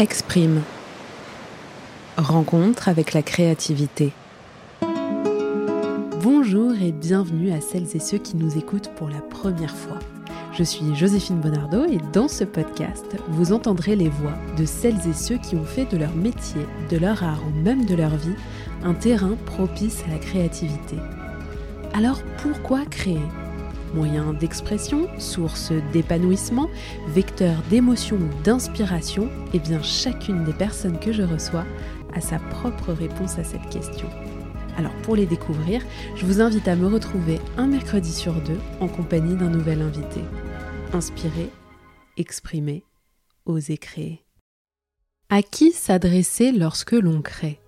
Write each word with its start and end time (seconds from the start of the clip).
Exprime. 0.00 0.62
Rencontre 2.16 2.88
avec 2.88 3.14
la 3.14 3.22
créativité. 3.22 4.12
Bonjour 6.22 6.72
et 6.80 6.92
bienvenue 6.92 7.50
à 7.50 7.60
celles 7.60 7.96
et 7.96 7.98
ceux 7.98 8.18
qui 8.18 8.36
nous 8.36 8.56
écoutent 8.56 8.94
pour 8.94 9.08
la 9.08 9.20
première 9.20 9.74
fois. 9.74 9.98
Je 10.52 10.62
suis 10.62 10.94
Joséphine 10.94 11.40
Bonardo 11.40 11.84
et 11.84 11.98
dans 12.12 12.28
ce 12.28 12.44
podcast, 12.44 13.16
vous 13.26 13.52
entendrez 13.52 13.96
les 13.96 14.08
voix 14.08 14.38
de 14.56 14.66
celles 14.66 15.04
et 15.08 15.14
ceux 15.14 15.38
qui 15.38 15.56
ont 15.56 15.64
fait 15.64 15.90
de 15.90 15.96
leur 15.96 16.14
métier, 16.14 16.64
de 16.90 16.96
leur 16.96 17.24
art 17.24 17.42
ou 17.44 17.60
même 17.64 17.84
de 17.84 17.96
leur 17.96 18.14
vie 18.14 18.36
un 18.84 18.94
terrain 18.94 19.36
propice 19.46 20.04
à 20.06 20.12
la 20.12 20.20
créativité. 20.20 20.94
Alors 21.92 22.22
pourquoi 22.40 22.84
créer? 22.84 23.18
Moyen 23.94 24.34
d'expression, 24.34 25.08
source 25.18 25.72
d'épanouissement, 25.92 26.68
vecteur 27.08 27.56
d'émotion 27.70 28.16
ou 28.16 28.42
d'inspiration, 28.42 29.30
eh 29.54 29.58
bien 29.58 29.82
chacune 29.82 30.44
des 30.44 30.52
personnes 30.52 31.00
que 31.00 31.12
je 31.12 31.22
reçois 31.22 31.64
a 32.14 32.20
sa 32.20 32.38
propre 32.38 32.92
réponse 32.92 33.38
à 33.38 33.44
cette 33.44 33.68
question. 33.70 34.08
Alors 34.76 34.94
pour 35.02 35.16
les 35.16 35.26
découvrir, 35.26 35.82
je 36.14 36.24
vous 36.26 36.40
invite 36.40 36.68
à 36.68 36.76
me 36.76 36.86
retrouver 36.86 37.40
un 37.56 37.66
mercredi 37.66 38.12
sur 38.12 38.34
deux 38.34 38.60
en 38.80 38.88
compagnie 38.88 39.36
d'un 39.36 39.50
nouvel 39.50 39.82
invité. 39.82 40.20
Inspirer, 40.92 41.50
exprimer, 42.16 42.84
oser 43.46 43.78
créer. 43.78 44.24
À 45.30 45.42
qui 45.42 45.72
s'adresser 45.72 46.52
lorsque 46.52 46.92
l'on 46.92 47.22
crée? 47.22 47.58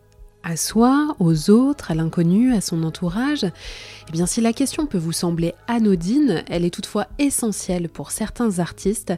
À 0.43 0.57
soi, 0.57 1.15
aux 1.19 1.51
autres, 1.51 1.91
à 1.91 1.95
l'inconnu, 1.95 2.55
à 2.55 2.61
son 2.61 2.83
entourage 2.83 3.45
Eh 4.09 4.13
bien, 4.13 4.27
si 4.27 4.41
la 4.41 4.53
question 4.53 4.87
peut 4.87 4.99
vous 4.99 5.13
sembler 5.13 5.55
anodine, 5.69 6.43
elle 6.49 6.65
est 6.65 6.75
toutefois 6.75 7.07
essentielle 7.19 7.89
pour 7.89 8.11
certains 8.11 8.59
artistes, 8.59 9.13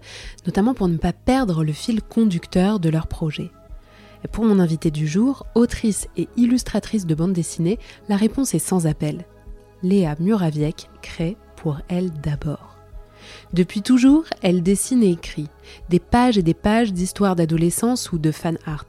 notamment 0.47 0.75
pour 0.75 0.89
ne 0.89 0.97
pas 0.97 1.13
perdre 1.13 1.65
le 1.65 1.73
fil 1.73 2.03
conducteur 2.03 2.81
de 2.81 2.89
leur 2.89 3.07
projet. 3.07 3.51
Et 4.25 4.29
pour 4.29 4.45
mon 4.45 4.59
invité 4.59 4.91
du 4.91 5.07
jour, 5.07 5.47
autrice 5.55 6.09
et 6.17 6.29
illustratrice 6.37 7.07
de 7.07 7.15
bande 7.15 7.33
dessinée, 7.33 7.79
la 8.09 8.17
réponse 8.17 8.55
est 8.55 8.59
sans 8.59 8.87
appel. 8.87 9.25
Léa 9.83 10.17
Muraviec 10.21 10.89
crée 11.03 11.37
pour 11.57 11.79
elle 11.89 12.11
d'abord. 12.11 12.77
Depuis 13.53 13.83
toujours, 13.83 14.25
elle 14.43 14.63
dessine 14.63 15.03
et 15.03 15.11
écrit 15.11 15.49
des 15.89 16.01
pages 16.01 16.39
et 16.39 16.43
des 16.43 16.55
pages 16.55 16.93
d'histoires 16.93 17.37
d'adolescence 17.37 18.13
ou 18.13 18.19
de 18.19 18.31
fan 18.31 18.59
art. 18.67 18.87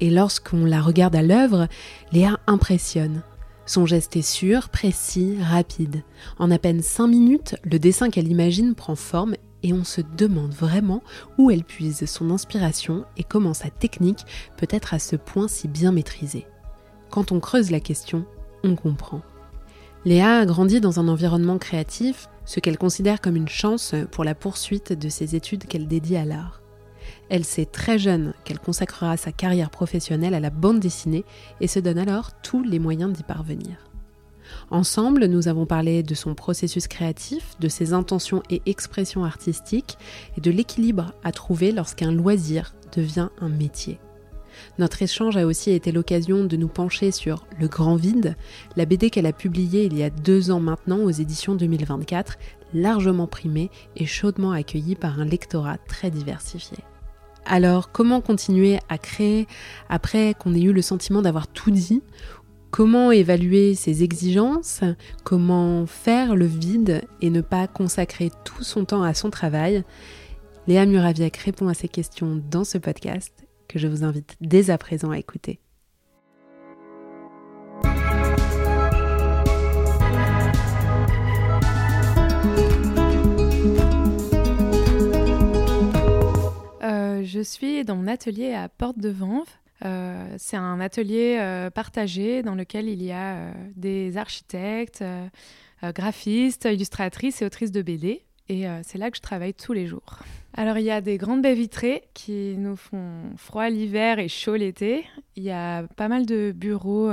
Et 0.00 0.10
lorsqu'on 0.10 0.64
la 0.64 0.80
regarde 0.80 1.16
à 1.16 1.22
l'œuvre, 1.22 1.68
Léa 2.12 2.38
impressionne. 2.46 3.22
Son 3.64 3.84
geste 3.84 4.16
est 4.16 4.22
sûr, 4.22 4.68
précis, 4.68 5.38
rapide. 5.42 6.02
En 6.38 6.50
à 6.50 6.58
peine 6.58 6.82
cinq 6.82 7.08
minutes, 7.08 7.56
le 7.64 7.78
dessin 7.78 8.10
qu'elle 8.10 8.28
imagine 8.28 8.74
prend 8.74 8.94
forme 8.94 9.34
et 9.62 9.72
on 9.72 9.82
se 9.82 10.00
demande 10.16 10.52
vraiment 10.52 11.02
où 11.38 11.50
elle 11.50 11.64
puise 11.64 12.06
son 12.06 12.30
inspiration 12.30 13.04
et 13.16 13.24
comment 13.24 13.54
sa 13.54 13.70
technique 13.70 14.24
peut 14.56 14.68
être 14.70 14.94
à 14.94 15.00
ce 15.00 15.16
point 15.16 15.48
si 15.48 15.66
bien 15.66 15.90
maîtrisée. 15.90 16.46
Quand 17.10 17.32
on 17.32 17.40
creuse 17.40 17.72
la 17.72 17.80
question, 17.80 18.24
on 18.62 18.76
comprend. 18.76 19.22
Léa 20.04 20.38
a 20.38 20.46
grandi 20.46 20.80
dans 20.80 21.00
un 21.00 21.08
environnement 21.08 21.58
créatif, 21.58 22.28
ce 22.44 22.60
qu'elle 22.60 22.78
considère 22.78 23.20
comme 23.20 23.34
une 23.34 23.48
chance 23.48 23.94
pour 24.12 24.22
la 24.22 24.36
poursuite 24.36 24.92
de 24.92 25.08
ses 25.08 25.34
études 25.34 25.64
qu'elle 25.64 25.88
dédie 25.88 26.16
à 26.16 26.24
l'art. 26.24 26.62
Elle 27.28 27.44
sait 27.44 27.66
très 27.66 27.98
jeune 27.98 28.34
qu'elle 28.44 28.60
consacrera 28.60 29.16
sa 29.16 29.32
carrière 29.32 29.70
professionnelle 29.70 30.34
à 30.34 30.40
la 30.40 30.50
bande 30.50 30.80
dessinée 30.80 31.24
et 31.60 31.66
se 31.66 31.80
donne 31.80 31.98
alors 31.98 32.30
tous 32.42 32.62
les 32.62 32.78
moyens 32.78 33.12
d'y 33.12 33.24
parvenir. 33.24 33.76
Ensemble, 34.70 35.26
nous 35.26 35.48
avons 35.48 35.66
parlé 35.66 36.02
de 36.02 36.14
son 36.14 36.34
processus 36.34 36.86
créatif, 36.86 37.56
de 37.58 37.68
ses 37.68 37.92
intentions 37.92 38.42
et 38.48 38.62
expressions 38.66 39.24
artistiques 39.24 39.98
et 40.36 40.40
de 40.40 40.50
l'équilibre 40.50 41.12
à 41.24 41.32
trouver 41.32 41.72
lorsqu'un 41.72 42.12
loisir 42.12 42.74
devient 42.94 43.28
un 43.40 43.48
métier. 43.48 43.98
Notre 44.78 45.02
échange 45.02 45.36
a 45.36 45.46
aussi 45.46 45.70
été 45.72 45.92
l'occasion 45.92 46.44
de 46.44 46.56
nous 46.56 46.68
pencher 46.68 47.10
sur 47.10 47.44
Le 47.60 47.68
Grand 47.68 47.96
Vide, 47.96 48.36
la 48.76 48.86
BD 48.86 49.10
qu'elle 49.10 49.26
a 49.26 49.32
publiée 49.32 49.84
il 49.84 49.96
y 49.96 50.02
a 50.02 50.10
deux 50.10 50.50
ans 50.50 50.60
maintenant 50.60 51.00
aux 51.00 51.10
éditions 51.10 51.54
2024, 51.54 52.38
largement 52.72 53.26
primée 53.26 53.70
et 53.96 54.06
chaudement 54.06 54.52
accueillie 54.52 54.96
par 54.96 55.20
un 55.20 55.24
lectorat 55.26 55.76
très 55.76 56.10
diversifié. 56.10 56.78
Alors, 57.48 57.92
comment 57.92 58.20
continuer 58.20 58.78
à 58.88 58.98
créer 58.98 59.46
après 59.88 60.34
qu'on 60.34 60.54
ait 60.54 60.62
eu 60.62 60.72
le 60.72 60.82
sentiment 60.82 61.22
d'avoir 61.22 61.46
tout 61.46 61.70
dit? 61.70 62.02
Comment 62.72 63.12
évaluer 63.12 63.74
ses 63.74 64.02
exigences? 64.02 64.82
Comment 65.24 65.86
faire 65.86 66.34
le 66.34 66.46
vide 66.46 67.02
et 67.20 67.30
ne 67.30 67.40
pas 67.40 67.68
consacrer 67.68 68.30
tout 68.44 68.64
son 68.64 68.84
temps 68.84 69.04
à 69.04 69.14
son 69.14 69.30
travail? 69.30 69.84
Léa 70.66 70.86
Muraviak 70.86 71.36
répond 71.36 71.68
à 71.68 71.74
ces 71.74 71.88
questions 71.88 72.42
dans 72.50 72.64
ce 72.64 72.78
podcast 72.78 73.46
que 73.68 73.78
je 73.78 73.86
vous 73.86 74.02
invite 74.02 74.36
dès 74.40 74.70
à 74.70 74.78
présent 74.78 75.12
à 75.12 75.18
écouter. 75.18 75.60
Je 87.26 87.40
suis 87.40 87.84
dans 87.84 87.96
mon 87.96 88.06
atelier 88.06 88.54
à 88.54 88.68
Porte 88.68 88.98
de 88.98 89.08
Vanves. 89.08 89.48
Euh, 89.84 90.34
c'est 90.38 90.56
un 90.56 90.80
atelier 90.80 91.36
euh, 91.38 91.70
partagé 91.70 92.42
dans 92.42 92.54
lequel 92.54 92.88
il 92.88 93.02
y 93.02 93.12
a 93.12 93.34
euh, 93.34 93.52
des 93.74 94.16
architectes, 94.16 95.04
graphistes, 95.82 96.64
illustratrices 96.64 97.42
et 97.42 97.44
autrices 97.44 97.72
de 97.72 97.82
BD. 97.82 98.22
Et 98.48 98.64
c'est 98.84 98.96
là 98.96 99.10
que 99.10 99.16
je 99.16 99.22
travaille 99.22 99.54
tous 99.54 99.72
les 99.72 99.86
jours. 99.88 100.20
Alors 100.54 100.78
il 100.78 100.84
y 100.84 100.90
a 100.92 101.00
des 101.00 101.18
grandes 101.18 101.42
baies 101.42 101.56
vitrées 101.56 102.04
qui 102.14 102.54
nous 102.56 102.76
font 102.76 103.34
froid 103.36 103.68
l'hiver 103.68 104.20
et 104.20 104.28
chaud 104.28 104.54
l'été. 104.54 105.04
Il 105.34 105.42
y 105.42 105.50
a 105.50 105.82
pas 105.96 106.06
mal 106.06 106.26
de 106.26 106.52
bureaux 106.52 107.10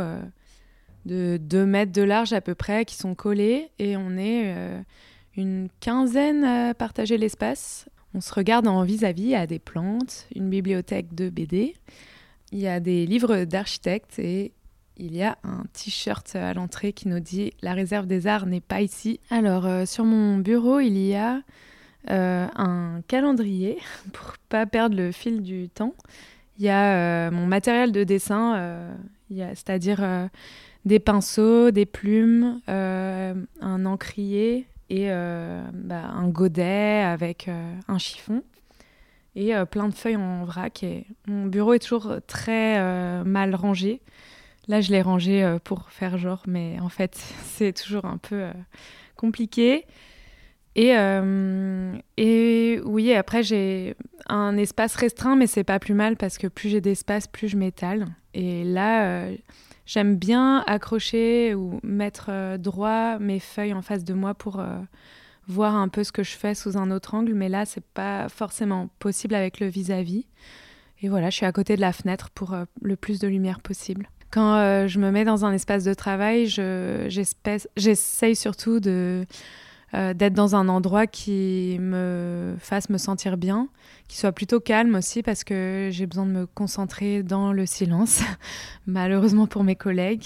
de 1.06 1.38
2 1.38 1.66
mètres 1.66 1.92
de 1.92 2.04
large 2.04 2.34
à 2.34 2.42
peu 2.42 2.54
près 2.54 2.86
qui 2.86 2.96
sont 2.96 3.16
collés 3.16 3.72
et 3.80 3.98
on 3.98 4.16
est 4.16 4.56
une 5.36 5.70
quinzaine 5.80 6.44
à 6.44 6.76
partager 6.76 7.18
l'espace 7.18 7.90
on 8.14 8.22
se 8.22 8.34
regarde 8.34 8.68
en 8.68 8.84
vis-à-vis 8.84 9.36
à 9.36 9.48
des 9.48 9.60
plantes, 9.60 10.28
une 10.36 10.50
bibliothèque 10.50 11.14
de 11.16 11.30
BD. 11.30 11.76
Il 12.52 12.60
y 12.60 12.68
a 12.68 12.80
des 12.80 13.06
livres 13.06 13.46
d'architectes 13.46 14.20
et 14.20 14.54
il 14.98 15.16
y 15.16 15.24
a 15.24 15.38
un 15.44 15.64
t-shirt 15.74 16.36
à 16.36 16.54
l'entrée 16.54 16.94
qui 16.94 17.08
nous 17.08 17.20
dit 17.20 17.54
La 17.62 17.74
réserve 17.74 18.06
des 18.06 18.28
arts 18.28 18.46
n'est 18.46 18.62
pas 18.62 18.82
ici. 18.82 19.20
Alors, 19.32 19.66
euh, 19.66 19.86
sur 19.86 20.06
mon 20.06 20.38
bureau, 20.38 20.80
il 20.80 20.98
y 20.98 21.16
a 21.16 21.42
euh, 22.12 22.48
un 22.56 23.02
calendrier 23.08 23.80
pour 24.14 24.36
pas 24.50 24.66
perdre 24.66 24.96
le 24.96 25.12
fil 25.12 25.42
du 25.42 25.70
temps. 25.70 25.96
Il 26.60 26.66
y 26.66 26.70
a 26.70 27.28
euh, 27.28 27.32
mon 27.32 27.48
matériel 27.48 27.92
de 27.92 28.04
dessin, 28.04 28.94
c'est-à-dire 29.32 30.30
des 30.86 31.00
pinceaux, 31.00 31.72
des 31.72 31.88
plumes, 31.88 32.62
un 32.68 33.86
encrier, 33.86 34.68
euh, 35.10 35.64
bah, 35.74 36.04
un 36.14 36.28
godet 36.28 37.02
avec 37.02 37.48
euh, 37.48 37.74
un 37.88 37.98
chiffon 37.98 38.44
et 39.36 39.56
euh, 39.56 39.66
plein 39.66 39.88
de 39.88 39.94
feuilles 39.94 40.18
en 40.18 40.46
vrac. 40.46 40.86
Mon 41.28 41.46
bureau 41.46 41.74
est 41.74 41.80
toujours 41.80 42.16
très 42.28 42.80
mal 43.24 43.56
rangé. 43.56 44.02
Là, 44.68 44.82
je 44.82 44.92
l'ai 44.92 45.02
rangé 45.02 45.58
pour 45.64 45.90
faire 45.90 46.18
genre, 46.18 46.44
mais 46.48 46.78
en 46.80 46.90
fait, 46.90 47.16
c'est 47.44 47.74
toujours 47.74 48.06
un 48.06 48.18
peu 48.18 48.46
compliqué. 49.16 49.86
Et, 50.76 50.94
et 52.18 52.82
oui, 52.84 53.14
après, 53.14 53.44
j'ai 53.44 53.96
un 54.28 54.58
espace 54.58 54.96
restreint, 54.96 55.36
mais 55.36 55.48
c'est 55.48 55.64
pas 55.64 55.80
plus 55.80 55.94
mal 55.94 56.16
parce 56.18 56.38
que 56.38 56.48
plus 56.48 56.70
j'ai 56.70 56.82
d'espace, 56.82 57.28
plus 57.28 57.48
je 57.48 57.58
m'étale. 57.58 58.08
Et 58.34 58.64
là, 58.64 59.28
J'aime 59.86 60.16
bien 60.16 60.64
accrocher 60.66 61.56
ou 61.56 61.80
mettre 61.84 62.28
euh, 62.30 62.58
droit 62.58 63.20
mes 63.20 63.40
feuilles 63.40 63.74
en 63.74 63.82
face 63.82 64.04
de 64.04 64.14
moi 64.14 64.34
pour 64.34 64.60
euh, 64.60 64.80
voir 65.48 65.76
un 65.76 65.90
peu 65.90 66.04
ce 66.04 66.12
que 66.12 66.24
je 66.24 66.32
fais 66.32 66.56
sous 66.56 66.78
un 66.78 66.90
autre 66.90 67.16
angle, 67.16 67.34
mais 67.34 67.50
là, 67.50 67.66
c'est 67.66 67.84
pas 67.84 68.30
forcément 68.30 68.90
possible 69.00 69.36
avec 69.36 69.60
le 69.60 69.68
vis-à-vis. 69.68 70.26
Et 71.02 71.10
voilà, 71.10 71.30
je 71.30 71.36
suis 71.36 71.46
à 71.46 71.52
côté 71.52 71.76
de 71.76 71.82
la 71.82 71.92
fenêtre 71.92 72.30
pour 72.30 72.54
euh, 72.54 72.64
le 72.82 72.96
plus 72.96 73.20
de 73.20 73.28
lumière 73.28 73.60
possible. 73.60 74.08
Quand 74.32 74.88
je 74.88 74.98
me 74.98 75.12
mets 75.12 75.26
dans 75.26 75.46
un 75.46 75.54
espace 75.54 75.84
de 75.84 75.94
travail, 75.94 76.48
j'essaye 76.48 78.36
surtout 78.36 78.80
de 78.80 79.28
euh, 79.96 80.14
d'être 80.16 80.34
dans 80.34 80.56
un 80.56 80.70
endroit 80.70 81.06
qui 81.06 81.78
me 81.80 82.56
fasse 82.60 82.90
me 82.90 82.98
sentir 82.98 83.38
bien, 83.38 83.68
qui 84.08 84.18
soit 84.18 84.32
plutôt 84.32 84.60
calme 84.60 84.96
aussi 84.96 85.22
parce 85.22 85.44
que 85.44 85.90
j'ai 85.92 86.08
besoin 86.08 86.26
de 86.26 86.32
me 86.32 86.46
concentrer 86.48 87.22
dans 87.22 87.54
le 87.54 87.68
silence, 87.68 88.22
malheureusement 88.88 89.46
pour 89.46 89.64
mes 89.64 89.76
collègues. 89.76 90.26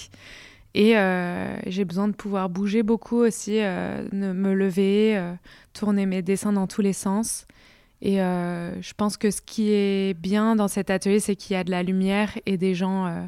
Et 0.74 0.98
euh, 0.98 1.58
j'ai 1.66 1.86
besoin 1.86 2.08
de 2.08 2.14
pouvoir 2.14 2.50
bouger 2.50 2.82
beaucoup 2.82 3.18
aussi, 3.18 3.60
euh, 3.60 4.08
me 4.14 4.54
lever, 4.54 5.22
tourner 5.74 6.06
mes 6.06 6.22
dessins 6.22 6.54
dans 6.54 6.68
tous 6.68 6.82
les 6.82 6.94
sens. 6.94 7.46
Et 8.02 8.18
je 8.18 8.94
pense 8.94 9.18
que 9.18 9.32
ce 9.32 9.42
qui 9.42 9.72
est 9.72 10.14
bien 10.14 10.56
dans 10.56 10.68
cet 10.68 10.92
atelier, 10.92 11.20
c'est 11.20 11.36
qu'il 11.36 11.56
y 11.56 11.60
a 11.60 11.64
de 11.64 11.72
la 11.72 11.82
lumière 11.82 12.38
et 12.46 12.58
des 12.58 12.76
gens 12.76 13.28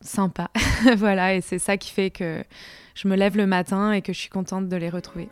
sympas. 0.00 0.50
voilà, 0.96 1.34
et 1.34 1.40
c'est 1.40 1.58
ça 1.58 1.76
qui 1.76 1.90
fait 1.90 2.10
que 2.10 2.44
je 2.94 3.08
me 3.08 3.16
lève 3.16 3.36
le 3.36 3.46
matin 3.46 3.92
et 3.92 4.00
que 4.00 4.12
je 4.12 4.18
suis 4.18 4.30
contente 4.30 4.68
de 4.68 4.76
les 4.76 4.90
retrouver. 4.90 5.28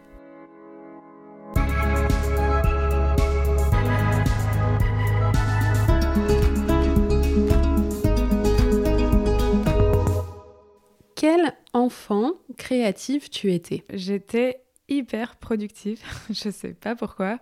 Enfant 11.88 12.34
créative 12.58 13.30
tu 13.30 13.50
étais 13.50 13.82
J'étais 13.94 14.60
hyper 14.90 15.36
productive, 15.36 16.02
je 16.28 16.50
sais 16.50 16.74
pas 16.74 16.94
pourquoi, 16.94 17.38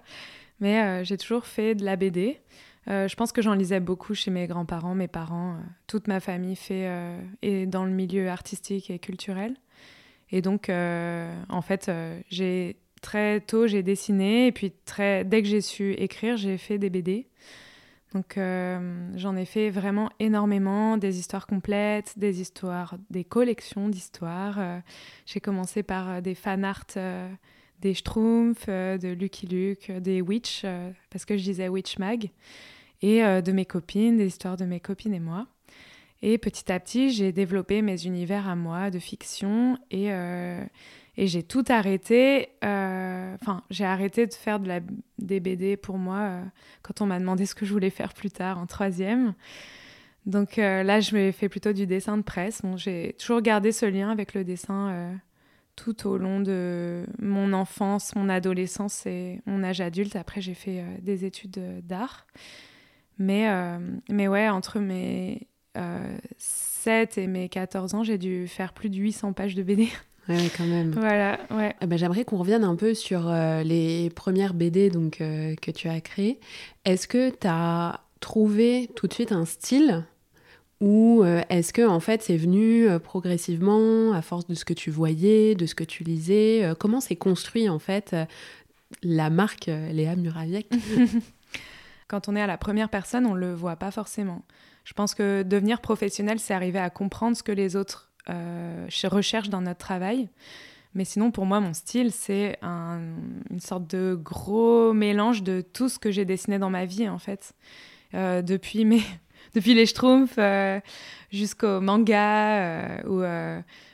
mais 0.61 0.81
euh, 0.81 1.05
j'ai 1.05 1.17
toujours 1.17 1.47
fait 1.47 1.75
de 1.75 1.85
la 1.85 1.97
BD. 1.97 2.39
Euh, 2.87 3.09
je 3.09 3.17
pense 3.17 3.33
que 3.33 3.43
j'en 3.43 3.55
lisais 3.55 3.81
beaucoup 3.81 4.15
chez 4.15 4.31
mes 4.31 4.47
grands-parents, 4.47 4.95
mes 4.95 5.09
parents, 5.09 5.55
euh, 5.55 5.61
toute 5.89 6.07
ma 6.07 6.21
famille 6.21 6.55
fait 6.55 6.89
est 7.43 7.67
dans 7.67 7.85
le 7.85 7.91
milieu 7.91 8.29
artistique 8.29 8.89
et 8.89 9.01
culturel. 9.01 9.57
Et 10.31 10.43
donc, 10.43 10.71
en 10.71 11.63
fait, 11.63 11.91
j'ai 12.29 12.77
très 13.03 13.41
tôt 13.41 13.67
j'ai 13.67 13.83
dessiné 13.83 14.47
et 14.47 14.53
puis 14.53 14.73
très 14.85 15.25
dès 15.25 15.43
que 15.43 15.49
j'ai 15.49 15.61
su 15.61 15.93
écrire, 15.95 16.37
j'ai 16.37 16.57
fait 16.57 16.79
des 16.79 16.91
BD. 16.91 17.27
Donc 18.17 18.39
j'en 19.17 19.37
ai 19.37 19.45
fait 19.45 19.69
vraiment 19.69 20.09
énormément, 20.21 20.97
des 20.97 21.19
histoires 21.19 21.47
complètes, 21.47 22.15
des 22.17 22.41
histoires, 22.41 22.97
des 23.11 23.25
collections 23.25 23.91
d'histoires. 23.91 24.59
j'ai 25.27 25.41
commencé 25.41 25.83
par 25.83 26.23
des 26.23 26.35
fan 26.35 26.65
art 26.65 26.87
des 27.83 27.93
Schtroumpfs, 27.93 28.69
de 28.69 29.09
Lucky 29.13 29.47
Luke, 29.47 29.93
des 30.01 30.23
Witch, 30.23 30.65
parce 31.11 31.27
que 31.27 31.37
je 31.37 31.43
disais 31.43 31.69
Witch 31.69 31.99
Mag 31.99 32.31
et 33.03 33.25
euh, 33.25 33.41
de 33.41 33.53
mes 33.53 33.65
copines, 33.65 34.17
des 34.17 34.27
histoires 34.27 34.57
de 34.57 34.65
mes 34.65 34.81
copines 34.81 35.15
et 35.15 35.21
moi. 35.21 35.47
Et 36.23 36.39
petit 36.39 36.73
à 36.73 36.81
petit, 36.81 37.11
j'ai 37.11 37.33
développé 37.33 37.83
mes 37.83 38.07
univers 38.07 38.49
à 38.49 38.57
moi 38.57 38.91
de 38.91 38.99
fiction 38.99 39.79
et, 39.91 40.13
euh, 40.13 40.65
et 41.17 41.27
j'ai 41.27 41.43
tout 41.43 41.65
arrêté. 41.69 42.51
Euh, 42.65 43.35
enfin, 43.41 43.63
j'ai 43.71 43.85
arrêté 43.85 44.27
de 44.27 44.35
faire 44.35 44.61
de 44.61 44.69
la, 44.69 44.81
des 45.19 45.41
BD 45.41 45.77
pour 45.77 45.99
moi 45.99 46.41
quand 46.83 47.01
on 47.01 47.07
m'a 47.07 47.19
demandé 47.19 47.47
ce 47.47 47.55
que 47.55 47.65
je 47.65 47.73
voulais 47.73 47.91
faire 47.91 48.13
plus 48.13 48.31
tard 48.31 48.59
en 48.59 48.67
troisième. 48.67 49.35
Donc 50.27 50.57
là, 50.57 51.01
je 51.01 51.15
me 51.15 51.31
fais 51.31 51.49
plutôt 51.49 51.73
du 51.73 51.87
dessin 51.87 52.17
de 52.17 52.23
presse. 52.23 52.61
Bon, 52.63 52.77
j'ai 52.77 53.15
toujours 53.17 53.41
gardé 53.43 53.71
ce 53.71 53.87
lien 53.87 54.11
avec 54.11 54.35
le 54.35 54.43
dessin 54.43 55.17
tout 55.77 56.09
au 56.09 56.19
long 56.19 56.41
de 56.41 57.07
mon 57.21 57.53
enfance, 57.53 58.17
mon 58.17 58.29
adolescence 58.29 59.07
et 59.07 59.41
mon 59.47 59.63
âge 59.63 59.81
adulte. 59.81 60.17
Après, 60.17 60.41
j'ai 60.41 60.55
fait 60.55 60.83
des 61.01 61.25
études 61.25 61.87
d'art. 61.87 62.27
Mais, 63.19 63.49
euh, 63.49 63.79
mais 64.11 64.29
ouais, 64.29 64.49
entre 64.49 64.79
mes 64.79 65.49
7 66.39 67.19
euh, 67.19 67.23
et 67.23 67.27
mes 67.27 67.49
14 67.49 67.95
ans, 67.95 68.03
j'ai 68.03 68.19
dû 68.19 68.47
faire 68.49 68.73
plus 68.73 68.91
de 68.91 68.97
800 68.97 69.33
pages 69.33 69.55
de 69.55 69.63
BD. 69.63 69.89
Ouais, 70.29 70.51
quand 70.57 70.67
même. 70.67 70.91
voilà, 70.93 71.39
ouais. 71.51 71.75
Eh 71.81 71.87
ben, 71.87 71.97
J'aimerais 71.97 72.25
qu'on 72.25 72.39
revienne 72.39 72.65
un 72.65 72.77
peu 72.77 72.95
sur 72.95 73.29
euh, 73.29 73.63
les 73.63 74.11
premières 74.11 74.55
BD 74.55 74.91
donc, 74.91 75.19
que 75.19 75.71
tu 75.71 75.89
as 75.89 76.01
créées. 76.01 76.41
Est-ce 76.85 77.07
que 77.07 77.31
tu 77.31 77.47
as 77.47 78.01
trouvé 78.21 78.91
tout 78.97 79.07
de 79.07 79.13
suite 79.13 79.33
un 79.33 79.45
style 79.45 80.05
ou 80.83 81.25
est-ce 81.49 81.73
que 81.73 81.87
en 81.87 82.01
fait 82.01 82.23
c'est 82.23 82.37
venu 82.37 82.87
progressivement 83.03 84.13
à 84.13 84.21
force 84.21 84.47
de 84.47 84.55
ce 84.55 84.67
que 84.67 84.75
tu 84.75 84.91
voyais, 84.91 85.55
de 85.55 85.65
ce 85.65 85.75
que 85.75 85.85
tu 85.85 86.05
lisais 86.05 86.71
Comment 86.79 87.01
s'est 87.01 87.17
construit 87.17 87.71
en 87.71 87.79
fait 87.79 88.15
la 89.03 89.31
marque 89.31 89.67
Léa 89.67 90.17
Muraviec? 90.17 90.71
Quand 92.09 92.29
on 92.29 92.37
est 92.37 92.41
à 92.41 92.47
la 92.47 92.57
première 92.59 92.89
personne, 92.89 93.27
on 93.27 93.35
ne 93.35 93.41
le 93.41 93.55
voit 93.55 93.77
pas 93.77 93.91
forcément. 93.91 94.43
Je 94.85 94.93
pense 94.93 95.15
que 95.15 95.43
devenir 95.43 95.81
professionnel, 95.81 96.39
c'est 96.39 96.55
arriver 96.55 96.79
à 96.79 96.91
comprendre 96.91 97.37
ce 97.37 97.43
que 97.43 97.53
les 97.53 97.75
autres 97.75 98.13
euh, 98.29 98.89
recherchent 99.05 99.51
dans 99.51 99.61
notre 99.61 99.79
travail. 99.79 100.29
Mais 100.95 101.05
sinon, 101.05 101.31
pour 101.31 101.47
moi, 101.47 101.61
mon 101.61 101.75
style, 101.75 102.11
c'est 102.11 102.59
une 102.63 103.61
sorte 103.61 103.87
de 103.87 104.19
gros 104.21 104.93
mélange 104.93 105.43
de 105.43 105.61
tout 105.61 105.89
ce 105.89 105.99
que 105.99 106.11
j'ai 106.11 106.25
dessiné 106.25 106.59
dans 106.59 106.71
ma 106.71 106.87
vie, 106.87 107.09
en 107.09 107.19
fait. 107.19 107.55
Euh, 108.15 108.41
depuis, 108.41 108.87
mes, 108.87 109.03
depuis 109.55 109.75
les 109.75 109.85
Schtroumpfs 109.85 110.39
euh, 110.39 110.81
jusqu'au 111.31 111.81
manga 111.81 113.03
ou 113.07 113.23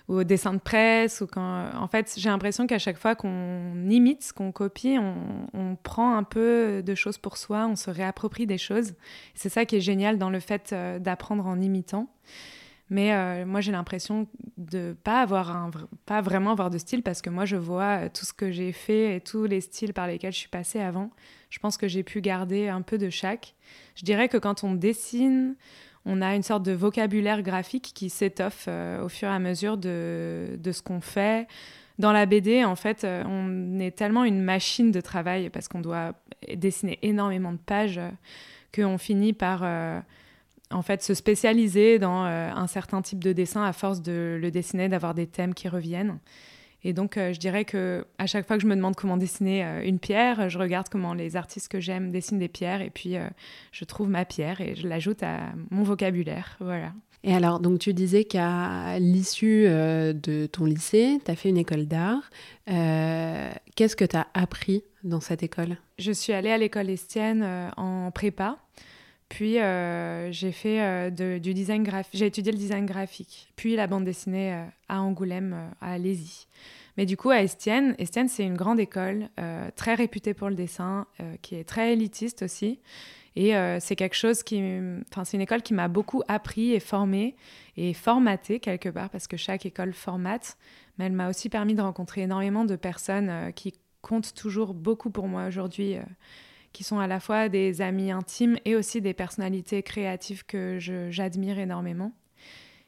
au 0.08 0.24
dessin 0.24 0.54
de 0.54 0.60
presse, 0.60 1.22
ou 1.22 1.26
quand... 1.26 1.70
En 1.74 1.88
fait, 1.88 2.14
j'ai 2.16 2.28
l'impression 2.28 2.66
qu'à 2.68 2.78
chaque 2.78 2.98
fois 2.98 3.16
qu'on 3.16 3.90
imite, 3.90 4.32
qu'on 4.32 4.52
copie, 4.52 4.96
on, 4.98 5.76
prend 5.82 6.16
un 6.16 6.22
peu 6.22 6.82
de 6.84 6.94
choses 6.94 7.18
pour 7.18 7.36
soi, 7.36 7.66
on 7.66 7.74
se 7.74 7.90
réapproprie 7.90 8.46
des 8.46 8.58
choses. 8.58 8.94
C'est 9.34 9.48
ça 9.48 9.64
qui 9.64 9.76
est 9.76 9.80
génial 9.80 10.18
dans 10.18 10.30
le 10.30 10.38
fait 10.38 10.72
d'apprendre 11.00 11.46
en 11.46 11.60
imitant. 11.60 12.08
Mais 12.92 13.14
euh, 13.14 13.46
moi, 13.46 13.62
j'ai 13.62 13.72
l'impression 13.72 14.28
de 14.58 14.94
pas 15.02 15.22
avoir 15.22 15.50
un, 15.50 15.70
pas 16.04 16.20
vraiment 16.20 16.50
avoir 16.50 16.68
de 16.68 16.76
style 16.76 17.02
parce 17.02 17.22
que 17.22 17.30
moi, 17.30 17.46
je 17.46 17.56
vois 17.56 18.04
euh, 18.04 18.08
tout 18.12 18.26
ce 18.26 18.34
que 18.34 18.50
j'ai 18.50 18.70
fait 18.70 19.16
et 19.16 19.20
tous 19.22 19.46
les 19.46 19.62
styles 19.62 19.94
par 19.94 20.06
lesquels 20.06 20.34
je 20.34 20.36
suis 20.36 20.50
passée 20.50 20.78
avant. 20.78 21.10
Je 21.48 21.58
pense 21.58 21.78
que 21.78 21.88
j'ai 21.88 22.02
pu 22.02 22.20
garder 22.20 22.68
un 22.68 22.82
peu 22.82 22.98
de 22.98 23.08
chaque. 23.08 23.54
Je 23.94 24.04
dirais 24.04 24.28
que 24.28 24.36
quand 24.36 24.62
on 24.62 24.74
dessine, 24.74 25.56
on 26.04 26.20
a 26.20 26.34
une 26.34 26.42
sorte 26.42 26.64
de 26.64 26.72
vocabulaire 26.72 27.40
graphique 27.40 27.92
qui 27.94 28.10
s'étoffe 28.10 28.66
euh, 28.68 29.02
au 29.02 29.08
fur 29.08 29.28
et 29.28 29.32
à 29.32 29.38
mesure 29.38 29.78
de, 29.78 30.58
ce 30.62 30.82
qu'on 30.82 31.00
fait. 31.00 31.48
Dans 31.98 32.12
la 32.12 32.26
BD, 32.26 32.62
en 32.62 32.76
fait, 32.76 33.06
on 33.06 33.80
est 33.80 33.96
tellement 33.96 34.24
une 34.24 34.42
machine 34.42 34.90
de 34.90 35.00
travail 35.00 35.48
parce 35.48 35.66
qu'on 35.66 35.80
doit 35.80 36.12
dessiner 36.56 36.98
énormément 37.00 37.52
de 37.52 37.58
pages 37.58 38.00
qu'on 38.74 38.98
finit 38.98 39.32
par 39.32 39.62
en 40.72 40.82
fait 40.82 41.02
se 41.02 41.14
spécialiser 41.14 41.98
dans 41.98 42.22
un 42.24 42.66
certain 42.66 43.02
type 43.02 43.22
de 43.22 43.32
dessin 43.32 43.64
à 43.64 43.72
force 43.72 44.02
de 44.02 44.38
le 44.40 44.50
dessiner, 44.50 44.88
d'avoir 44.88 45.14
des 45.14 45.26
thèmes 45.26 45.54
qui 45.54 45.68
reviennent. 45.68 46.18
Et 46.84 46.92
donc, 46.92 47.16
euh, 47.16 47.32
je 47.32 47.38
dirais 47.38 47.64
que 47.64 48.04
à 48.18 48.26
chaque 48.26 48.46
fois 48.46 48.56
que 48.56 48.62
je 48.62 48.66
me 48.66 48.74
demande 48.74 48.96
comment 48.96 49.16
dessiner 49.16 49.64
euh, 49.64 49.82
une 49.84 49.98
pierre, 49.98 50.48
je 50.48 50.58
regarde 50.58 50.88
comment 50.88 51.14
les 51.14 51.36
artistes 51.36 51.68
que 51.68 51.80
j'aime 51.80 52.10
dessinent 52.10 52.38
des 52.38 52.48
pierres, 52.48 52.82
et 52.82 52.90
puis 52.90 53.16
euh, 53.16 53.28
je 53.70 53.84
trouve 53.84 54.08
ma 54.08 54.24
pierre 54.24 54.60
et 54.60 54.74
je 54.74 54.88
l'ajoute 54.88 55.22
à 55.22 55.52
mon 55.70 55.84
vocabulaire. 55.84 56.56
Voilà. 56.60 56.92
Et 57.24 57.34
alors, 57.34 57.60
donc 57.60 57.78
tu 57.78 57.94
disais 57.94 58.24
qu'à 58.24 58.98
l'issue 58.98 59.66
de 59.66 60.46
ton 60.46 60.64
lycée, 60.64 61.20
tu 61.24 61.30
as 61.30 61.36
fait 61.36 61.50
une 61.50 61.56
école 61.56 61.86
d'art. 61.86 62.30
Qu'est-ce 62.66 63.94
que 63.94 64.04
tu 64.04 64.16
as 64.16 64.26
appris 64.34 64.82
dans 65.04 65.20
cette 65.20 65.44
école? 65.44 65.76
Je 66.00 66.10
suis 66.10 66.32
allée 66.32 66.50
à 66.50 66.58
l'école 66.58 66.90
Estienne 66.90 67.70
en 67.76 68.10
prépa. 68.10 68.58
Puis 69.32 69.54
j'ai 70.30 70.52
fait 70.52 71.10
du 71.10 71.54
design 71.54 71.82
graphique, 71.82 72.18
j'ai 72.18 72.26
étudié 72.26 72.52
le 72.52 72.58
design 72.58 72.84
graphique, 72.84 73.50
puis 73.56 73.76
la 73.76 73.86
bande 73.86 74.04
dessinée 74.04 74.66
à 74.90 75.00
Angoulême, 75.00 75.70
à 75.80 75.92
Alésie. 75.92 76.46
Mais 76.96 77.06
du 77.06 77.16
coup, 77.16 77.30
à 77.30 77.42
Estienne, 77.42 77.94
Estienne, 77.98 78.28
c'est 78.28 78.44
une 78.44 78.56
grande 78.56 78.78
école, 78.78 79.28
euh, 79.40 79.70
très 79.76 79.94
réputée 79.94 80.34
pour 80.34 80.48
le 80.48 80.54
dessin, 80.54 81.06
euh, 81.20 81.36
qui 81.40 81.54
est 81.54 81.64
très 81.64 81.92
élitiste 81.92 82.42
aussi. 82.42 82.80
Et 83.34 83.56
euh, 83.56 83.78
c'est 83.80 83.96
quelque 83.96 84.16
chose 84.16 84.42
qui. 84.42 84.62
Enfin, 85.10 85.24
c'est 85.24 85.38
une 85.38 85.42
école 85.42 85.62
qui 85.62 85.72
m'a 85.72 85.88
beaucoup 85.88 86.22
appris 86.28 86.72
et 86.72 86.80
formé 86.80 87.34
et 87.78 87.94
formaté 87.94 88.60
quelque 88.60 88.90
part, 88.90 89.08
parce 89.08 89.26
que 89.26 89.38
chaque 89.38 89.64
école 89.64 89.94
formate. 89.94 90.58
Mais 90.98 91.06
elle 91.06 91.12
m'a 91.12 91.30
aussi 91.30 91.48
permis 91.48 91.74
de 91.74 91.80
rencontrer 91.80 92.22
énormément 92.22 92.66
de 92.66 92.76
personnes 92.76 93.52
qui 93.54 93.72
comptent 94.02 94.34
toujours 94.34 94.74
beaucoup 94.74 95.08
pour 95.08 95.28
moi 95.28 95.46
aujourd'hui, 95.46 95.96
qui 96.72 96.84
sont 96.84 96.98
à 96.98 97.06
la 97.06 97.20
fois 97.20 97.48
des 97.48 97.82
amis 97.82 98.10
intimes 98.10 98.58
et 98.64 98.76
aussi 98.76 99.00
des 99.00 99.14
personnalités 99.14 99.82
créatives 99.82 100.44
que 100.44 100.78
j'admire 101.10 101.58
énormément. 101.58 102.12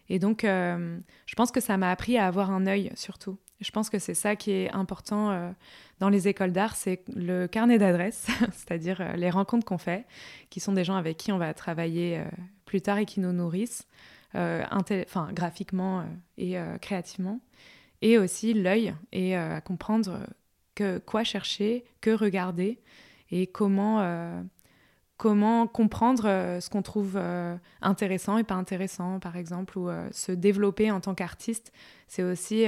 Et 0.08 0.18
donc, 0.18 0.42
je 0.42 1.34
pense 1.36 1.50
que 1.50 1.60
ça 1.60 1.76
m'a 1.76 1.90
appris 1.90 2.18
à 2.18 2.26
avoir 2.26 2.50
un 2.50 2.66
œil 2.66 2.92
surtout. 2.94 3.38
Je 3.60 3.70
pense 3.70 3.88
que 3.88 3.98
c'est 3.98 4.14
ça 4.14 4.36
qui 4.36 4.50
est 4.50 4.70
important 4.72 5.30
euh, 5.30 5.50
dans 5.98 6.08
les 6.08 6.28
écoles 6.28 6.52
d'art, 6.52 6.76
c'est 6.76 7.02
le 7.14 7.46
carnet 7.46 7.78
d'adresses, 7.78 8.26
c'est-à-dire 8.52 9.00
euh, 9.00 9.14
les 9.14 9.30
rencontres 9.30 9.64
qu'on 9.64 9.78
fait, 9.78 10.04
qui 10.50 10.60
sont 10.60 10.72
des 10.72 10.84
gens 10.84 10.96
avec 10.96 11.16
qui 11.16 11.32
on 11.32 11.38
va 11.38 11.54
travailler 11.54 12.18
euh, 12.18 12.24
plus 12.66 12.82
tard 12.82 12.98
et 12.98 13.06
qui 13.06 13.20
nous 13.20 13.32
nourrissent, 13.32 13.86
graphiquement 15.32 16.04
et 16.38 16.56
créativement, 16.80 17.38
et 18.02 18.18
aussi 18.18 18.52
l'œil 18.52 18.92
et 19.12 19.36
à 19.36 19.60
comprendre 19.60 20.26
que 20.74 20.98
quoi 20.98 21.22
chercher, 21.22 21.84
que 22.00 22.10
regarder 22.10 22.80
et 23.30 23.46
comment 23.46 24.44
comment 25.16 25.66
comprendre 25.66 26.24
ce 26.60 26.68
qu'on 26.68 26.82
trouve 26.82 27.18
intéressant 27.80 28.38
et 28.38 28.44
pas 28.44 28.54
intéressant, 28.54 29.20
par 29.20 29.36
exemple, 29.36 29.78
ou 29.78 29.88
se 30.10 30.32
développer 30.32 30.90
en 30.90 31.00
tant 31.00 31.14
qu'artiste. 31.14 31.72
C'est 32.08 32.22
aussi 32.22 32.66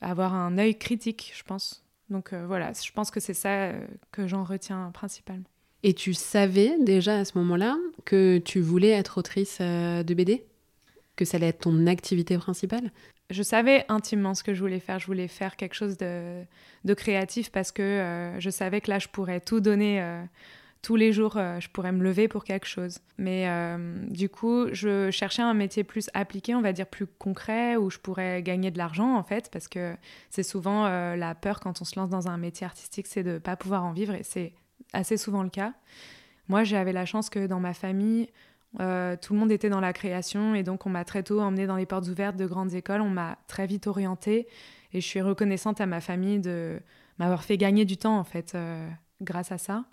avoir 0.00 0.34
un 0.34 0.58
œil 0.58 0.78
critique, 0.78 1.32
je 1.36 1.42
pense. 1.42 1.84
Donc 2.10 2.32
euh, 2.32 2.44
voilà, 2.46 2.72
je 2.72 2.90
pense 2.92 3.10
que 3.10 3.20
c'est 3.20 3.34
ça 3.34 3.50
euh, 3.50 3.86
que 4.10 4.26
j'en 4.26 4.44
retiens 4.44 4.90
principalement. 4.92 5.44
Et 5.82 5.94
tu 5.94 6.12
savais 6.12 6.76
déjà 6.80 7.18
à 7.18 7.24
ce 7.24 7.38
moment-là 7.38 7.78
que 8.04 8.38
tu 8.38 8.60
voulais 8.60 8.90
être 8.90 9.18
autrice 9.18 9.58
euh, 9.60 10.02
de 10.02 10.12
BD 10.12 10.44
Que 11.16 11.24
ça 11.24 11.38
allait 11.38 11.48
être 11.48 11.60
ton 11.60 11.86
activité 11.86 12.36
principale? 12.36 12.90
Je 13.30 13.42
savais 13.42 13.84
intimement 13.88 14.34
ce 14.34 14.42
que 14.42 14.54
je 14.54 14.60
voulais 14.60 14.80
faire. 14.80 14.98
Je 14.98 15.06
voulais 15.06 15.28
faire 15.28 15.56
quelque 15.56 15.74
chose 15.74 15.96
de, 15.96 16.44
créatif 16.94 17.50
parce 17.50 17.72
que 17.72 18.34
je 18.38 18.50
savais 18.50 18.80
que 18.80 18.90
là, 18.90 18.98
je 18.98 19.08
pourrais 19.08 19.40
tout 19.40 19.60
donner 19.60 20.26
tous 20.82 20.96
les 20.96 21.12
jours, 21.12 21.36
euh, 21.36 21.60
je 21.60 21.68
pourrais 21.68 21.92
me 21.92 22.02
lever 22.02 22.28
pour 22.28 22.44
quelque 22.44 22.66
chose. 22.66 22.98
Mais 23.18 23.48
euh, 23.48 24.06
du 24.08 24.28
coup, 24.28 24.66
je 24.72 25.10
cherchais 25.10 25.42
un 25.42 25.54
métier 25.54 25.84
plus 25.84 26.08
appliqué, 26.14 26.54
on 26.54 26.62
va 26.62 26.72
dire 26.72 26.86
plus 26.86 27.06
concret, 27.06 27.76
où 27.76 27.90
je 27.90 27.98
pourrais 27.98 28.42
gagner 28.42 28.70
de 28.70 28.78
l'argent 28.78 29.16
en 29.16 29.22
fait, 29.22 29.50
parce 29.50 29.68
que 29.68 29.94
c'est 30.30 30.42
souvent 30.42 30.86
euh, 30.86 31.16
la 31.16 31.34
peur 31.34 31.60
quand 31.60 31.80
on 31.82 31.84
se 31.84 31.98
lance 31.98 32.08
dans 32.08 32.28
un 32.28 32.38
métier 32.38 32.64
artistique, 32.64 33.06
c'est 33.06 33.22
de 33.22 33.32
ne 33.32 33.38
pas 33.38 33.56
pouvoir 33.56 33.84
en 33.84 33.92
vivre, 33.92 34.14
et 34.14 34.22
c'est 34.22 34.52
assez 34.92 35.16
souvent 35.16 35.42
le 35.42 35.50
cas. 35.50 35.74
Moi, 36.48 36.64
j'avais 36.64 36.92
la 36.92 37.04
chance 37.04 37.30
que 37.30 37.46
dans 37.46 37.60
ma 37.60 37.74
famille, 37.74 38.28
Euh, 38.78 39.16
tout 39.20 39.32
le 39.32 39.40
monde 39.40 39.50
était 39.50 39.68
dans 39.68 39.80
la 39.80 39.92
création 39.92 40.54
et 40.54 40.62
donc 40.62 40.86
on 40.86 40.90
m'a 40.90 41.04
très 41.04 41.24
tôt 41.24 41.40
emmenée 41.40 41.66
dans 41.66 41.74
les 41.74 41.86
portes 41.86 42.06
ouvertes 42.06 42.36
de 42.36 42.46
grandes 42.46 42.74
écoles. 42.74 43.00
On 43.00 43.10
m'a 43.10 43.38
très 43.48 43.66
vite 43.66 43.86
orientée 43.86 44.46
et 44.92 45.00
je 45.00 45.06
suis 45.06 45.20
reconnaissante 45.20 45.80
à 45.80 45.86
ma 45.86 46.00
famille 46.00 46.38
de 46.38 46.80
m'avoir 47.18 47.42
fait 47.42 47.56
gagner 47.56 47.84
du 47.84 47.96
temps 47.96 48.18
en 48.18 48.24
fait 48.24 48.52
euh, 48.54 48.88
grâce 49.20 49.50
à 49.50 49.58
ça. 49.58 49.84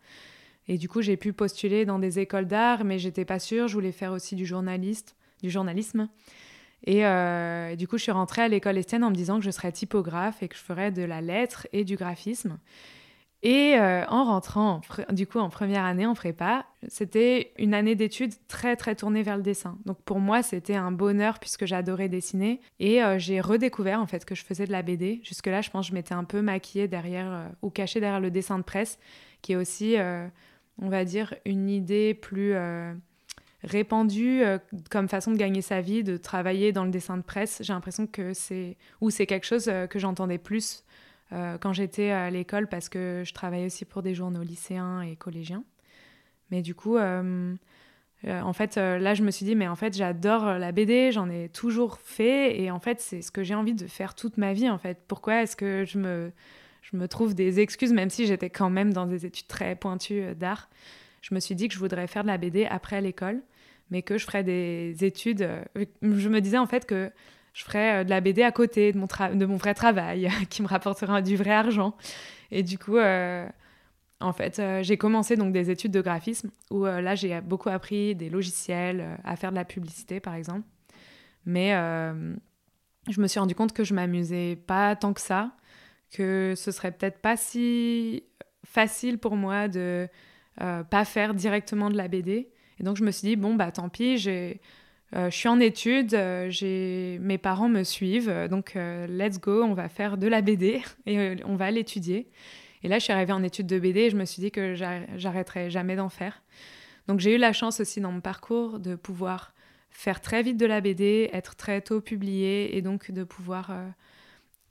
Et 0.67 0.77
du 0.77 0.89
coup, 0.89 1.01
j'ai 1.01 1.17
pu 1.17 1.33
postuler 1.33 1.85
dans 1.85 1.97
des 1.97 2.19
écoles 2.19 2.45
d'art, 2.45 2.83
mais 2.83 2.99
j'étais 2.99 3.25
pas 3.25 3.39
sûre. 3.39 3.67
Je 3.67 3.73
voulais 3.73 3.93
faire 3.93 4.11
aussi 4.11 4.35
du 4.35 4.45
journaliste, 4.45 5.15
du 5.41 5.49
journalisme. 5.49 6.09
Et 6.85 7.05
euh, 7.05 7.75
du 7.75 7.87
coup, 7.87 7.97
je 7.97 8.03
suis 8.03 8.11
rentrée 8.11 8.43
à 8.43 8.47
l'école 8.47 8.77
Estienne 8.77 9.03
en 9.03 9.09
me 9.09 9.15
disant 9.15 9.39
que 9.39 9.45
je 9.45 9.51
serais 9.51 9.71
typographe 9.71 10.43
et 10.43 10.47
que 10.47 10.55
je 10.55 10.61
ferais 10.61 10.91
de 10.91 11.03
la 11.03 11.21
lettre 11.21 11.67
et 11.71 11.85
du 11.85 11.95
graphisme. 11.95 12.57
Et 13.43 13.75
euh, 13.77 14.03
en 14.07 14.25
rentrant, 14.25 14.81
du 15.11 15.27
coup, 15.27 15.39
en 15.39 15.49
première 15.49 15.83
année 15.85 16.05
en 16.05 16.15
prépa, 16.15 16.65
c'était 16.87 17.53
une 17.59 17.73
année 17.73 17.95
d'études 17.95 18.33
très, 18.47 18.75
très 18.75 18.95
tournée 18.95 19.21
vers 19.21 19.37
le 19.37 19.43
dessin. 19.43 19.77
Donc 19.85 20.01
pour 20.01 20.19
moi, 20.19 20.41
c'était 20.41 20.75
un 20.75 20.91
bonheur 20.91 21.39
puisque 21.39 21.65
j'adorais 21.65 22.09
dessiner. 22.09 22.61
Et 22.79 23.03
euh, 23.03 23.19
j'ai 23.19 23.39
redécouvert, 23.39 24.01
en 24.01 24.07
fait, 24.07 24.25
que 24.25 24.33
je 24.33 24.43
faisais 24.43 24.65
de 24.65 24.71
la 24.71 24.81
BD. 24.81 25.21
Jusque-là, 25.23 25.61
je 25.61 25.69
pense 25.69 25.85
que 25.85 25.89
je 25.91 25.93
m'étais 25.93 26.15
un 26.15 26.23
peu 26.23 26.41
maquillée 26.41 26.87
derrière, 26.87 27.51
ou 27.61 27.69
cachée 27.69 27.99
derrière 27.99 28.19
le 28.19 28.31
dessin 28.31 28.57
de 28.57 28.63
presse, 28.63 28.97
qui 29.41 29.53
est 29.53 29.55
aussi, 29.55 29.95
on 30.81 30.89
va 30.89 31.05
dire, 31.05 31.35
une 31.45 31.69
idée 31.69 32.15
plus 32.15 32.55
répandu 33.63 34.43
euh, 34.43 34.57
comme 34.89 35.07
façon 35.07 35.31
de 35.31 35.37
gagner 35.37 35.61
sa 35.61 35.81
vie, 35.81 36.03
de 36.03 36.17
travailler 36.17 36.71
dans 36.71 36.85
le 36.85 36.91
dessin 36.91 37.17
de 37.17 37.23
presse. 37.23 37.59
J'ai 37.61 37.73
l'impression 37.73 38.07
que 38.07 38.33
c'est 38.33 38.77
ou 39.01 39.09
c'est 39.09 39.25
quelque 39.25 39.45
chose 39.45 39.67
euh, 39.67 39.87
que 39.87 39.99
j'entendais 39.99 40.37
plus 40.37 40.83
euh, 41.33 41.57
quand 41.57 41.73
j'étais 41.73 42.11
à 42.11 42.29
l'école 42.29 42.67
parce 42.67 42.89
que 42.89 43.23
je 43.25 43.33
travaillais 43.33 43.65
aussi 43.65 43.85
pour 43.85 44.01
des 44.01 44.13
journaux 44.13 44.43
lycéens 44.43 45.01
et 45.01 45.15
collégiens. 45.15 45.63
Mais 46.51 46.61
du 46.61 46.75
coup, 46.75 46.97
en 46.97 48.53
fait, 48.53 48.77
là, 48.77 49.13
je 49.13 49.21
me 49.21 49.31
suis 49.31 49.45
dit, 49.45 49.53
mais 49.53 49.67
en 49.67 49.75
fait, 49.75 49.97
j'adore 49.97 50.45
la 50.45 50.71
BD, 50.71 51.11
j'en 51.11 51.29
ai 51.29 51.49
toujours 51.49 51.97
fait 51.97 52.61
et 52.61 52.71
en 52.71 52.79
fait, 52.79 53.01
c'est 53.01 53.21
ce 53.21 53.31
que 53.31 53.43
j'ai 53.43 53.53
envie 53.53 53.73
de 53.73 53.85
faire 53.85 54.15
toute 54.15 54.37
ma 54.37 54.53
vie. 54.53 54.69
En 54.69 54.77
fait, 54.77 54.97
pourquoi 55.09 55.43
est-ce 55.43 55.57
que 55.57 55.83
je 55.85 55.97
me 55.97 56.31
je 56.81 56.95
me 56.95 57.09
trouve 57.09 57.35
des 57.35 57.59
excuses, 57.59 57.91
même 57.91 58.09
si 58.09 58.25
j'étais 58.27 58.49
quand 58.49 58.69
même 58.69 58.93
dans 58.93 59.05
des 59.05 59.25
études 59.25 59.47
très 59.47 59.75
pointues 59.75 60.33
d'art? 60.35 60.69
Je 61.21 61.35
me 61.35 61.41
suis 61.41 61.55
dit 61.55 61.67
que 61.67 61.73
je 61.73 61.79
voudrais 61.79 62.07
faire 62.07 62.23
de 62.23 62.29
la 62.29 62.37
BD 62.37 62.65
après 62.65 63.01
l'école, 63.01 63.41
mais 63.89 64.01
que 64.01 64.17
je 64.17 64.25
ferais 64.25 64.43
des 64.43 64.95
études. 65.03 65.41
Euh, 65.41 65.85
je 66.01 66.29
me 66.29 66.39
disais 66.39 66.57
en 66.57 66.67
fait 66.67 66.85
que 66.85 67.11
je 67.57 67.63
ferais 67.63 68.01
euh, 68.01 68.03
de 68.03 68.11
la 68.11 68.21
BD 68.21 68.43
à 68.43 68.51
côté 68.51 68.93
de 68.93 68.99
mon, 68.99 69.07
de 69.07 69.45
mon 69.45 69.57
vrai 69.57 69.73
travail, 69.73 70.29
qui 70.49 70.61
me 70.61 70.67
rapporterait 70.67 71.23
du 71.23 71.35
vrai 71.35 71.51
argent. 71.51 71.95
Et 72.51 72.61
du 72.61 72.77
coup, 72.77 72.97
euh, 72.97 73.47
en 74.19 74.31
fait, 74.31 74.61
j'ai 74.81 74.97
commencé 74.97 75.35
donc 75.35 75.53
des 75.53 75.71
études 75.71 75.91
de 75.91 76.01
graphisme, 76.01 76.49
où 76.71 76.85
là, 76.85 77.15
j'ai 77.15 77.41
beaucoup 77.41 77.69
appris 77.69 78.15
des 78.15 78.29
logiciels, 78.29 79.19
à 79.23 79.35
faire 79.35 79.51
de 79.51 79.55
la 79.55 79.65
publicité, 79.65 80.19
par 80.19 80.33
exemple. 80.33 80.63
Mais 81.45 81.71
je 83.09 83.21
me 83.21 83.27
suis 83.27 83.39
rendu 83.39 83.53
compte 83.53 83.73
que 83.73 83.83
je 83.83 83.93
m'amusais 83.93 84.55
pas 84.55 84.95
tant 84.95 85.13
que 85.13 85.21
ça, 85.21 85.51
que 86.11 86.53
ce 86.55 86.71
serait 86.71 86.91
peut-être 86.91 87.19
pas 87.19 87.37
si 87.37 88.23
facile 88.65 89.17
pour 89.17 89.35
moi 89.35 89.67
de 89.67 90.07
euh, 90.61 90.83
pas 90.83 91.05
faire 91.05 91.33
directement 91.33 91.89
de 91.89 91.97
la 91.97 92.07
BD. 92.07 92.49
Et 92.79 92.83
donc 92.83 92.97
je 92.97 93.03
me 93.03 93.11
suis 93.11 93.27
dit, 93.27 93.35
bon, 93.35 93.55
bah 93.55 93.71
tant 93.71 93.89
pis, 93.89 94.17
j'ai, 94.17 94.51
euh, 94.51 94.55
je 95.13 95.29
suis 95.29 95.47
en 95.47 95.59
études, 95.59 96.13
euh, 96.13 97.17
mes 97.19 97.37
parents 97.37 97.69
me 97.69 97.83
suivent, 97.83 98.47
donc 98.49 98.75
let's 98.75 99.39
go, 99.39 99.63
on 99.63 99.73
va 99.73 99.89
faire 99.89 100.17
de 100.17 100.27
la 100.27 100.41
BD 100.41 100.81
et 101.05 101.37
on 101.45 101.55
va 101.55 101.71
l'étudier. 101.71 102.27
Et 102.83 102.87
là, 102.87 102.99
je 102.99 103.05
suis 103.05 103.13
arrivée 103.13 103.33
en 103.33 103.43
études 103.43 103.67
de 103.67 103.79
BD 103.79 104.01
et 104.01 104.09
je 104.09 104.17
me 104.17 104.25
suis 104.25 104.41
dit 104.41 104.51
que 104.51 104.75
j'arrêterais 104.75 105.69
jamais 105.69 105.95
d'en 105.95 106.09
faire. 106.09 106.43
Donc 107.07 107.19
j'ai 107.19 107.35
eu 107.35 107.37
la 107.37 107.53
chance 107.53 107.79
aussi 107.79 108.01
dans 108.01 108.11
mon 108.11 108.21
parcours 108.21 108.79
de 108.79 108.95
pouvoir 108.95 109.53
faire 109.89 110.21
très 110.21 110.43
vite 110.43 110.57
de 110.57 110.65
la 110.65 110.81
BD, 110.81 111.29
être 111.33 111.55
très 111.55 111.81
tôt 111.81 112.01
publiée 112.01 112.77
et 112.77 112.81
donc 112.81 113.11
de 113.11 113.23
pouvoir 113.23 113.71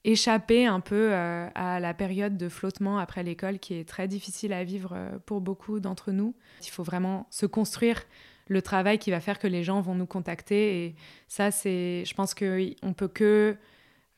échapper 0.07 0.66
un 0.66 0.81
peu 0.81 1.11
euh, 1.12 1.49
à 1.55 1.81
la 1.81 1.93
période 1.93 2.37
de 2.37 2.49
flottement 2.49 2.99
après 2.99 3.25
l'école 3.25 3.59
qui 3.59 3.75
est 3.75 3.87
très 3.87 4.07
difficile 4.07 4.52
à 4.52 4.62
vivre 4.62 4.93
euh, 4.95 5.19
pour 5.26 5.40
beaucoup 5.40 5.81
d'entre 5.81 6.12
nous. 6.12 6.35
Il 6.62 6.71
faut 6.71 6.85
vraiment 6.85 7.26
se 7.31 7.45
construire 7.45 8.05
le 8.49 8.62
travail 8.62 8.99
qui 8.99 9.11
va 9.11 9.21
faire 9.21 9.38
que 9.38 9.47
les 9.47 9.65
gens 9.65 9.81
vont 9.81 9.95
nous 9.95 10.07
contacter 10.07 10.85
et 10.85 10.95
ça 11.29 11.50
c'est 11.50 12.05
je 12.05 12.15
pense 12.15 12.35
que 12.35 12.71
on 12.83 12.93
peut 12.93 13.09
que 13.09 13.57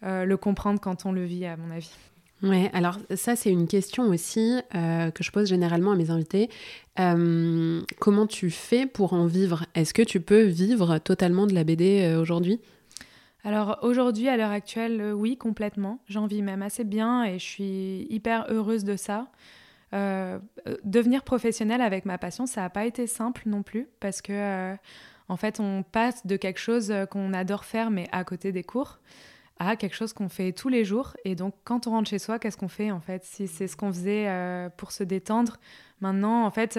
euh, 0.05 0.25
le 0.25 0.37
comprendre 0.37 0.81
quand 0.81 1.07
on 1.07 1.13
le 1.13 1.25
vit 1.25 1.47
à 1.47 1.57
mon 1.57 1.71
avis. 1.71 1.91
Ouais, 2.43 2.71
alors 2.73 2.99
ça 3.17 3.35
c'est 3.35 3.51
une 3.51 3.67
question 3.67 4.05
aussi 4.05 4.61
que 4.71 5.25
je 5.25 5.31
pose 5.33 5.49
généralement 5.49 5.91
à 5.91 5.97
mes 5.97 6.11
invités. 6.11 6.49
comment 6.95 8.27
tu 8.29 8.51
fais 8.51 8.87
pour 8.87 9.13
en 9.13 9.27
vivre? 9.27 9.65
Est-ce 9.75 9.93
que 9.93 10.03
tu 10.03 10.21
peux 10.21 10.43
vivre 10.43 10.99
totalement 10.99 11.49
de 11.49 11.55
la 11.55 11.65
BD 11.65 12.17
aujourd'hui? 12.17 12.61
Alors 13.45 13.79
aujourd'hui, 13.83 14.29
à 14.29 14.37
l'heure 14.37 14.51
actuelle, 14.51 15.01
euh, 15.01 15.13
oui, 15.13 15.37
complètement. 15.37 16.01
J'en 16.07 16.27
vis 16.27 16.43
même 16.43 16.63
assez 16.63 16.85
bien 16.85 17.25
et 17.25 17.39
je 17.39 17.45
suis 17.45 18.07
hyper 18.11 18.47
heureuse 18.51 18.85
de 18.85 18.97
ça. 18.97 19.29
Euh, 19.95 20.39
euh, 20.67 20.77
devenir 20.85 21.23
professionnelle 21.23 21.81
avec 21.81 22.05
ma 22.05 22.19
passion, 22.19 22.47
ça 22.47 22.61
n'a 22.63 22.71
pas 22.71 22.85
été 22.85 23.07
simple 23.07 23.43
non 23.47 23.63
plus 23.63 23.89
parce 24.01 24.21
que 24.21 24.77
en 25.29 25.37
fait, 25.37 25.61
on 25.61 25.83
passe 25.83 26.27
de 26.27 26.37
quelque 26.37 26.61
chose 26.61 26.93
qu'on 27.11 27.33
adore 27.33 27.65
faire 27.65 27.91
mais 27.91 28.09
à 28.13 28.25
côté 28.25 28.53
des 28.53 28.65
cours 28.65 29.01
à 29.61 29.75
quelque 29.75 29.97
chose 29.97 30.13
qu'on 30.13 30.29
fait 30.29 30.53
tous 30.53 30.69
les 30.69 30.85
jours. 30.85 31.17
Et 31.25 31.35
donc, 31.35 31.53
quand 31.65 31.89
on 31.89 31.91
rentre 31.91 32.09
chez 32.09 32.21
soi, 32.21 32.39
qu'est-ce 32.39 32.57
qu'on 32.57 32.69
fait 32.69 32.93
en 32.93 33.01
fait? 33.01 33.25
Si 33.25 33.49
c'est 33.49 33.67
ce 33.67 33.77
qu'on 33.77 33.93
faisait 33.93 34.29
pour 34.77 34.93
se 34.93 35.03
détendre, 35.03 35.57
maintenant, 36.01 36.45
en 36.45 36.53
fait 36.53 36.79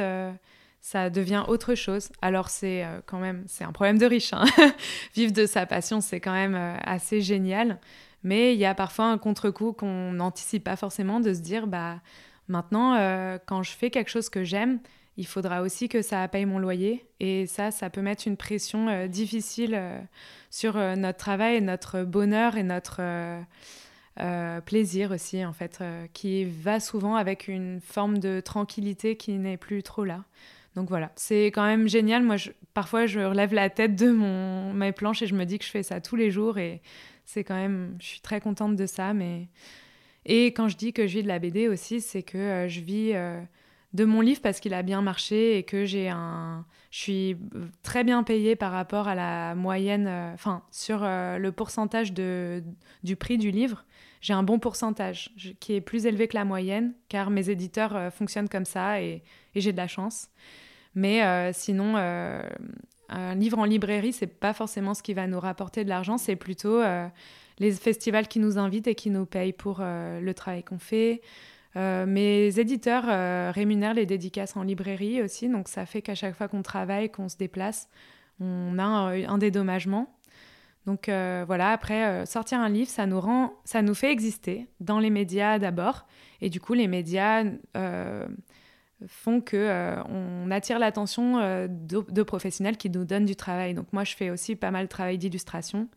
ça 0.81 1.09
devient 1.09 1.43
autre 1.47 1.75
chose. 1.75 2.09
Alors 2.21 2.49
c'est 2.49 2.83
euh, 2.83 3.01
quand 3.05 3.19
même, 3.19 3.43
c'est 3.47 3.63
un 3.63 3.71
problème 3.71 3.97
de 3.97 4.05
riche. 4.05 4.33
Hein. 4.33 4.45
Vivre 5.15 5.33
de 5.33 5.45
sa 5.45 5.65
passion, 5.65 6.01
c'est 6.01 6.19
quand 6.19 6.33
même 6.33 6.55
euh, 6.55 6.75
assez 6.83 7.21
génial. 7.21 7.79
Mais 8.23 8.53
il 8.53 8.59
y 8.59 8.65
a 8.65 8.75
parfois 8.75 9.05
un 9.05 9.17
contre-coup 9.17 9.73
qu'on 9.73 10.11
n'anticipe 10.11 10.63
pas 10.63 10.75
forcément 10.75 11.19
de 11.19 11.33
se 11.33 11.39
dire, 11.39 11.67
bah 11.67 11.99
maintenant, 12.49 12.95
euh, 12.95 13.37
quand 13.45 13.63
je 13.63 13.71
fais 13.71 13.89
quelque 13.89 14.09
chose 14.09 14.29
que 14.29 14.43
j'aime, 14.43 14.79
il 15.17 15.25
faudra 15.25 15.61
aussi 15.61 15.87
que 15.89 16.01
ça 16.01 16.27
paye 16.27 16.45
mon 16.45 16.59
loyer. 16.59 17.05
Et 17.19 17.45
ça, 17.45 17.71
ça 17.71 17.89
peut 17.89 18.01
mettre 18.01 18.27
une 18.27 18.37
pression 18.37 19.07
difficile 19.07 19.81
sur 20.49 20.75
notre 20.75 21.17
travail, 21.17 21.61
notre 21.61 22.03
bonheur 22.03 22.55
et 22.55 22.63
notre 22.63 23.01
plaisir 24.65 25.11
aussi, 25.11 25.43
en 25.43 25.51
fait, 25.51 25.83
qui 26.13 26.45
va 26.45 26.79
souvent 26.79 27.15
avec 27.15 27.49
une 27.49 27.81
forme 27.81 28.19
de 28.19 28.39
tranquillité 28.39 29.17
qui 29.17 29.33
n'est 29.33 29.57
plus 29.57 29.83
trop 29.83 30.05
là. 30.05 30.23
Donc 30.75 30.89
voilà, 30.89 31.11
c'est 31.15 31.47
quand 31.47 31.65
même 31.65 31.89
génial. 31.89 32.23
Moi, 32.23 32.37
parfois, 32.73 33.05
je 33.05 33.19
relève 33.19 33.53
la 33.53 33.69
tête 33.69 33.95
de 33.95 34.11
mon, 34.11 34.73
mes 34.73 34.91
planches 34.91 35.21
et 35.21 35.27
je 35.27 35.35
me 35.35 35.43
dis 35.45 35.59
que 35.59 35.65
je 35.65 35.69
fais 35.69 35.83
ça 35.83 35.99
tous 35.99 36.15
les 36.15 36.31
jours 36.31 36.57
et 36.57 36.81
c'est 37.25 37.43
quand 37.43 37.55
même, 37.55 37.97
je 37.99 38.05
suis 38.05 38.21
très 38.21 38.39
contente 38.39 38.75
de 38.75 38.85
ça. 38.85 39.13
Mais 39.13 39.47
et 40.31 40.45
quand 40.53 40.67
je 40.67 40.77
dis 40.77 40.93
que 40.93 41.07
je 41.07 41.17
vis 41.17 41.23
de 41.23 41.27
la 41.27 41.39
BD 41.39 41.67
aussi, 41.67 42.01
c'est 42.01 42.21
que 42.21 42.37
euh, 42.37 42.67
je 42.67 42.81
vis 42.81 43.13
euh, 43.15 43.41
de 43.93 44.05
mon 44.05 44.21
livre 44.21 44.41
parce 44.41 44.59
qu'il 44.59 44.75
a 44.75 44.83
bien 44.83 45.01
marché 45.01 45.57
et 45.57 45.63
que 45.63 45.85
j'ai 45.85 46.07
un, 46.07 46.67
je 46.91 46.99
suis 46.99 47.37
très 47.81 48.03
bien 48.03 48.21
payée 48.21 48.55
par 48.55 48.71
rapport 48.71 49.07
à 49.07 49.15
la 49.15 49.55
moyenne, 49.55 50.05
euh, 50.07 50.31
enfin 50.35 50.61
sur 50.69 50.99
le 51.01 51.49
pourcentage 51.49 52.13
de, 52.13 52.63
du 53.03 53.15
prix 53.15 53.39
du 53.39 53.49
livre. 53.49 53.85
J'ai 54.21 54.33
un 54.33 54.43
bon 54.43 54.59
pourcentage 54.59 55.31
qui 55.59 55.73
est 55.73 55.81
plus 55.81 56.05
élevé 56.05 56.27
que 56.27 56.35
la 56.35 56.45
moyenne 56.45 56.93
car 57.07 57.31
mes 57.31 57.49
éditeurs 57.49 58.13
fonctionnent 58.13 58.49
comme 58.49 58.65
ça 58.65 59.01
et, 59.01 59.23
j'ai 59.55 59.71
de 59.71 59.77
la 59.77 59.87
chance. 59.87 60.29
Mais 60.93 61.51
sinon, 61.53 61.95
un 61.95 63.35
livre 63.35 63.57
en 63.57 63.63
librairie, 63.63 64.11
c'est 64.11 64.27
pas 64.27 64.53
forcément 64.53 64.93
ce 64.93 65.01
qui 65.01 65.13
va 65.13 65.25
nous 65.25 65.39
rapporter 65.39 65.85
de 65.85 65.89
l'argent, 65.89 66.17
c'est 66.17 66.35
plutôt 66.35 66.81
les 67.59 67.71
festivals 67.71 68.27
qui 68.27 68.39
nous 68.39 68.57
invitent 68.57 68.87
et 68.87 68.95
qui 68.95 69.09
nous 69.09 69.25
payent 69.25 69.53
pour 69.53 69.79
le 69.79 70.31
travail 70.33 70.63
qu'on 70.63 70.79
fait. 70.79 71.21
mes 71.75 72.59
éditeurs 72.59 73.53
rémunèrent 73.53 73.93
les 73.93 74.05
dédicaces 74.05 74.55
en 74.55 74.63
librairie 74.63 75.21
aussi, 75.21 75.49
donc 75.49 75.67
ça 75.67 75.85
fait 75.85 76.01
qu'à 76.01 76.15
chaque 76.15 76.35
fois 76.35 76.47
qu'on 76.47 76.61
travaille, 76.61 77.09
qu'on 77.09 77.29
se 77.29 77.37
déplace, 77.37 77.89
on 78.39 78.79
a 78.79 78.83
un, 78.83 79.37
dédommagement. 79.37 80.15
Donc 80.85 81.05
voilà, 81.07 81.71
après, 81.71 82.25
sortir 82.25 82.59
un 82.59 82.69
livre, 82.69 82.89
ça 82.89 83.05
nous, 83.05 83.19
rend, 83.19 83.53
ça 83.65 83.81
nous 83.81 83.93
fait 83.95 84.11
exister 84.11 84.67
dans 84.79 84.99
les 84.99 85.09
médias 85.09 85.59
d'abord. 85.59 86.07
Et 86.41 86.49
du 86.49 86.61
coup, 86.61 86.73
les 86.73 86.87
médias 86.87 87.43
font 89.07 89.41
que 89.41 89.55
euh, 89.55 90.03
on 90.05 90.51
attire 90.51 90.79
l'attention 90.79 91.39
euh, 91.39 91.67
de, 91.69 92.23
professionnels 92.23 92.77
qui 92.77 92.89
nous 92.89 93.05
donnent 93.05 93.25
du 93.25 93.35
travail. 93.35 93.73
Donc 93.73 93.91
moi, 93.93 94.03
je 94.03 94.15
fais 94.15 94.29
aussi 94.29 94.55
pas 94.55 94.71
mal 94.71 94.85
de 94.85 94.89
travail 94.89 95.17
d'illustration 95.17 95.87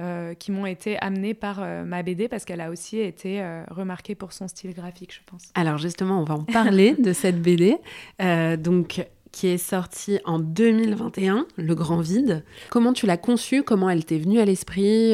euh, 0.00 0.34
qui 0.34 0.52
m'ont 0.52 0.66
été 0.66 0.98
amenés 0.98 1.34
par 1.34 1.60
ma 1.84 2.02
BD 2.02 2.28
parce 2.28 2.44
qu'elle 2.44 2.60
a 2.60 2.70
aussi 2.70 2.98
été 2.98 3.44
remarquée 3.70 4.14
pour 4.14 4.32
son 4.32 4.48
style 4.48 4.74
graphique, 4.74 5.14
je 5.14 5.20
pense. 5.26 5.42
Alors 5.54 5.78
justement, 5.78 6.20
on 6.20 6.24
va 6.24 6.34
en 6.34 6.44
parler 6.44 6.94
de 6.94 7.12
cette 7.12 7.40
BD, 7.40 7.76
donc 8.58 9.06
qui 9.30 9.46
est 9.46 9.58
sortie 9.58 10.18
en 10.24 10.38
2021, 10.38 11.46
Le 11.56 11.74
Grand 11.74 12.00
Vide. 12.00 12.44
Comment 12.70 12.92
tu 12.92 13.06
l'as 13.06 13.16
conçue? 13.16 13.62
Comment 13.62 13.88
elle 13.88 14.04
t'est 14.04 14.18
venue 14.18 14.40
à 14.40 14.44
l'esprit? 14.44 15.12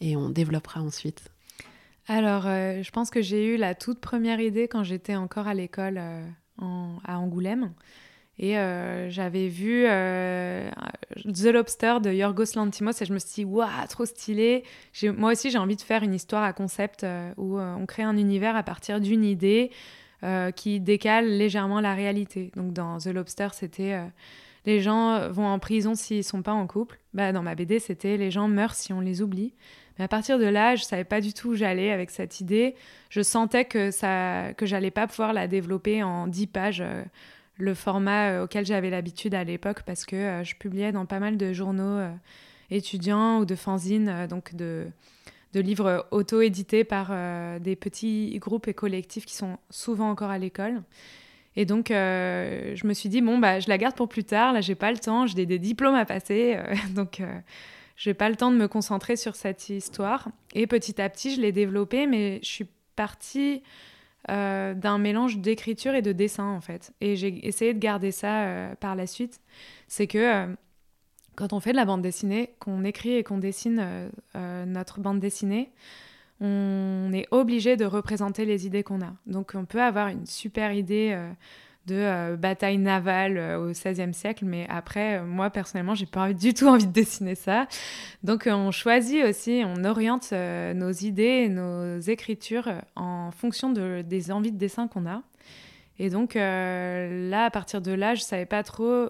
Et 0.00 0.16
on 0.16 0.30
développera 0.30 0.80
ensuite. 0.80 1.24
Alors, 2.06 2.44
je 2.44 2.90
pense 2.90 3.10
que 3.10 3.20
j'ai 3.20 3.54
eu 3.54 3.56
la 3.56 3.74
toute 3.74 4.00
première 4.00 4.40
idée 4.40 4.68
quand 4.68 4.82
j'étais 4.82 5.16
encore 5.16 5.46
à 5.46 5.54
l'école 5.54 6.00
à 6.60 7.18
Angoulême. 7.18 7.72
Et 8.38 8.54
j'avais 9.08 9.48
vu 9.48 9.84
The 9.84 11.46
Lobster 11.52 11.96
de 12.00 12.12
Yorgos 12.12 12.54
Lantimos 12.54 12.92
et 13.00 13.04
je 13.04 13.12
me 13.12 13.18
suis 13.18 13.42
dit, 13.42 13.44
waouh, 13.44 13.68
trop 13.88 14.04
stylé. 14.04 14.64
Moi 15.02 15.32
aussi, 15.32 15.50
j'ai 15.50 15.58
envie 15.58 15.76
de 15.76 15.82
faire 15.82 16.02
une 16.02 16.14
histoire 16.14 16.44
à 16.44 16.52
concept 16.52 17.04
où 17.36 17.58
on 17.58 17.86
crée 17.86 18.04
un 18.04 18.16
univers 18.16 18.54
à 18.54 18.62
partir 18.62 19.00
d'une 19.00 19.24
idée 19.24 19.70
qui 20.54 20.78
décale 20.78 21.26
légèrement 21.26 21.80
la 21.80 21.94
réalité. 21.94 22.52
Donc 22.54 22.72
dans 22.72 22.98
The 22.98 23.08
Lobster, 23.08 23.48
c'était 23.52 23.98
les 24.66 24.80
gens 24.80 25.30
vont 25.30 25.46
en 25.46 25.58
prison 25.58 25.94
s'ils 25.94 26.22
sont 26.22 26.42
pas 26.42 26.52
en 26.52 26.66
couple. 26.66 27.00
Bah, 27.14 27.32
dans 27.32 27.42
ma 27.42 27.54
BD, 27.54 27.78
c'était 27.78 28.16
les 28.16 28.30
gens 28.30 28.48
meurent 28.48 28.74
si 28.74 28.92
on 28.92 29.00
les 29.00 29.22
oublie. 29.22 29.54
Mais 29.98 30.04
à 30.04 30.08
partir 30.08 30.38
de 30.38 30.44
là, 30.44 30.76
je 30.76 30.84
savais 30.84 31.04
pas 31.04 31.20
du 31.20 31.32
tout 31.32 31.50
où 31.50 31.54
j'allais 31.54 31.90
avec 31.90 32.10
cette 32.10 32.40
idée. 32.40 32.74
Je 33.10 33.20
sentais 33.20 33.64
que 33.64 33.90
ça, 33.90 34.52
que 34.56 34.64
j'allais 34.66 34.90
pas 34.90 35.06
pouvoir 35.06 35.32
la 35.32 35.48
développer 35.48 36.02
en 36.02 36.26
10 36.26 36.46
pages, 36.46 36.80
euh, 36.80 37.02
le 37.58 37.74
format 37.74 38.30
euh, 38.30 38.44
auquel 38.44 38.64
j'avais 38.64 38.90
l'habitude 38.90 39.34
à 39.34 39.44
l'époque, 39.44 39.82
parce 39.84 40.06
que 40.06 40.16
euh, 40.16 40.44
je 40.44 40.54
publiais 40.56 40.92
dans 40.92 41.06
pas 41.06 41.18
mal 41.18 41.36
de 41.36 41.52
journaux 41.52 42.00
étudiants 42.70 43.38
ou 43.40 43.44
de 43.44 43.54
fanzines, 43.54 44.26
donc 44.28 44.54
de, 44.54 44.86
de 45.52 45.60
livres 45.60 46.06
auto-édités 46.10 46.84
par 46.84 47.12
des 47.60 47.76
petits 47.76 48.38
groupes 48.38 48.68
et 48.68 48.74
collectifs 48.74 49.24
qui 49.24 49.34
sont 49.34 49.58
souvent 49.70 50.10
encore 50.10 50.30
à 50.30 50.38
l'école. 50.38 50.82
Et 51.56 51.64
donc, 51.64 51.86
je 51.88 52.86
me 52.86 52.92
suis 52.92 53.08
dit, 53.08 53.22
bon, 53.22 53.38
bah, 53.38 53.58
je 53.58 53.70
la 53.70 53.78
garde 53.78 53.96
pour 53.96 54.08
plus 54.08 54.24
tard. 54.24 54.52
Là, 54.52 54.60
j'ai 54.60 54.74
pas 54.74 54.92
le 54.92 54.98
temps, 54.98 55.26
j'ai 55.26 55.46
des, 55.46 55.58
diplômes 55.58 55.94
à 55.94 56.04
passer. 56.04 56.58
donc, 56.90 57.22
j'ai 57.96 58.12
pas 58.12 58.28
le 58.28 58.36
temps 58.36 58.52
de 58.52 58.56
me 58.58 58.68
concentrer 58.68 59.16
sur 59.16 59.34
cette 59.34 59.70
histoire. 59.70 60.28
Et 60.54 60.66
petit 60.66 61.00
à 61.00 61.08
petit, 61.08 61.34
je 61.34 61.40
l'ai 61.40 61.52
développée, 61.52 62.06
mais 62.06 62.38
je 62.42 62.48
suis 62.48 62.66
partie 62.94 63.62
euh, 64.30 64.74
d'un 64.74 64.98
mélange 64.98 65.38
d'écriture 65.38 65.94
et 65.94 66.02
de 66.02 66.12
dessin, 66.12 66.44
en 66.44 66.60
fait. 66.60 66.92
Et 67.00 67.16
j'ai 67.16 67.46
essayé 67.46 67.72
de 67.72 67.78
garder 67.78 68.12
ça 68.12 68.42
euh, 68.42 68.74
par 68.74 68.94
la 68.94 69.06
suite. 69.06 69.40
C'est 69.86 70.06
que 70.06 70.18
euh, 70.18 70.54
quand 71.36 71.52
on 71.52 71.60
fait 71.60 71.70
de 71.72 71.76
la 71.76 71.84
bande 71.84 72.02
dessinée, 72.02 72.54
qu'on 72.58 72.84
écrit 72.84 73.14
et 73.14 73.22
qu'on 73.22 73.38
dessine 73.38 74.10
notre 74.34 75.00
bande 75.00 75.20
dessinée, 75.20 75.70
on 76.40 77.10
est 77.12 77.28
obligé 77.30 77.76
de 77.76 77.84
représenter 77.84 78.44
les 78.44 78.66
idées 78.66 78.82
qu'on 78.82 79.00
a. 79.02 79.14
Donc 79.26 79.52
on 79.54 79.64
peut 79.64 79.80
avoir 79.80 80.08
une 80.08 80.26
super 80.26 80.72
idée 80.72 81.16
de 81.88 81.96
euh, 81.96 82.36
bataille 82.36 82.78
navale 82.78 83.38
euh, 83.38 83.58
au 83.58 83.70
XVIe 83.70 84.12
siècle, 84.12 84.44
mais 84.44 84.66
après, 84.68 85.18
euh, 85.18 85.24
moi 85.24 85.50
personnellement, 85.50 85.94
j'ai 85.94 86.06
pas 86.06 86.32
du 86.32 86.54
tout 86.54 86.66
envie 86.68 86.86
de 86.86 86.92
dessiner 86.92 87.34
ça. 87.34 87.66
Donc 88.22 88.46
on 88.46 88.70
choisit 88.70 89.24
aussi, 89.24 89.62
on 89.64 89.84
oriente 89.84 90.32
nos 90.32 90.92
idées, 90.92 91.48
nos 91.48 91.98
écritures 91.98 92.70
en 92.94 93.30
fonction 93.30 93.70
de, 93.70 94.02
des 94.06 94.30
envies 94.30 94.52
de 94.52 94.58
dessin 94.58 94.86
qu'on 94.86 95.06
a. 95.06 95.22
Et 95.98 96.10
donc 96.10 96.34
là, 96.34 97.44
à 97.44 97.50
partir 97.50 97.80
de 97.80 97.92
là, 97.92 98.14
je 98.14 98.22
savais 98.22 98.46
pas 98.46 98.62
trop 98.62 99.08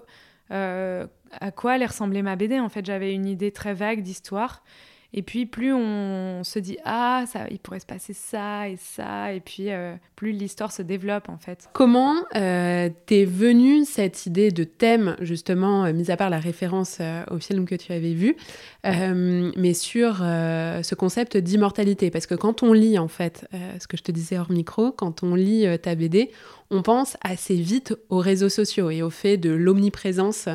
à 0.49 1.51
quoi 1.55 1.73
allait 1.73 1.85
ressembler 1.85 2.21
ma 2.21 2.35
BD. 2.35 2.59
En 2.59 2.69
fait, 2.69 2.85
j'avais 2.85 3.13
une 3.13 3.25
idée 3.25 3.51
très 3.51 3.73
vague 3.73 4.01
d'histoire. 4.01 4.63
Et 5.11 5.23
puis 5.23 5.47
plus 5.47 5.73
on 5.73 6.43
se 6.43 6.59
dit 6.59 6.77
ah 6.85 7.23
ça, 7.27 7.47
il 7.49 7.57
pourrait 7.57 7.79
se 7.79 7.85
passer 7.85 8.13
ça 8.13 8.69
et 8.69 8.77
ça, 8.77 9.33
et 9.33 9.39
puis 9.39 9.71
euh, 9.71 9.95
plus 10.15 10.31
l'histoire 10.31 10.71
se 10.71 10.83
développe 10.83 11.29
en 11.29 11.37
fait. 11.37 11.67
Comment 11.73 12.15
euh, 12.35 12.89
t'es 13.07 13.25
venue 13.25 13.85
cette 13.85 14.27
idée 14.27 14.51
de 14.51 14.63
thème 14.63 15.15
justement, 15.19 15.85
euh, 15.85 15.93
mis 15.93 16.11
à 16.11 16.17
part 16.17 16.29
la 16.29 16.39
référence 16.39 17.01
au 17.31 17.39
film 17.39 17.65
que 17.65 17.73
tu 17.73 17.91
avais 17.91 18.13
vu, 18.13 18.35
mais 18.83 19.73
sur 19.73 20.17
ce 20.17 20.95
concept 20.95 21.37
d'immortalité? 21.37 22.11
Parce 22.11 22.27
que 22.27 22.35
quand 22.35 22.61
on 22.61 22.73
lit 22.73 22.99
en 22.99 23.07
fait, 23.07 23.47
ce 23.79 23.87
que 23.87 23.97
je 23.97 24.03
te 24.03 24.11
disais 24.11 24.37
hors 24.37 24.51
micro, 24.51 24.91
quand 24.91 25.23
on 25.23 25.33
lit 25.33 25.65
ta 25.81 25.95
BD, 25.95 26.29
on 26.69 26.83
pense 26.83 27.17
assez 27.21 27.55
vite 27.55 27.95
aux 28.09 28.19
réseaux 28.19 28.49
sociaux 28.49 28.91
et 28.91 29.01
au 29.01 29.09
fait 29.09 29.37
de 29.37 29.49
l'omniprésence 29.49 30.47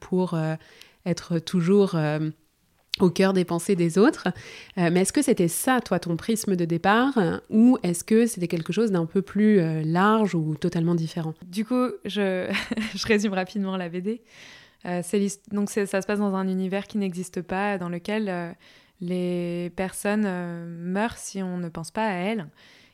pour 0.00 0.38
être 1.04 1.38
toujours 1.38 1.96
au 3.02 3.10
cœur 3.10 3.32
des 3.32 3.44
pensées 3.44 3.76
des 3.76 3.98
autres. 3.98 4.28
Euh, 4.78 4.90
mais 4.92 5.00
est-ce 5.00 5.12
que 5.12 5.22
c'était 5.22 5.48
ça, 5.48 5.80
toi, 5.80 5.98
ton 5.98 6.16
prisme 6.16 6.56
de 6.56 6.64
départ, 6.64 7.18
ou 7.50 7.78
est-ce 7.82 8.04
que 8.04 8.26
c'était 8.26 8.48
quelque 8.48 8.72
chose 8.72 8.90
d'un 8.90 9.06
peu 9.06 9.22
plus 9.22 9.60
euh, 9.60 9.82
large 9.84 10.34
ou 10.34 10.54
totalement 10.56 10.94
différent? 10.94 11.34
Du 11.46 11.64
coup, 11.64 11.88
je, 12.04 12.50
résume 13.04 13.32
rapidement 13.32 13.76
la 13.76 13.88
BD. 13.88 14.22
Euh, 14.86 15.02
donc 15.50 15.70
ça 15.70 15.86
se 15.86 16.06
passe 16.06 16.18
dans 16.18 16.34
un 16.34 16.48
univers 16.48 16.86
qui 16.86 16.98
n'existe 16.98 17.42
pas, 17.42 17.78
dans 17.78 17.88
lequel 17.88 18.56
les 19.00 19.72
personnes 19.76 20.28
meurent 20.66 21.16
si 21.16 21.42
on 21.42 21.58
ne 21.58 21.68
pense 21.68 21.90
pas 21.90 22.06
à 22.06 22.12
elles. 22.12 22.46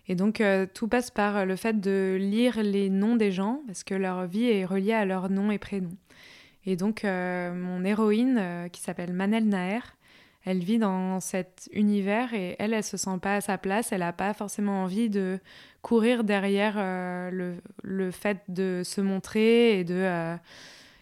Et 0.07 0.14
donc 0.14 0.43
tout 0.75 0.88
passe 0.88 1.11
par 1.11 1.47
le 1.47 1.57
fait 1.57 1.81
de 1.81 2.17
lire 2.19 2.62
les 2.62 2.88
noms 2.88 3.17
des 3.17 3.33
gens, 3.33 3.62
parce 3.67 3.85
que 3.85 3.95
leur 3.95 4.27
vie 4.27 4.47
est 4.47 4.64
reliée 4.64 4.93
à 4.93 5.05
leur 5.05 5.31
nom 5.31 5.51
et 5.51 5.59
prénom. 5.59 5.90
Et 6.66 6.77
donc, 6.77 7.05
euh, 7.05 7.53
mon 7.55 7.85
héroïne, 7.85 8.38
euh, 8.38 8.68
qui 8.68 8.81
s'appelle 8.81 9.12
Manel 9.12 9.46
Naer, 9.46 9.96
elle 10.46 10.59
vit 10.59 10.79
dans 10.79 11.20
cet 11.20 11.68
univers 11.72 12.35
et 12.35 12.57
elle, 12.59 12.74
elle 12.74 12.85
se 12.85 12.96
sent 12.96 13.18
pas 13.20 13.37
à 13.37 13.40
sa 13.40 13.59
place. 13.59 13.92
Elle 13.92 14.00
n'a 14.00 14.12
pas 14.12 14.35
forcément 14.35 14.83
envie 14.83 15.09
de 15.09 15.38
courir 15.83 16.24
derrière 16.24 16.74
euh, 16.77 17.31
le, 17.31 17.55
le, 17.83 18.11
fait 18.11 18.38
de 18.48 18.83
se 18.85 19.00
montrer 19.00 19.79
et 19.79 19.85
de, 19.85 20.37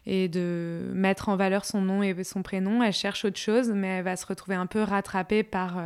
et 0.07 0.29
de 0.29 0.91
mettre 0.93 1.29
en 1.29 1.37
valeur 1.37 1.65
son 1.65 1.81
nom 1.81 2.03
et 2.05 2.23
son 2.23 2.43
prénom. 2.43 2.83
Elle 2.83 2.93
cherche 2.93 3.25
autre 3.25 3.39
chose, 3.39 3.71
mais 3.71 3.89
elle 3.89 4.05
va 4.05 4.17
se 4.17 4.27
retrouver 4.27 4.57
un 4.57 4.67
peu 4.67 4.83
rattrapée 4.83 5.43
par 5.43 5.77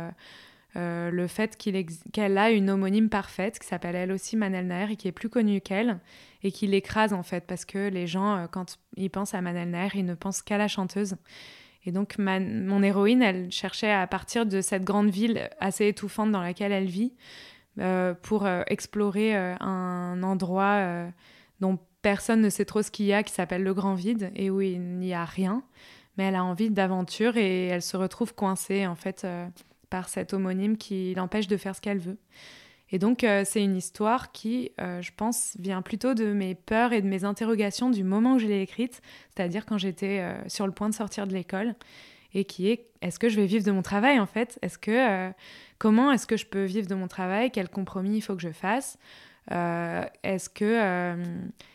le 0.75 1.25
fait 1.27 1.57
qu'elle 1.57 2.37
a 2.37 2.51
une 2.51 2.69
homonyme 2.69 3.09
parfaite 3.09 3.57
qui 3.57 3.65
s'appelle 3.67 3.95
elle 3.95 4.11
aussi 4.11 4.37
Manel 4.37 4.67
Naer 4.67 4.91
et 4.91 4.95
qui 4.95 5.07
est 5.07 5.11
plus 5.11 5.29
connue 5.29 5.59
qu'elle 5.59 5.99
et 6.43 6.51
qui 6.51 6.67
l'écrase 6.67 7.13
en 7.13 7.23
fait 7.23 7.45
parce 7.45 7.65
que 7.65 7.89
les 7.89 8.07
gens 8.07 8.37
euh, 8.37 8.47
quand 8.47 8.77
ils 8.95 9.09
pensent 9.09 9.33
à 9.33 9.41
Manel 9.41 9.69
Nair 9.69 9.95
ils 9.95 10.05
ne 10.05 10.15
pensent 10.15 10.41
qu'à 10.41 10.57
la 10.57 10.67
chanteuse. 10.67 11.15
Et 11.85 11.91
donc 11.91 12.17
mon 12.17 12.83
héroïne 12.83 13.21
elle 13.21 13.51
cherchait 13.51 13.91
à 13.91 14.05
partir 14.07 14.45
de 14.45 14.61
cette 14.61 14.83
grande 14.83 15.09
ville 15.09 15.49
assez 15.59 15.87
étouffante 15.87 16.31
dans 16.31 16.41
laquelle 16.41 16.71
elle 16.71 16.87
vit 16.87 17.13
euh, 17.79 18.13
pour 18.13 18.45
euh, 18.45 18.63
explorer 18.67 19.35
un 19.35 20.21
endroit 20.21 21.07
dont 21.61 21.79
personne 22.01 22.41
ne 22.41 22.49
sait 22.49 22.65
trop 22.65 22.81
ce 22.81 22.91
qu'il 22.91 23.05
y 23.05 23.13
a 23.13 23.23
qui 23.23 23.33
s'appelle 23.33 23.63
le 23.63 23.73
grand 23.73 23.95
vide 23.95 24.31
et 24.35 24.49
où 24.49 24.61
il 24.61 24.81
n'y 24.81 25.13
a 25.13 25.23
rien. 25.23 25.63
Mais 26.17 26.25
elle 26.25 26.35
a 26.35 26.43
envie 26.43 26.71
d'aventure 26.71 27.37
et 27.37 27.67
elle 27.67 27.81
se 27.81 27.95
retrouve 27.95 28.33
coincée 28.33 28.85
en 28.85 28.95
fait 28.95 29.25
par 29.89 30.09
cet 30.09 30.33
homonyme 30.33 30.77
qui 30.77 31.13
l'empêche 31.15 31.47
de 31.47 31.57
faire 31.57 31.75
ce 31.75 31.81
qu'elle 31.81 31.99
veut. 31.99 32.17
Et 32.89 32.99
donc, 32.99 33.23
euh, 33.23 33.43
c'est 33.45 33.61
une 33.61 33.75
histoire 33.75 34.31
qui, 34.31 34.71
euh, 34.79 35.01
je 35.01 35.11
pense, 35.15 35.57
vient 35.59 35.81
plutôt 35.81 36.13
de 36.13 36.31
mes 36.31 36.55
peurs 36.55 36.93
et 36.93 37.01
de 37.01 37.07
mes 37.07 37.25
interrogations 37.25 37.89
du 37.89 38.03
moment 38.03 38.35
où 38.35 38.39
je 38.39 38.47
l'ai 38.47 38.61
écrite, 38.61 39.01
c'est-à-dire 39.35 39.65
quand 39.65 39.77
j'étais 39.77 40.19
euh, 40.19 40.37
sur 40.47 40.65
le 40.65 40.71
point 40.71 40.87
de 40.87 40.95
sortir 40.95 41.27
de 41.27 41.33
l'école, 41.33 41.75
et 42.33 42.45
qui 42.45 42.69
est 42.69 42.85
est-ce 43.01 43.19
que 43.19 43.29
je 43.29 43.35
vais 43.35 43.45
vivre 43.45 43.65
de 43.65 43.71
mon 43.71 43.81
travail 43.81 44.19
en 44.19 44.25
fait? 44.25 44.59
Est-ce 44.61 44.77
que 44.77 45.31
comment 45.77 46.11
est-ce 46.11 46.27
que 46.27 46.35
je 46.35 46.45
peux 46.45 46.65
vivre 46.65 46.87
de 46.87 46.95
mon 46.95 47.07
travail? 47.07 47.51
Quel 47.51 47.69
compromis 47.69 48.17
il 48.17 48.21
faut 48.21 48.35
que 48.35 48.41
je 48.41 48.51
fasse? 48.51 48.97
Est-ce 49.49 50.49
que 50.49 51.15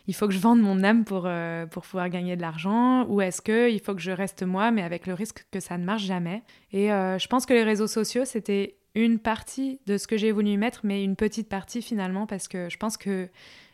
il 0.06 0.14
faut 0.14 0.26
que 0.26 0.34
je 0.34 0.38
vende 0.38 0.60
mon 0.60 0.82
âme 0.84 1.04
pour 1.04 1.28
pour 1.70 1.82
pouvoir 1.82 2.08
gagner 2.10 2.36
de 2.36 2.42
l'argent? 2.42 3.06
Ou 3.06 3.20
est-ce 3.20 3.40
que 3.40 3.70
il 3.70 3.80
faut 3.80 3.94
que 3.94 4.00
je 4.00 4.10
reste 4.10 4.42
moi, 4.42 4.70
mais 4.70 4.82
avec 4.82 5.06
le 5.06 5.14
risque 5.14 5.46
que 5.50 5.60
ça 5.60 5.78
ne 5.78 5.84
marche 5.84 6.04
jamais? 6.04 6.42
Et 6.72 6.88
je 6.88 7.26
pense 7.28 7.46
que 7.46 7.54
les 7.54 7.64
réseaux 7.64 7.86
sociaux 7.86 8.24
c'était 8.24 8.76
une 8.94 9.18
partie 9.18 9.80
de 9.86 9.96
ce 9.96 10.06
que 10.06 10.16
j'ai 10.16 10.32
voulu 10.32 10.56
mettre, 10.56 10.80
mais 10.84 11.02
une 11.02 11.16
petite 11.16 11.48
partie 11.48 11.82
finalement, 11.82 12.26
parce 12.26 12.46
que 12.48 12.68
je 12.68 12.76
pense 12.76 12.96
que 12.96 13.28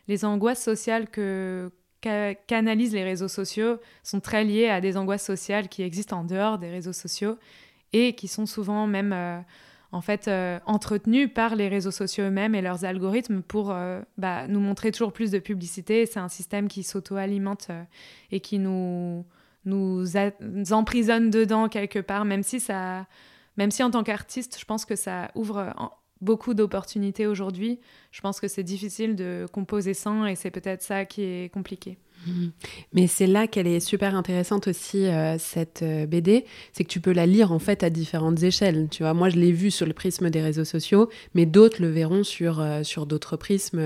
les 0.07 0.25
angoisses 0.25 0.63
sociales 0.63 1.09
que 1.09 1.71
qu'analysent 2.01 2.95
les 2.95 3.03
réseaux 3.03 3.29
sociaux 3.29 3.79
sont 4.05 4.21
très 4.21 4.45
liées 4.45 4.69
à 4.69 4.81
des 4.81 4.97
angoisses 4.97 5.25
sociales 5.25 5.69
qui 5.69 5.83
existent 5.83 6.21
en 6.21 6.25
dehors 6.25 6.59
des 6.59 6.71
réseaux 6.71 6.93
sociaux 6.93 7.37
et 7.93 8.15
qui 8.15 8.29
sont 8.29 8.47
souvent 8.47 8.87
même 8.87 9.13
euh, 9.13 9.41
en 9.91 10.01
fait 10.01 10.29
euh, 10.29 10.59
entretenues 10.67 11.29
par 11.29 11.57
les 11.57 11.69
réseaux 11.69 11.91
sociaux 11.91 12.25
eux-mêmes 12.25 12.55
et 12.55 12.61
leurs 12.61 12.85
algorithmes 12.85 13.43
pour 13.43 13.71
euh, 13.71 14.01
bah, 14.19 14.47
nous 14.47 14.61
montrer 14.61 14.93
toujours 14.93 15.13
plus 15.13 15.31
de 15.31 15.39
publicité. 15.39 16.07
C'est 16.07 16.21
un 16.21 16.29
système 16.29 16.69
qui 16.69 16.83
s'auto-alimente 16.83 17.71
et 18.31 18.41
qui 18.41 18.59
nous, 18.59 19.25
emprisonne 20.71 21.31
dedans 21.31 21.69
quelque 21.69 21.99
part, 22.01 22.25
même 22.25 22.43
si 22.43 22.63
même 23.57 23.73
si 23.73 23.83
en 23.83 23.91
tant 23.91 24.05
qu'artiste, 24.05 24.57
je 24.61 24.65
pense 24.65 24.85
que 24.85 24.95
ça 24.95 25.33
ouvre 25.35 25.75
beaucoup 26.21 26.55
d'opportunités 26.55 27.27
aujourd'hui, 27.27 27.81
je 28.13 28.21
pense 28.21 28.41
que 28.41 28.49
c'est 28.49 28.63
difficile 28.63 29.17
de 29.17 29.47
composer 29.53 29.95
sans 29.95 30.27
et 30.27 30.37
c'est 30.37 30.51
peut-être 30.51 30.83
ça 30.83 31.05
qui 31.05 31.23
est 31.23 31.53
compliqué. 31.53 31.99
Mhm. 32.27 32.53
Mais 32.93 33.07
c'est 33.07 33.27
là 33.27 33.47
qu'elle 33.47 33.67
est 33.67 33.81
super 33.81 34.15
intéressante 34.15 34.69
aussi, 34.69 35.07
euh, 35.07 35.37
cette 35.39 35.83
euh, 35.83 36.07
BD, 36.07 36.45
c'est 36.73 36.85
que 36.85 36.89
tu 36.89 37.01
peux 37.01 37.13
la 37.13 37.27
lire 37.27 37.53
en 37.53 37.59
fait 37.59 37.83
à 37.83 37.91
différentes 37.91 38.43
échelles. 38.43 38.89
Tu 38.91 39.03
vois, 39.03 39.15
moi 39.15 39.29
je 39.29 39.37
l'ai 39.37 39.53
vue 39.53 39.71
sur 39.71 39.87
le 39.87 39.93
prisme 39.93 40.31
des 40.31 40.43
réseaux 40.43 40.65
sociaux, 40.65 41.09
mais 41.35 41.47
d'autres 41.47 41.81
le 41.81 41.89
verront 41.89 42.25
sur, 42.25 42.61
euh, 42.61 42.83
sur 42.83 43.07
d'autres 43.07 43.37
prismes 43.37 43.83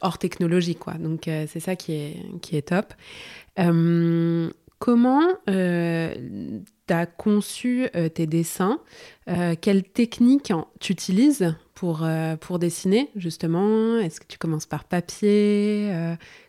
hors 0.00 0.18
technologie. 0.18 0.74
Quoi. 0.74 0.94
Donc 0.94 1.22
c'est 1.24 1.60
ça 1.60 1.76
qui 1.76 1.92
est, 1.92 2.16
qui 2.42 2.56
est 2.56 2.68
top. 2.68 2.92
comment 4.78 5.22
tu 5.46 6.94
as 6.94 7.06
conçu 7.06 7.88
tes 8.14 8.26
dessins, 8.26 8.80
quelle 9.60 9.82
technique 9.82 10.52
tu 10.80 10.92
utilises 10.92 11.54
pour, 11.74 12.06
pour 12.40 12.58
dessiner, 12.58 13.10
justement? 13.16 13.98
Est-ce 13.98 14.20
que 14.20 14.26
tu 14.26 14.38
commences 14.38 14.66
par 14.66 14.84
papier 14.84 15.90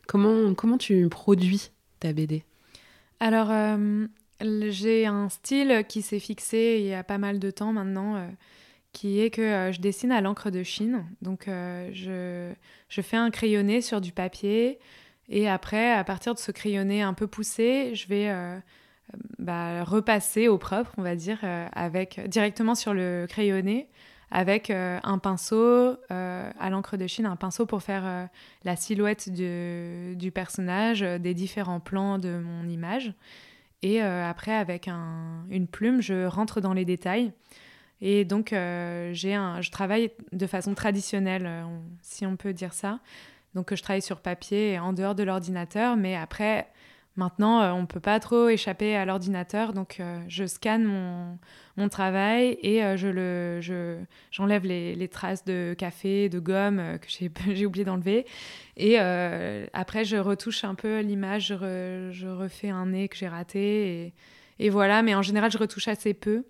Comment, 0.08 0.54
comment 0.54 0.78
tu 0.78 1.08
produis 1.10 1.72
ta 2.00 2.13
BD 2.13 2.43
Alors, 3.20 3.52
j'ai 4.39 5.06
un 5.06 5.30
style 5.30 5.84
qui 5.88 6.02
s'est 6.02 6.20
fixé 6.20 6.78
il 6.80 6.88
y 6.88 6.93
a 6.93 7.04
pas 7.04 7.17
mal 7.17 7.39
de 7.39 7.52
temps 7.52 7.74
maintenant 7.74 8.30
qui 8.93 9.20
est 9.20 9.30
que 9.30 9.70
je 9.72 9.80
dessine 9.80 10.12
à 10.12 10.22
l'encre 10.22 10.50
de 10.50 10.63
Chine. 10.63 11.06
Donc, 11.22 11.43
je, 11.48 12.52
je, 12.89 13.02
fais 13.02 13.17
un 13.17 13.30
crayonné 13.30 13.82
sur 13.82 14.02
du 14.02 14.12
papier. 14.12 14.80
Et 15.30 15.50
après, 15.50 15.91
à 15.91 16.04
partir 16.04 16.34
de 16.34 16.39
ce 16.39 16.52
crayonné 16.52 17.02
un 17.02 17.13
peu 17.13 17.28
poussé, 17.28 17.93
je 17.93 18.08
vais 18.08 18.32
bah, 19.39 19.84
repasser 19.84 20.48
au 20.48 20.58
propre, 20.58 20.91
on 20.98 21.02
va 21.02 21.15
dire, 21.15 21.39
euh, 21.43 21.67
avec, 21.74 22.20
directement 22.28 22.76
sur 22.76 22.93
le 22.93 23.26
crayonné, 23.28 23.88
avec 24.32 24.70
euh, 24.70 25.00
un 25.04 25.18
pinceau 25.18 25.98
euh, 26.12 26.52
à 26.60 26.70
l'encre 26.70 26.98
de 26.98 27.08
Chine, 27.08 27.26
un 27.26 27.36
pinceau 27.36 27.66
pour 27.66 27.82
faire 27.82 28.30
la 28.63 28.76
silhouette 28.76 29.30
du 29.32 30.32
personnage, 30.34 31.02
des 31.02 31.34
différents 31.34 31.80
plans 31.80 32.18
de 32.18 32.38
mon 32.38 32.68
image. 32.68 33.13
Et 33.84 34.02
après, 34.02 34.54
avec 34.56 34.88
une 34.88 35.68
plume, 35.68 36.02
je 36.02 36.26
rentre 36.26 36.62
dans 36.62 36.74
les 36.74 36.84
détails. 36.84 37.32
Et 38.02 38.26
donc, 38.26 38.50
j'ai 38.50 39.36
un, 39.36 39.62
je 39.62 39.72
travaille 39.72 40.12
de 40.32 40.48
façon 40.48 40.74
traditionnelle, 40.74 41.63
si 42.02 42.26
on 42.26 42.36
peut 42.36 42.54
dire 42.54 42.74
ça. 42.74 43.00
Donc, 43.54 43.74
je 43.74 43.82
travaille 43.82 44.02
sur 44.02 44.20
papier 44.20 44.80
en 44.80 44.94
dehors 44.94 45.16
de 45.16 45.24
l'ordinateur, 45.24 45.96
mais 45.96 46.16
après, 46.16 46.68
Maintenant, 47.17 47.62
euh, 47.62 47.71
on 47.71 47.82
ne 47.82 47.86
peut 47.88 47.99
pas 47.99 48.19
trop 48.19 48.47
échapper 48.47 48.95
à 48.95 49.03
l'ordinateur, 49.03 49.73
donc 49.73 49.97
euh, 49.99 50.19
je 50.27 50.45
scanne 50.45 50.84
mon, 50.84 51.39
mon 51.75 51.89
travail 51.89 52.60
et 52.62 52.84
euh, 52.84 52.95
je 52.95 53.08
le, 53.08 53.60
je, 53.60 53.97
j'enlève 54.30 54.65
les, 54.65 54.93
les, 54.93 55.08
traces 55.08 55.43
de 55.43 55.75
café, 55.75 56.30
de 56.30 56.38
gomme 56.38 56.99
que 57.01 57.08
j'ai, 57.56 57.65
oublié 57.65 57.84
d'enlever. 57.84 58.27
Et 58.77 58.99
après, 58.99 60.06
je 60.06 60.17
retouche 60.17 60.63
un 60.63 60.75
peu 60.75 60.99
l'image, 60.99 61.47
je, 61.47 62.10
je, 62.12 62.27
refais 62.27 62.69
un 62.69 62.86
nez 62.86 63.10
que 63.10 63.17
j'ai 63.17 63.27
raté. 63.27 64.03
Et, 64.06 64.13
et, 64.60 64.69
voilà, 64.69 65.01
mais 65.01 65.15
en 65.15 65.23
général, 65.23 65.51
je 65.51 65.58
retouche 65.58 65.88
assez 65.88 66.13
peu. 66.13 66.45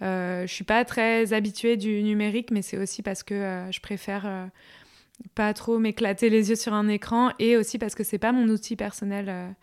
je 0.00 0.42
ne 0.42 0.46
suis 0.46 0.64
pas 0.64 0.86
très 0.86 1.34
habituée 1.34 1.76
du 1.76 2.02
numérique, 2.02 2.50
mais 2.52 2.62
c'est 2.62 2.78
aussi 2.78 3.02
parce 3.02 3.22
que 3.22 3.66
je 3.70 3.80
préfère 3.80 4.48
pas 5.34 5.52
trop 5.52 5.78
m'éclater 5.78 6.30
les 6.30 6.48
yeux 6.48 6.56
sur 6.56 6.72
un 6.72 6.88
écran 6.88 7.32
et 7.38 7.58
aussi 7.58 7.76
parce 7.78 7.94
que 7.94 8.02
c'est 8.02 8.18
pas 8.18 8.32
mon 8.32 8.48
outil 8.48 8.76
personnel 8.76 9.54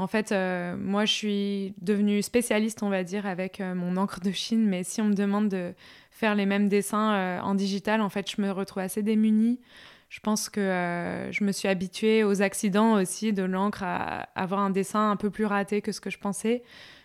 en 0.00 0.06
fait, 0.06 0.32
euh, 0.32 0.78
moi, 0.78 1.04
je 1.04 1.12
suis 1.12 1.74
devenue 1.82 2.22
spécialiste, 2.22 2.82
on 2.82 2.88
va 2.88 3.04
dire, 3.04 3.26
avec 3.26 3.60
euh, 3.60 3.74
mon 3.74 3.98
encre 3.98 4.20
de 4.20 4.30
Chine, 4.30 4.66
mais 4.66 4.82
si 4.82 5.02
on 5.02 5.04
me 5.04 5.14
demande 5.14 5.50
de 5.50 5.74
faire 6.10 6.34
les 6.34 6.46
mêmes 6.46 6.70
dessins 6.70 7.12
euh, 7.12 7.40
en 7.40 7.54
digital, 7.54 8.00
en 8.00 8.08
fait, 8.08 8.30
je 8.30 8.40
me 8.40 8.50
retrouve 8.50 8.82
assez 8.82 9.02
démunie. 9.02 9.60
Je 10.08 10.20
pense 10.20 10.48
que 10.48 11.28
je 11.30 11.44
me 11.44 11.52
suis 11.52 11.68
habituée 11.68 12.24
aux 12.24 12.40
accidents 12.40 12.94
aussi 12.94 13.34
de 13.34 13.42
l'encre, 13.42 13.82
à, 13.82 14.22
avoir 14.34 14.60
un 14.60 14.70
dessin 14.70 15.10
un 15.10 15.16
peu 15.16 15.28
plus 15.28 15.44
raté 15.44 15.82
que 15.82 15.92
ce 15.92 16.00
que 16.00 16.08
je 16.08 16.18
pensais. 16.18 16.62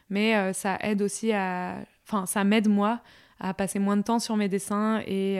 Mais 0.09 0.53
ça 0.53 0.77
aide 0.81 1.01
aussi 1.01 1.31
à... 1.33 1.75
Enfin, 2.07 2.25
ça 2.25 2.43
m'aide, 2.45 2.69
moi, 2.69 3.01
à 3.41 3.53
passer 3.53 3.77
moins 3.77 3.97
de 3.97 4.03
temps 4.03 4.19
sur 4.19 4.37
mes 4.37 4.49
dessins 4.49 5.01
et, 5.05 5.39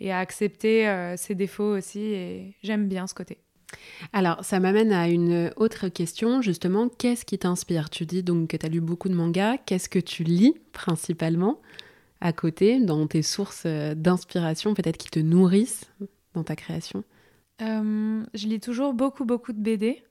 et 0.00 0.12
à 0.12 0.18
accepter 0.18 1.14
ses 1.16 1.34
défauts 1.34 1.76
aussi. 1.78 2.00
Et 2.00 2.56
j'aime 2.62 2.88
bien 2.88 3.06
ce 3.06 3.14
côté. 3.14 3.41
Alors, 4.12 4.44
ça 4.44 4.60
m'amène 4.60 4.92
à 4.92 5.08
une 5.08 5.50
autre 5.56 5.88
question, 5.88 6.42
justement, 6.42 6.88
qu'est-ce 6.88 7.24
qui 7.24 7.38
t'inspire? 7.38 7.90
Tu 7.90 8.06
dis 8.06 8.22
donc 8.22 8.48
que 8.48 8.56
tu 8.56 8.66
as 8.66 8.68
lu 8.68 8.80
beaucoup 8.80 9.08
de 9.08 9.14
mangas, 9.14 9.56
qu'est-ce 9.58 9.88
que 9.88 9.98
tu 9.98 10.24
lis 10.24 10.54
principalement 10.72 11.60
à 12.20 12.32
côté, 12.32 12.80
dans 12.80 13.06
tes 13.06 13.22
sources 13.22 13.64
euh, 13.66 13.94
d'inspiration, 13.94 14.74
peut-être 14.74 14.96
qui 14.96 15.10
te 15.10 15.18
nourrissent 15.18 15.90
dans 16.34 16.44
ta 16.44 16.54
création? 16.54 17.02
Euh, 17.60 18.22
Je 18.34 18.46
lis 18.46 18.60
toujours 18.60 18.94
beaucoup, 18.94 19.24
beaucoup 19.24 19.52
de 19.52 19.60
BD, 19.60 20.02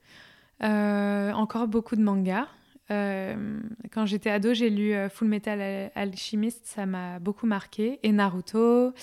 euh, 0.63 1.31
encore 1.31 1.67
beaucoup 1.67 1.95
de 1.95 2.03
mangas. 2.03 2.47
quand 2.89 4.05
j'étais 4.05 4.29
ado, 4.29 4.53
j'ai 4.53 4.69
lu 4.69 4.93
Full 5.09 5.29
Metal 5.29 5.89
Alchemist, 5.95 6.65
ça 6.65 6.85
m'a 6.85 7.19
beaucoup 7.19 7.47
marqué, 7.47 7.99
et 8.03 8.11
Naruto, 8.11 8.93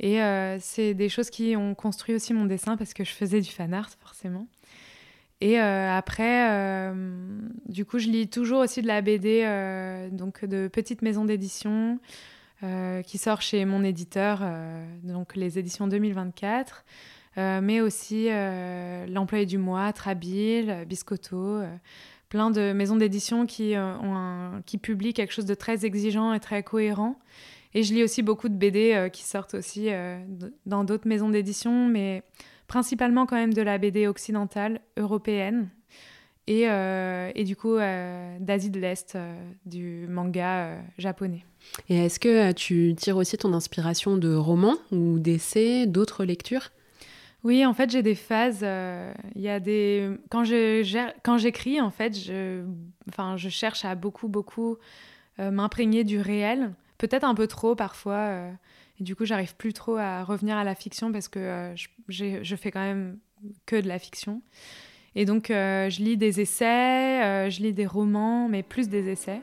et 0.00 0.22
euh, 0.22 0.58
c'est 0.60 0.94
des 0.94 1.08
choses 1.08 1.30
qui 1.30 1.56
ont 1.56 1.74
construit 1.74 2.14
aussi 2.14 2.32
mon 2.32 2.44
dessin 2.44 2.76
parce 2.76 2.94
que 2.94 3.04
je 3.04 3.12
faisais 3.12 3.40
du 3.40 3.50
fan 3.50 3.74
art, 3.74 3.90
forcément. 4.00 4.46
Et 5.40 5.60
euh, 5.60 5.96
après, 5.96 6.50
euh, 6.50 7.38
du 7.68 7.84
coup, 7.84 7.98
je 7.98 8.08
lis 8.08 8.28
toujours 8.28 8.60
aussi 8.60 8.82
de 8.82 8.86
la 8.86 9.00
BD, 9.00 9.42
donc 10.12 10.44
de 10.44 10.68
petites 10.68 11.02
maisons 11.02 11.24
d'édition, 11.24 11.98
qui 13.04 13.18
sort 13.18 13.40
chez 13.40 13.64
mon 13.64 13.84
éditeur, 13.84 14.42
donc 15.04 15.36
les 15.36 15.60
éditions 15.60 15.86
2024, 15.86 16.84
mais 17.36 17.80
aussi 17.80 18.28
L'Employé 19.08 19.46
du 19.46 19.58
mois, 19.58 19.92
Trabil, 19.92 20.84
Biscotto, 20.88 21.62
plein 22.28 22.50
de 22.50 22.72
maisons 22.72 22.96
d'édition 22.96 23.46
qui, 23.46 23.74
qui 24.66 24.78
publient 24.78 25.14
quelque 25.14 25.32
chose 25.32 25.46
de 25.46 25.54
très 25.54 25.86
exigeant 25.86 26.32
et 26.32 26.40
très 26.40 26.64
cohérent. 26.64 27.16
Et 27.74 27.82
je 27.82 27.92
lis 27.92 28.02
aussi 28.02 28.22
beaucoup 28.22 28.48
de 28.48 28.54
BD 28.54 28.92
euh, 28.94 29.08
qui 29.08 29.24
sortent 29.24 29.54
aussi 29.54 29.88
euh, 29.90 30.18
dans 30.66 30.84
d'autres 30.84 31.06
maisons 31.06 31.28
d'édition, 31.28 31.86
mais 31.86 32.22
principalement 32.66 33.26
quand 33.26 33.36
même 33.36 33.52
de 33.52 33.62
la 33.62 33.78
BD 33.78 34.06
occidentale, 34.06 34.80
européenne, 34.96 35.68
et, 36.46 36.68
euh, 36.68 37.30
et 37.34 37.44
du 37.44 37.56
coup 37.56 37.76
d'Asie 37.76 38.70
de 38.70 38.80
l'Est, 38.80 39.18
du 39.66 40.06
manga 40.08 40.78
japonais. 40.96 41.44
Et 41.90 42.06
est-ce 42.06 42.18
que 42.18 42.52
tu 42.52 42.94
tires 42.96 43.18
aussi 43.18 43.36
ton 43.36 43.52
inspiration 43.52 44.16
de 44.16 44.34
romans 44.34 44.76
ou 44.90 45.18
d'essais, 45.18 45.86
d'autres 45.86 46.24
lectures? 46.24 46.70
Oui, 47.44 47.66
en 47.66 47.74
fait, 47.74 47.90
j'ai 47.90 48.02
des 48.02 48.14
phases. 48.14 48.66
Il 49.34 49.42
y 49.42 49.50
a 49.50 49.60
des 49.60 50.08
quand 50.30 50.44
je 50.44 51.12
quand 51.22 51.36
j'écris, 51.36 51.82
en 51.82 51.90
fait, 51.90 52.18
je 52.18 52.64
enfin 53.10 53.36
je 53.36 53.50
cherche 53.50 53.84
à 53.84 53.94
beaucoup 53.94 54.28
beaucoup 54.28 54.78
m'imprégner 55.38 56.02
du 56.02 56.18
réel 56.18 56.72
peut-être 56.98 57.24
un 57.24 57.34
peu 57.34 57.46
trop 57.46 57.74
parfois. 57.74 58.28
Euh, 58.28 58.52
et 59.00 59.04
du 59.04 59.16
coup, 59.16 59.24
j'arrive 59.24 59.54
plus 59.56 59.72
trop 59.72 59.96
à 59.96 60.24
revenir 60.24 60.56
à 60.56 60.64
la 60.64 60.74
fiction 60.74 61.12
parce 61.12 61.28
que 61.28 61.38
euh, 61.38 61.76
je, 62.08 62.40
je, 62.42 62.56
fais 62.56 62.70
quand 62.70 62.82
même 62.82 63.18
que 63.64 63.76
de 63.76 63.88
la 63.88 63.98
fiction. 63.98 64.42
Et 65.14 65.24
donc, 65.24 65.50
euh, 65.50 65.88
je 65.88 66.02
lis 66.02 66.16
des 66.16 66.40
essais, 66.40 67.50
je 67.50 67.62
lis 67.62 67.72
des 67.72 67.86
romans, 67.86 68.48
mais 68.48 68.62
plus 68.62 68.88
des 68.88 69.08
essais. 69.08 69.40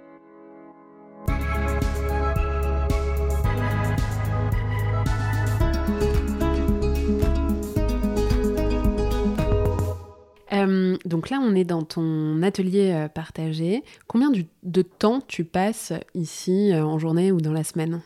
Donc 11.06 11.30
là, 11.30 11.40
on 11.42 11.56
est 11.56 11.64
dans 11.64 11.84
ton 11.84 12.42
atelier 12.42 12.92
euh, 12.94 13.08
partagé. 13.08 13.84
Combien 14.08 14.32
de 14.64 14.82
temps 14.82 15.22
tu 15.28 15.44
passes 15.44 15.94
ici 16.14 16.72
euh, 16.72 16.86
en 16.86 17.00
journée 17.00 17.32
ou 17.32 17.42
dans 17.42 17.54
la 17.54 17.64
semaine? 17.64 18.02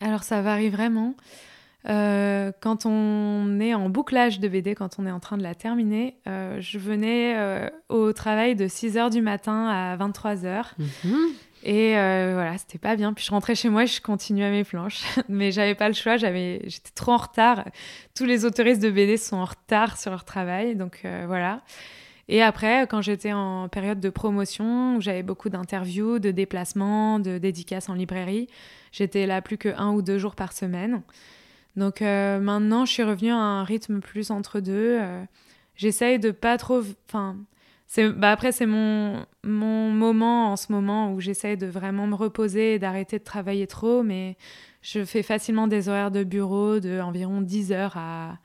Alors 0.00 0.22
ça 0.22 0.42
varie 0.42 0.70
vraiment. 0.70 1.14
Euh, 1.88 2.50
quand 2.60 2.86
on 2.86 3.60
est 3.60 3.74
en 3.74 3.88
bouclage 3.88 4.40
de 4.40 4.48
BD, 4.48 4.74
quand 4.74 4.98
on 4.98 5.06
est 5.06 5.10
en 5.12 5.20
train 5.20 5.36
de 5.36 5.44
la 5.44 5.54
terminer, 5.54 6.16
je 6.26 6.78
venais 6.80 7.70
au 7.88 8.12
travail 8.12 8.56
de 8.56 8.66
6h 8.66 9.10
du 9.10 9.22
matin 9.22 9.68
à 9.68 9.96
23h. 9.96 10.64
Et 11.68 11.98
euh, 11.98 12.30
voilà, 12.34 12.56
c'était 12.58 12.78
pas 12.78 12.94
bien. 12.94 13.12
Puis 13.12 13.24
je 13.24 13.30
rentrais 13.32 13.56
chez 13.56 13.68
moi 13.68 13.82
et 13.82 13.86
je 13.88 14.00
continuais 14.00 14.50
mes 14.50 14.62
planches. 14.62 15.02
Mais 15.28 15.50
j'avais 15.50 15.74
pas 15.74 15.88
le 15.88 15.94
choix, 15.94 16.16
j'avais, 16.16 16.62
j'étais 16.66 16.92
trop 16.94 17.12
en 17.12 17.16
retard. 17.16 17.64
Tous 18.14 18.24
les 18.24 18.44
autoristes 18.44 18.80
de 18.80 18.88
BD 18.88 19.16
sont 19.16 19.38
en 19.38 19.44
retard 19.44 19.98
sur 19.98 20.12
leur 20.12 20.24
travail, 20.24 20.76
donc 20.76 21.00
euh, 21.04 21.24
voilà. 21.26 21.62
Et 22.28 22.42
après, 22.42 22.86
quand 22.88 23.02
j'étais 23.02 23.32
en 23.32 23.68
période 23.68 24.00
de 24.00 24.10
promotion, 24.10 24.96
où 24.96 25.00
j'avais 25.00 25.22
beaucoup 25.22 25.48
d'interviews, 25.48 26.18
de 26.18 26.30
déplacements, 26.30 27.20
de 27.20 27.38
dédicaces 27.38 27.88
en 27.88 27.94
librairie, 27.94 28.48
j'étais 28.92 29.26
là 29.26 29.40
plus 29.42 29.58
que 29.58 29.68
un 29.76 29.92
ou 29.92 30.02
deux 30.02 30.18
jours 30.18 30.34
par 30.34 30.52
semaine. 30.52 31.02
Donc 31.76 32.02
euh, 32.02 32.40
maintenant, 32.40 32.84
je 32.84 32.92
suis 32.92 33.02
revenue 33.04 33.30
à 33.30 33.36
un 33.36 33.64
rythme 33.64 34.00
plus 34.00 34.30
entre 34.30 34.60
deux. 34.60 35.00
J'essaye 35.76 36.18
de 36.18 36.30
pas 36.30 36.58
trop. 36.58 36.82
Enfin, 37.08 37.36
bah 38.16 38.32
après, 38.32 38.52
c'est 38.52 38.66
mon, 38.66 39.24
mon 39.44 39.90
moment 39.90 40.52
en 40.52 40.56
ce 40.56 40.72
moment 40.72 41.12
où 41.12 41.20
j'essaie 41.20 41.56
de 41.56 41.66
vraiment 41.66 42.06
me 42.06 42.14
reposer 42.14 42.74
et 42.74 42.78
d'arrêter 42.78 43.18
de 43.18 43.24
travailler 43.24 43.66
trop, 43.66 44.02
mais 44.02 44.36
je 44.82 45.04
fais 45.04 45.22
facilement 45.22 45.66
des 45.68 45.88
horaires 45.88 46.10
de 46.10 46.24
bureau 46.24 46.80
de 46.80 47.00
environ 47.00 47.40
10 47.40 47.72
heures 47.72 47.96
à 47.96 48.38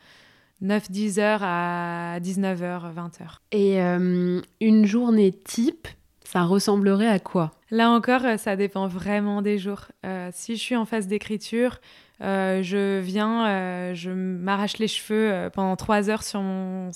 9-10 0.64 1.20
heures 1.20 1.44
à 1.44 2.20
19h, 2.20 2.94
20h. 2.94 3.38
Et 3.52 3.82
euh, 3.82 4.42
une 4.60 4.86
journée 4.86 5.32
type, 5.32 5.88
ça 6.24 6.44
ressemblerait 6.44 7.08
à 7.08 7.20
quoi? 7.20 7.52
Là 7.72 7.90
encore, 7.90 8.22
ça 8.38 8.56
dépend 8.56 8.88
vraiment 8.88 9.42
des 9.42 9.58
jours. 9.58 9.88
Euh, 10.06 10.30
si 10.34 10.56
je 10.56 10.62
suis 10.62 10.76
en 10.76 10.86
phase 10.86 11.08
d'écriture, 11.08 11.80
euh, 12.22 12.62
je 12.62 13.00
viens, 13.00 13.48
euh, 13.48 13.96
je 13.96 14.12
m'arrache 14.12 14.78
les 14.78 14.88
cheveux 14.88 15.32
euh, 15.32 15.50
pendant 15.50 15.76
trois 15.76 16.10
heures 16.10 16.24
sur 16.24 16.42
mon, 16.42 16.92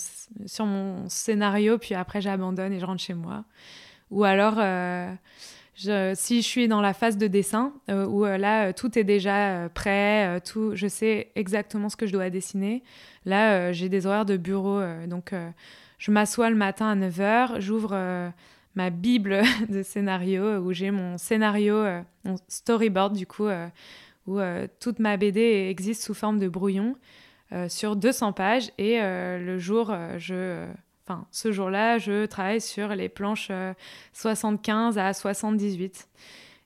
sur 0.45 0.65
mon 0.65 1.09
scénario, 1.09 1.79
puis 1.79 1.95
après 1.95 2.21
j'abandonne 2.21 2.73
et 2.73 2.79
je 2.79 2.85
rentre 2.85 3.01
chez 3.01 3.15
moi. 3.15 3.43
Ou 4.11 4.23
alors, 4.23 4.57
si 5.75 6.41
je 6.41 6.47
suis 6.47 6.67
dans 6.67 6.81
la 6.81 6.93
phase 6.93 7.17
de 7.17 7.27
dessin, 7.27 7.73
où 7.89 8.23
là 8.23 8.71
tout 8.73 8.97
est 8.97 9.03
déjà 9.03 9.69
prêt, 9.73 10.41
tout, 10.41 10.71
je 10.73 10.87
sais 10.87 11.31
exactement 11.35 11.89
ce 11.89 11.95
que 11.97 12.07
je 12.07 12.13
dois 12.13 12.29
dessiner, 12.29 12.81
là 13.25 13.71
j'ai 13.73 13.89
des 13.89 14.05
horaires 14.05 14.25
de 14.25 14.37
bureau, 14.37 14.81
donc 15.07 15.33
je 15.97 16.11
m'assois 16.11 16.49
le 16.49 16.55
matin 16.55 16.87
à 16.87 16.95
9h, 16.95 17.59
j'ouvre 17.59 18.31
ma 18.75 18.89
bible 18.89 19.41
de 19.69 19.83
scénario 19.83 20.59
où 20.59 20.71
j'ai 20.71 20.91
mon 20.91 21.17
scénario, 21.17 21.83
mon 22.23 22.35
storyboard 22.47 23.13
du 23.13 23.27
coup, 23.27 23.47
où 24.27 24.39
toute 24.79 24.99
ma 24.99 25.17
BD 25.17 25.67
existe 25.69 26.03
sous 26.03 26.13
forme 26.13 26.39
de 26.39 26.47
brouillon 26.47 26.95
sur 27.67 27.97
200 27.97 28.31
pages 28.31 28.71
et 28.77 28.97
le 29.01 29.57
jour, 29.57 29.93
je 30.17 30.65
Enfin, 31.07 31.27
ce 31.31 31.51
jour-là, 31.51 31.99
je 31.99 32.25
travaille 32.25 32.61
sur 32.61 32.89
les 32.95 33.09
planches 33.09 33.51
75 34.13 34.97
à 34.97 35.13
78. 35.13 36.07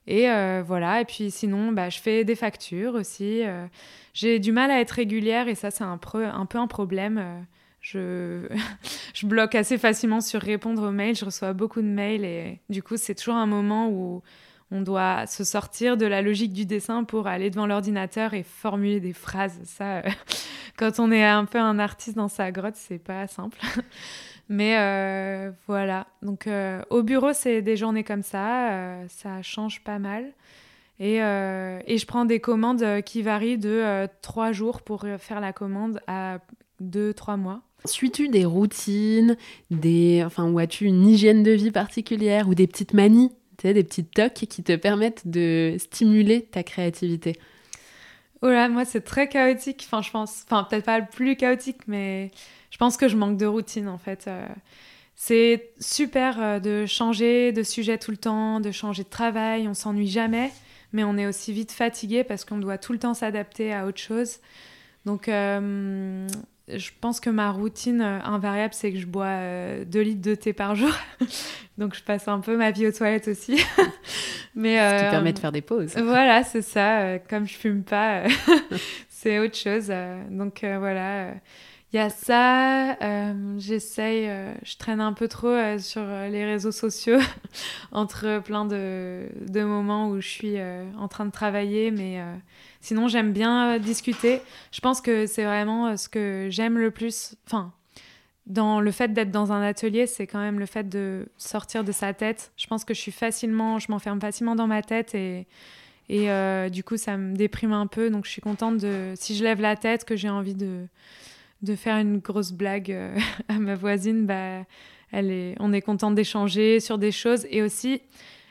Et 0.06 0.28
euh, 0.28 0.62
voilà, 0.66 1.00
et 1.00 1.04
puis 1.04 1.30
sinon, 1.30 1.72
bah, 1.72 1.88
je 1.88 2.00
fais 2.00 2.24
des 2.24 2.34
factures 2.34 2.94
aussi. 2.94 3.42
Euh. 3.44 3.66
j'ai 4.14 4.38
du 4.38 4.52
mal 4.52 4.70
à 4.70 4.80
être 4.80 4.90
régulière 4.90 5.48
et 5.48 5.54
ça, 5.54 5.70
c'est 5.70 5.84
un, 5.84 5.98
peu 5.98 6.26
un 6.26 6.66
problème. 6.66 7.18
Euh. 7.18 7.40
je... 7.80 8.48
je 9.14 9.26
bloque 9.26 9.54
assez 9.54 9.78
facilement 9.78 10.20
sur 10.20 10.40
répondre 10.40 10.88
aux 10.88 10.90
mails, 10.90 11.14
je 11.14 11.24
reçois 11.24 11.52
beaucoup 11.52 11.82
de 11.82 11.86
mails 11.86 12.24
et 12.24 12.60
du 12.68 12.82
coup, 12.82 12.96
c'est 12.96 13.14
toujours 13.14 13.36
un 13.36 13.46
moment 13.46 13.88
où 13.88 14.22
on 14.72 14.80
doit 14.80 15.26
se 15.26 15.44
sortir 15.44 15.96
de 15.96 16.06
la 16.06 16.22
logique 16.22 16.52
du 16.52 16.64
dessin 16.64 17.04
pour 17.04 17.26
aller 17.26 17.50
devant 17.50 17.66
l'ordinateur 17.66 18.34
et 18.34 18.42
formuler 18.42 19.00
des 19.00 19.12
phrases. 19.12 19.60
Ça, 19.64 20.02
quand 20.76 20.98
on 20.98 21.12
est 21.12 21.24
un 21.24 21.44
peu 21.44 21.58
un 21.58 21.78
artiste 21.78 22.16
dans 22.16 22.28
sa 22.28 22.50
grotte, 22.50 22.76
c'est 22.76 22.98
pas 22.98 23.26
simple. 23.26 23.58
Mais 24.50 24.76
euh, 24.76 25.52
voilà, 25.68 26.08
donc 26.22 26.48
euh, 26.48 26.82
au 26.90 27.04
bureau, 27.04 27.32
c'est 27.32 27.62
des 27.62 27.76
journées 27.76 28.02
comme 28.02 28.24
ça, 28.24 28.72
euh, 28.72 29.04
ça 29.08 29.42
change 29.42 29.84
pas 29.84 30.00
mal. 30.00 30.32
Et, 30.98 31.14
et, 31.14 31.96
je 31.96 32.04
prends 32.04 32.26
des 32.26 32.40
commandes 32.40 32.84
qui 33.06 33.22
varient 33.22 33.56
de 33.56 34.06
trois 34.20 34.52
jours 34.52 34.82
pour 34.82 35.06
faire 35.18 35.40
la 35.40 35.54
commande 35.54 35.98
à 36.06 36.40
deux, 36.78 37.14
trois 37.14 37.38
mois. 37.38 37.62
Suis-tu 37.86 38.28
des 38.28 38.44
routines, 38.44 39.38
des, 39.70 40.22
enfin, 40.26 40.50
ou 40.50 40.58
as-tu 40.58 40.84
une 40.84 41.06
hygiène 41.06 41.42
de 41.42 41.52
vie 41.52 41.70
particulière 41.70 42.50
ou 42.50 42.54
des 42.54 42.66
petites 42.66 42.92
manies, 42.92 43.30
tu 43.56 43.68
sais, 43.68 43.72
des 43.72 43.82
petites 43.82 44.10
tocs 44.10 44.34
qui 44.34 44.62
te 44.62 44.76
permettent 44.76 45.26
de 45.26 45.76
stimuler 45.78 46.42
ta 46.42 46.62
créativité? 46.62 47.38
Oh 48.42 48.48
là, 48.48 48.68
moi 48.68 48.84
c'est 48.84 49.00
très 49.00 49.26
chaotique. 49.26 49.82
Enfin, 49.86 50.02
je 50.02 50.10
pense, 50.10 50.44
enfin 50.44 50.66
peut-être 50.68 50.84
pas 50.84 50.98
le 50.98 51.06
plus 51.10 51.34
chaotique, 51.36 51.80
mais 51.86 52.30
je 52.70 52.76
pense 52.78 52.96
que 52.96 53.08
je 53.08 53.16
manque 53.16 53.36
de 53.36 53.46
routine 53.46 53.88
en 53.88 53.98
fait. 53.98 54.24
Euh. 54.26 54.46
c'est 55.16 55.70
super 55.80 56.40
euh, 56.40 56.60
de 56.60 56.86
changer 56.86 57.52
de 57.52 57.62
sujet 57.62 57.98
tout 57.98 58.10
le 58.10 58.16
temps, 58.16 58.60
de 58.60 58.70
changer 58.70 59.02
de 59.02 59.08
travail, 59.08 59.68
on 59.68 59.74
s'ennuie 59.74 60.08
jamais, 60.08 60.50
mais 60.92 61.04
on 61.04 61.16
est 61.18 61.26
aussi 61.26 61.52
vite 61.52 61.72
fatigué 61.72 62.24
parce 62.24 62.44
qu'on 62.44 62.58
doit 62.58 62.78
tout 62.78 62.92
le 62.92 62.98
temps 62.98 63.14
s'adapter 63.14 63.74
à 63.74 63.86
autre 63.86 63.98
chose. 64.00 64.38
Donc 65.04 65.28
euh, 65.28 66.26
je 66.68 66.90
pense 67.00 67.18
que 67.18 67.30
ma 67.30 67.50
routine 67.50 68.00
invariable, 68.02 68.74
c'est 68.74 68.92
que 68.92 68.98
je 68.98 69.06
bois 69.06 69.84
2 69.86 70.00
litres 70.00 70.22
de 70.22 70.34
thé 70.36 70.52
par 70.52 70.76
jour. 70.76 70.92
Donc 71.78 71.94
je 71.94 72.02
passe 72.02 72.28
un 72.28 72.40
peu 72.40 72.56
ma 72.56 72.70
vie 72.70 72.86
aux 72.86 72.92
toilettes 72.92 73.28
aussi. 73.28 73.60
Mais, 74.54 74.76
Ce 74.76 75.04
qui 75.04 75.10
permet 75.10 75.32
de 75.32 75.38
faire 75.38 75.52
des 75.52 75.62
pauses. 75.62 75.96
Voilà, 75.96 76.44
c'est 76.44 76.62
ça. 76.62 77.18
comme 77.18 77.48
je 77.48 77.54
fume 77.54 77.82
pas, 77.82 78.24
c'est 79.08 79.38
autre 79.38 79.56
chose. 79.56 79.90
donc 80.30 80.60
voilà 80.62 81.32
il 81.92 81.96
y 81.96 81.98
a 81.98 82.08
ça, 82.08 82.92
euh, 83.02 83.58
j'essaye, 83.58 84.28
euh, 84.28 84.54
je 84.62 84.76
traîne 84.76 85.00
un 85.00 85.12
peu 85.12 85.26
trop 85.26 85.48
euh, 85.48 85.78
sur 85.78 86.02
les 86.02 86.44
réseaux 86.44 86.70
sociaux 86.70 87.18
entre 87.92 88.40
plein 88.44 88.64
de, 88.64 89.26
de, 89.48 89.64
moments 89.64 90.08
où 90.08 90.20
je 90.20 90.28
suis 90.28 90.56
en 90.96 91.08
train 91.08 91.26
de 91.26 91.32
travailler, 91.32 91.90
mais 91.90 92.22
sinon 92.80 93.08
j'aime 93.08 93.32
bien 93.32 93.78
discuter. 93.78 94.40
Je 94.70 94.80
pense 94.80 95.00
que 95.00 95.26
c'est 95.26 95.44
vraiment 95.44 95.96
ce 95.96 96.08
que 96.08 96.46
j'aime 96.50 96.78
le 96.78 96.92
plus, 96.92 97.34
enfin, 97.46 97.72
dans 98.46 98.80
le 98.80 98.90
fait 98.92 99.12
d'être 99.12 99.32
dans 99.32 99.52
un 99.52 99.62
atelier, 99.62 100.06
c'est 100.06 100.28
quand 100.28 100.40
même 100.40 100.60
le 100.60 100.66
fait 100.66 100.88
de 100.88 101.26
sortir 101.38 101.82
de 101.82 101.92
sa 101.92 102.14
tête. 102.14 102.52
Je 102.56 102.68
pense 102.68 102.84
que 102.84 102.94
je 102.94 103.00
suis 103.00 103.12
facilement, 103.12 103.80
je 103.80 103.90
m'enferme 103.90 104.20
facilement 104.20 104.54
dans 104.54 104.68
ma 104.68 104.82
tête 104.82 105.16
et, 105.16 105.48
et 106.08 106.28
du 106.70 106.84
coup 106.84 106.96
ça 106.96 107.16
me 107.16 107.34
déprime 107.34 107.72
un 107.72 107.88
peu, 107.88 108.10
donc 108.10 108.26
je 108.26 108.30
suis 108.30 108.42
contente 108.42 108.78
de, 108.78 109.12
si 109.16 109.34
je 109.36 109.42
lève 109.42 109.60
la 109.60 109.74
tête, 109.74 110.04
que 110.04 110.14
j'ai 110.14 110.30
envie 110.30 110.54
de 110.54 110.86
de 111.62 111.74
faire 111.74 111.96
une 111.96 112.18
grosse 112.18 112.52
blague 112.52 112.90
euh, 112.90 113.16
à 113.48 113.58
ma 113.58 113.74
voisine, 113.74 114.26
bah, 114.26 114.64
on 115.12 115.72
est 115.72 115.82
contente 115.82 116.14
d'échanger 116.14 116.80
sur 116.80 116.98
des 116.98 117.12
choses 117.12 117.46
et 117.50 117.62
aussi 117.62 118.00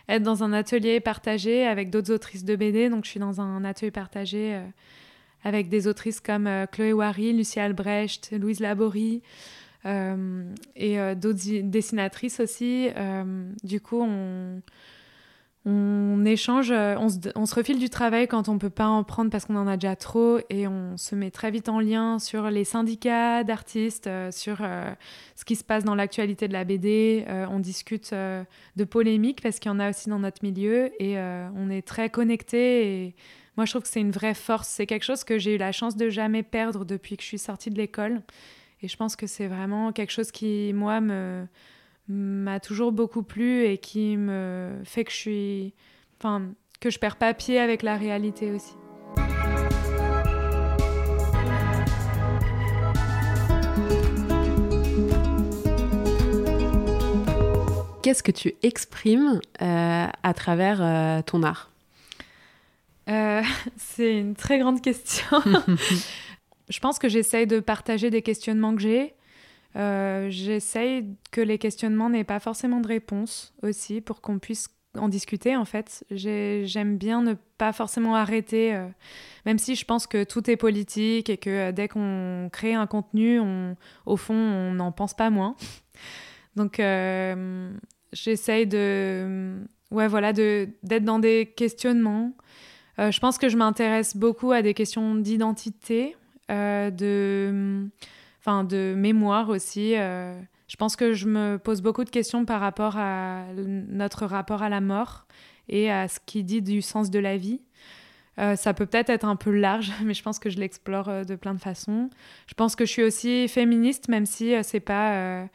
être 0.07 0.23
dans 0.23 0.43
un 0.43 0.53
atelier 0.53 0.99
partagé 0.99 1.65
avec 1.65 1.89
d'autres 1.89 2.11
autrices 2.11 2.43
de 2.43 2.55
BD. 2.55 2.89
Donc, 2.89 3.05
je 3.05 3.11
suis 3.11 3.19
dans 3.19 3.39
un 3.41 3.63
atelier 3.63 3.91
partagé 3.91 4.55
euh, 4.55 4.65
avec 5.43 5.69
des 5.69 5.87
autrices 5.87 6.19
comme 6.19 6.47
euh, 6.47 6.65
Chloé 6.65 6.93
Wary, 6.93 7.33
Lucie 7.33 7.59
Albrecht, 7.59 8.31
Louise 8.31 8.59
Laborie 8.59 9.21
et 10.75 10.97
d'autres 11.15 11.61
dessinatrices 11.61 12.41
aussi. 12.41 12.89
du 13.63 13.79
coup, 13.79 14.05
on 16.29 16.31
échange, 16.31 16.69
euh, 16.71 16.95
on 16.97 17.45
se, 17.45 17.55
refile 17.55 17.79
du 17.79 17.89
travail 17.89 18.27
quand 18.27 18.49
on 18.49 18.59
peut 18.59 18.69
pas 18.69 18.87
en 18.87 19.03
prendre 19.03 19.31
parce 19.31 19.45
qu'on 19.45 19.55
en 19.55 19.67
a 19.67 19.77
déjà 19.77 19.95
trop 19.95 20.39
et 20.49 20.67
on 20.67 20.95
se 20.97 21.15
met 21.15 21.31
très 21.31 21.49
vite 21.49 21.69
en 21.69 21.79
lien 21.79 22.19
sur 22.19 22.51
les 22.51 22.63
syndicats 22.63 23.43
d'artistes, 23.43 24.07
euh, 24.07 24.31
sur 24.31 24.57
euh, 24.61 24.91
ce 25.35 25.43
qui 25.43 25.55
se 25.55 25.63
passe 25.63 25.83
dans 25.83 25.95
l'actualité 25.95 26.47
de 26.47 26.53
la 26.53 26.65
BD. 26.65 27.25
on 27.49 27.59
discute 27.59 28.13
de 28.13 28.83
polémiques 28.83 29.41
parce 29.41 29.59
qu'il 29.59 29.71
y 29.71 29.73
en 29.73 29.79
a 29.79 29.89
aussi 29.89 30.09
dans 30.09 30.19
notre 30.19 30.43
milieu 30.43 30.91
et 31.01 31.17
on 31.17 31.69
est 31.69 31.85
très 31.85 32.09
connectés. 32.09 33.05
Et 33.05 33.15
moi, 33.55 33.65
je 33.65 33.71
trouve 33.71 33.83
que 33.83 33.87
c'est 33.87 34.01
une 34.01 34.11
vraie 34.11 34.33
force. 34.33 34.67
C'est 34.67 34.85
quelque 34.85 35.05
chose 35.05 35.23
que 35.23 35.39
j'ai 35.39 35.55
eu 35.55 35.57
la 35.57 35.71
chance 35.71 35.95
de 35.95 36.09
jamais 36.09 36.43
perdre 36.43 36.85
depuis 36.85 37.17
que 37.17 37.23
je 37.23 37.27
suis 37.27 37.39
sortie 37.39 37.69
de 37.69 37.77
l'école. 37.77 38.21
Et 38.81 38.87
je 38.87 38.97
pense 38.97 39.15
que 39.15 39.27
c'est 39.27 39.47
vraiment 39.47 39.91
quelque 39.91 40.11
chose 40.11 40.31
qui, 40.31 40.73
moi, 40.73 41.01
me 41.01 41.45
m'a 42.09 42.59
toujours 42.59 42.91
beaucoup 42.91 43.23
plu 43.23 43.65
et 43.65 43.77
qui 43.77 44.17
me 44.17 44.81
fait 44.83 45.03
que 45.03 45.11
je 45.11 45.15
suis 45.15 45.73
enfin 46.19 46.51
que 46.79 46.89
je 46.89 46.99
perds 46.99 47.17
pas 47.17 47.33
pied 47.33 47.59
avec 47.59 47.81
la 47.81 47.95
réalité 47.95 48.51
aussi. 48.51 48.73
Qu'est-ce 58.01 58.23
que 58.23 58.31
tu 58.31 58.53
exprimes 58.63 59.41
euh, 59.61 60.07
à 60.23 60.33
travers 60.33 60.81
euh, 60.81 61.21
ton 61.21 61.43
art? 61.43 61.71
Euh, 63.09 63.41
C'est 63.77 64.17
une 64.17 64.35
très 64.35 64.57
grande 64.59 64.81
question. 64.81 65.41
je 66.69 66.79
pense 66.79 66.97
que 66.97 67.09
j'essaye 67.09 67.45
de 67.45 67.59
partager 67.59 68.09
des 68.09 68.21
questionnements 68.21 68.75
que 68.75 68.81
j'ai, 68.81 69.15
j'essaye 69.75 71.05
que 71.31 71.41
les 71.41 71.57
questionnements 71.57 72.09
n'aient 72.09 72.23
pas 72.23 72.39
forcément 72.39 72.79
de 72.79 72.87
réponse 72.87 73.53
aussi 73.61 74.01
pour 74.01 74.21
qu'on 74.21 74.39
puisse 74.39 74.69
en 74.97 75.09
discuter 75.09 75.55
en 75.55 75.65
fait. 75.65 76.03
J'aime 76.11 76.97
bien 76.97 77.21
ne 77.21 77.33
pas 77.57 77.73
forcément 77.73 78.15
arrêter, 78.15 78.75
euh, 78.75 78.87
même 79.45 79.59
si 79.59 79.75
je 79.75 79.85
pense 79.85 80.07
que 80.07 80.23
tout 80.23 80.49
est 80.49 80.57
politique 80.57 81.29
et 81.29 81.37
que 81.37 81.49
euh, 81.49 81.71
dès 81.71 81.87
qu'on 81.87 82.49
crée 82.51 82.73
un 82.73 82.87
contenu, 82.87 83.39
on, 83.39 83.75
au 84.05 84.17
fond, 84.17 84.33
on 84.33 84.73
n'en 84.73 84.91
pense 84.91 85.13
pas 85.13 85.29
moins. 85.29 85.55
Donc 86.55 86.81
j'essaye 88.11 88.67
de, 88.67 89.55
ouais, 89.91 90.07
voilà, 90.07 90.33
d'être 90.33 91.05
dans 91.05 91.19
des 91.19 91.53
questionnements. 91.55 92.33
je 92.97 93.17
pense 93.19 93.37
que 93.37 93.47
je 93.47 93.55
m'intéresse 93.55 94.17
beaucoup 94.17 94.51
à 94.51 94.61
des 94.61 94.73
questions 94.73 95.15
d'identité, 95.15 96.17
de 96.49 97.87
enfin 98.41 98.65
de 98.65 98.93
mémoire 98.97 99.47
aussi. 99.49 99.95
Euh, 100.69 100.71
je 100.71 100.75
pense 100.75 100.95
que 100.95 101.13
je 101.13 101.27
me 101.27 101.57
pose 101.57 101.81
beaucoup 101.81 102.03
de 102.03 102.09
questions 102.09 102.45
par 102.45 102.61
rapport 102.61 102.97
à 102.97 103.43
notre 103.55 104.25
rapport 104.25 104.63
à 104.63 104.69
la 104.69 104.81
mort 104.81 105.25
et 105.67 105.91
à 105.91 106.07
ce 106.07 106.19
qui 106.25 106.43
dit 106.43 106.61
du 106.61 106.81
sens 106.81 107.09
de 107.09 107.19
la 107.19 107.37
vie. 107.37 107.61
Euh, 108.39 108.55
ça 108.55 108.73
peut 108.73 108.85
peut-être 108.85 109.09
être 109.09 109.25
un 109.25 109.35
peu 109.35 109.51
large, 109.51 109.91
mais 110.03 110.13
je 110.13 110.23
pense 110.23 110.39
que 110.39 110.49
je 110.49 110.57
l'explore 110.57 111.09
euh, 111.09 111.23
de 111.23 111.35
plein 111.35 111.53
de 111.53 111.59
façons. 111.59 112.09
Je 112.47 112.53
pense 112.53 112.75
que 112.75 112.85
je 112.85 112.91
suis 112.91 113.03
aussi 113.03 113.47
féministe, 113.47 114.07
même 114.07 114.25
si 114.25 114.53
c'est 114.63 114.79
pas 114.79 115.47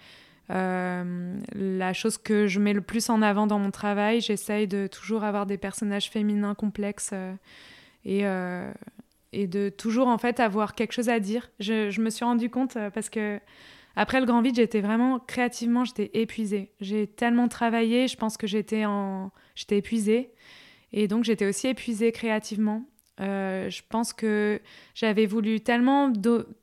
la 0.48 1.92
chose 1.94 2.18
que 2.18 2.46
je 2.46 2.60
mets 2.60 2.74
le 2.74 2.82
plus 2.82 3.08
en 3.08 3.22
avant 3.22 3.46
dans 3.46 3.58
mon 3.58 3.70
travail. 3.70 4.20
J'essaye 4.20 4.68
de 4.68 4.86
toujours 4.86 5.24
avoir 5.24 5.46
des 5.46 5.56
personnages 5.56 6.10
féminins 6.10 6.54
complexes 6.54 7.14
et, 8.04 8.22
de 9.32 9.68
toujours 9.70 10.08
en 10.08 10.18
fait 10.18 10.40
avoir 10.40 10.74
quelque 10.74 10.92
chose 10.92 11.08
à 11.08 11.18
dire. 11.18 11.50
Je, 11.60 12.00
me 12.00 12.10
suis 12.10 12.24
rendu 12.24 12.50
compte 12.50 12.76
euh, 12.76 12.90
parce 12.90 13.08
que 13.08 13.40
après 13.96 14.20
le 14.20 14.26
grand 14.26 14.42
vide, 14.42 14.56
j'étais 14.56 14.80
vraiment 14.80 15.18
créativement, 15.20 15.84
j'étais 15.84 16.10
épuisée. 16.14 16.72
J'ai 16.80 17.06
tellement 17.06 17.48
travaillé, 17.48 18.08
je 18.08 18.16
pense 18.16 18.36
que 18.36 18.46
j'étais 18.46 18.84
j'étais 19.54 19.78
épuisée 19.78 20.32
et 20.92 21.08
donc 21.08 21.24
j'étais 21.24 21.46
aussi 21.46 21.68
épuisée 21.68 22.12
créativement. 22.12 22.84
Euh, 23.20 23.70
je 23.70 23.82
pense 23.88 24.12
que 24.12 24.60
j'avais 24.94 25.26
voulu 25.26 25.60
tellement 25.60 26.12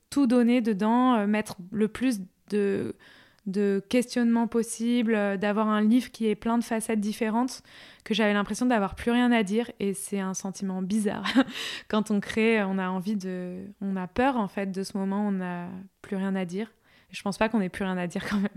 tout 0.10 0.28
donner 0.28 0.62
dedans, 0.62 1.16
euh, 1.16 1.28
mettre 1.28 1.56
le 1.72 1.88
plus 1.88 2.22
de 2.50 3.84
questionnements 3.90 4.48
possibles, 4.48 5.16
euh, 5.16 5.38
d'avoir 5.38 5.70
un 5.70 5.82
livre 5.82 6.12
qui 6.12 6.28
est 6.28 6.36
plein 6.36 6.58
de 6.58 6.64
facettes 6.64 7.00
différentes, 7.00 7.64
que 8.04 8.14
j'avais 8.14 8.34
l'impression 8.34 8.66
d'avoir 8.66 8.96
plus 8.96 9.12
rien 9.12 9.32
à 9.32 9.44
dire. 9.44 9.72
Et 9.80 9.94
c'est 9.94 10.20
un 10.20 10.34
sentiment 10.34 10.82
bizarre. 10.82 11.32
Quand 11.88 12.12
on 12.12 12.20
crée, 12.20 12.62
on 12.64 12.78
a 12.78 12.90
envie 12.90 13.16
de. 13.16 13.66
On 13.80 13.96
a 13.96 14.08
peur, 14.08 14.36
en 14.38 14.48
fait, 14.48 14.72
de 14.72 14.84
ce 14.84 14.98
moment 14.98 15.28
on 15.28 15.32
n'a 15.32 15.70
plus 16.02 16.18
rien 16.18 16.36
à 16.36 16.44
dire. 16.44 16.72
Je 17.12 17.22
pense 17.22 17.38
pas 17.38 17.50
qu'on 17.50 17.62
ait 17.62 17.70
plus 17.70 17.84
rien 17.84 17.98
à 17.98 18.08
dire 18.08 18.28
quand 18.30 18.38
même. 18.38 18.50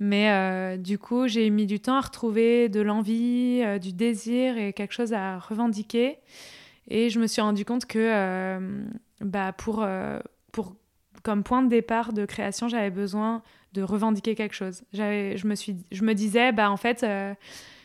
Mais 0.00 0.30
euh, 0.30 0.78
du 0.78 0.98
coup, 0.98 1.28
j'ai 1.28 1.50
mis 1.50 1.66
du 1.66 1.78
temps 1.78 1.96
à 1.96 2.00
retrouver 2.00 2.70
de 2.70 2.80
l'envie, 2.80 3.60
euh, 3.62 3.78
du 3.78 3.92
désir 3.92 4.56
et 4.56 4.72
quelque 4.72 4.94
chose 4.94 5.12
à 5.12 5.38
revendiquer. 5.38 6.16
Et 6.88 7.10
je 7.10 7.20
me 7.20 7.26
suis 7.26 7.42
rendu 7.42 7.66
compte 7.66 7.84
que 7.84 7.98
euh, 7.98 8.82
bah, 9.20 9.52
pour, 9.52 9.86
pour, 10.52 10.74
comme 11.22 11.44
point 11.44 11.62
de 11.62 11.68
départ 11.68 12.14
de 12.14 12.24
création, 12.24 12.66
j'avais 12.66 12.90
besoin 12.90 13.42
de 13.74 13.82
revendiquer 13.82 14.34
quelque 14.34 14.54
chose. 14.54 14.82
Je 14.94 15.46
me, 15.46 15.54
suis, 15.54 15.76
je 15.92 16.02
me 16.02 16.14
disais, 16.14 16.50
bah, 16.50 16.70
en 16.70 16.78
fait, 16.78 17.06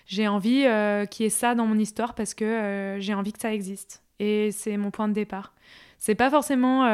j'ai 0.07 0.27
envie 0.29 0.65
qu'il 1.11 1.25
y 1.25 1.27
ait 1.27 1.29
ça 1.29 1.53
dans 1.53 1.67
mon 1.67 1.77
histoire 1.77 2.15
parce 2.15 2.33
que 2.33 2.95
j'ai 2.99 3.13
envie 3.13 3.33
que 3.33 3.41
ça 3.41 3.53
existe. 3.53 4.01
Et 4.19 4.51
c'est 4.51 4.77
mon 4.77 4.89
point 4.89 5.09
de 5.09 5.13
départ. 5.13 5.53
C'est 5.99 6.15
pas 6.15 6.31
forcément 6.31 6.87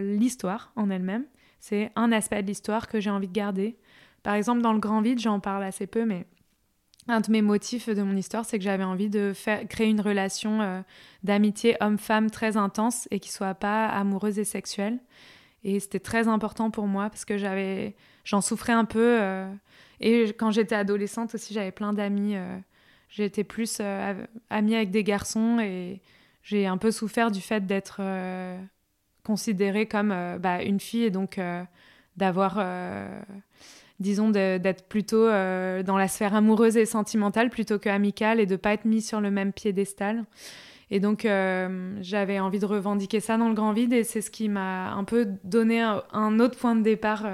l'histoire 0.00 0.72
en 0.74 0.90
elle-même, 0.90 1.24
c'est 1.66 1.90
un 1.96 2.12
aspect 2.12 2.42
de 2.42 2.46
l'histoire 2.46 2.88
que 2.88 3.00
j'ai 3.00 3.08
envie 3.08 3.26
de 3.26 3.32
garder. 3.32 3.78
Par 4.22 4.34
exemple, 4.34 4.60
dans 4.60 4.74
le 4.74 4.80
grand 4.80 5.00
vide, 5.00 5.18
j'en 5.18 5.40
parle 5.40 5.64
assez 5.64 5.86
peu, 5.86 6.04
mais 6.04 6.26
un 7.08 7.20
de 7.20 7.30
mes 7.30 7.40
motifs 7.40 7.88
de 7.88 8.02
mon 8.02 8.14
histoire, 8.16 8.44
c'est 8.44 8.58
que 8.58 8.64
j'avais 8.64 8.84
envie 8.84 9.08
de 9.08 9.32
faire, 9.34 9.66
créer 9.66 9.88
une 9.88 10.02
relation 10.02 10.60
euh, 10.60 10.82
d'amitié 11.22 11.78
homme-femme 11.80 12.30
très 12.30 12.58
intense 12.58 13.08
et 13.10 13.18
qui 13.18 13.32
soit 13.32 13.54
pas 13.54 13.86
amoureuse 13.86 14.38
et 14.38 14.44
sexuelle. 14.44 14.98
Et 15.62 15.80
c'était 15.80 16.00
très 16.00 16.28
important 16.28 16.70
pour 16.70 16.86
moi 16.86 17.08
parce 17.08 17.24
que 17.24 17.38
j'avais, 17.38 17.96
j'en 18.24 18.42
souffrais 18.42 18.74
un 18.74 18.84
peu. 18.84 19.22
Euh, 19.22 19.50
et 20.00 20.34
quand 20.38 20.50
j'étais 20.50 20.74
adolescente 20.74 21.34
aussi, 21.34 21.54
j'avais 21.54 21.72
plein 21.72 21.94
d'amis. 21.94 22.36
Euh, 22.36 22.58
j'étais 23.08 23.42
plus 23.42 23.80
amie 24.50 24.74
avec 24.74 24.90
des 24.90 25.02
garçons 25.02 25.60
et 25.60 26.02
j'ai 26.42 26.66
un 26.66 26.76
peu 26.76 26.90
souffert 26.90 27.30
du 27.30 27.40
fait 27.40 27.64
d'être 27.64 28.02
considérée 29.24 29.86
comme 29.86 30.12
euh, 30.12 30.38
bah, 30.38 30.62
une 30.62 30.78
fille 30.78 31.04
et 31.04 31.10
donc 31.10 31.38
euh, 31.38 31.62
d'avoir, 32.16 32.56
euh, 32.58 33.20
disons, 33.98 34.30
d'être 34.30 34.86
plutôt 34.88 35.26
dans 35.26 35.96
la 35.98 36.06
sphère 36.06 36.34
amoureuse 36.34 36.76
et 36.76 36.86
sentimentale 36.86 37.50
plutôt 37.50 37.78
qu'amicale 37.78 38.38
et 38.38 38.46
de 38.46 38.54
pas 38.54 38.72
être 38.74 38.84
mise 38.84 39.06
sur 39.08 39.20
le 39.20 39.32
même 39.32 39.52
piédestal. 39.52 40.24
Et 40.92 41.00
donc, 41.00 41.26
j'avais 42.02 42.38
envie 42.38 42.60
de 42.60 42.66
revendiquer 42.66 43.18
ça 43.18 43.36
dans 43.36 43.48
le 43.48 43.54
grand 43.54 43.72
vide 43.72 43.92
et 43.92 44.04
c'est 44.04 44.20
ce 44.20 44.30
qui 44.30 44.48
m'a 44.48 44.92
un 44.92 45.02
peu 45.02 45.26
donné 45.42 45.80
un, 45.80 46.38
autre 46.38 46.56
point 46.56 46.76
de 46.76 46.82
départ 46.82 47.26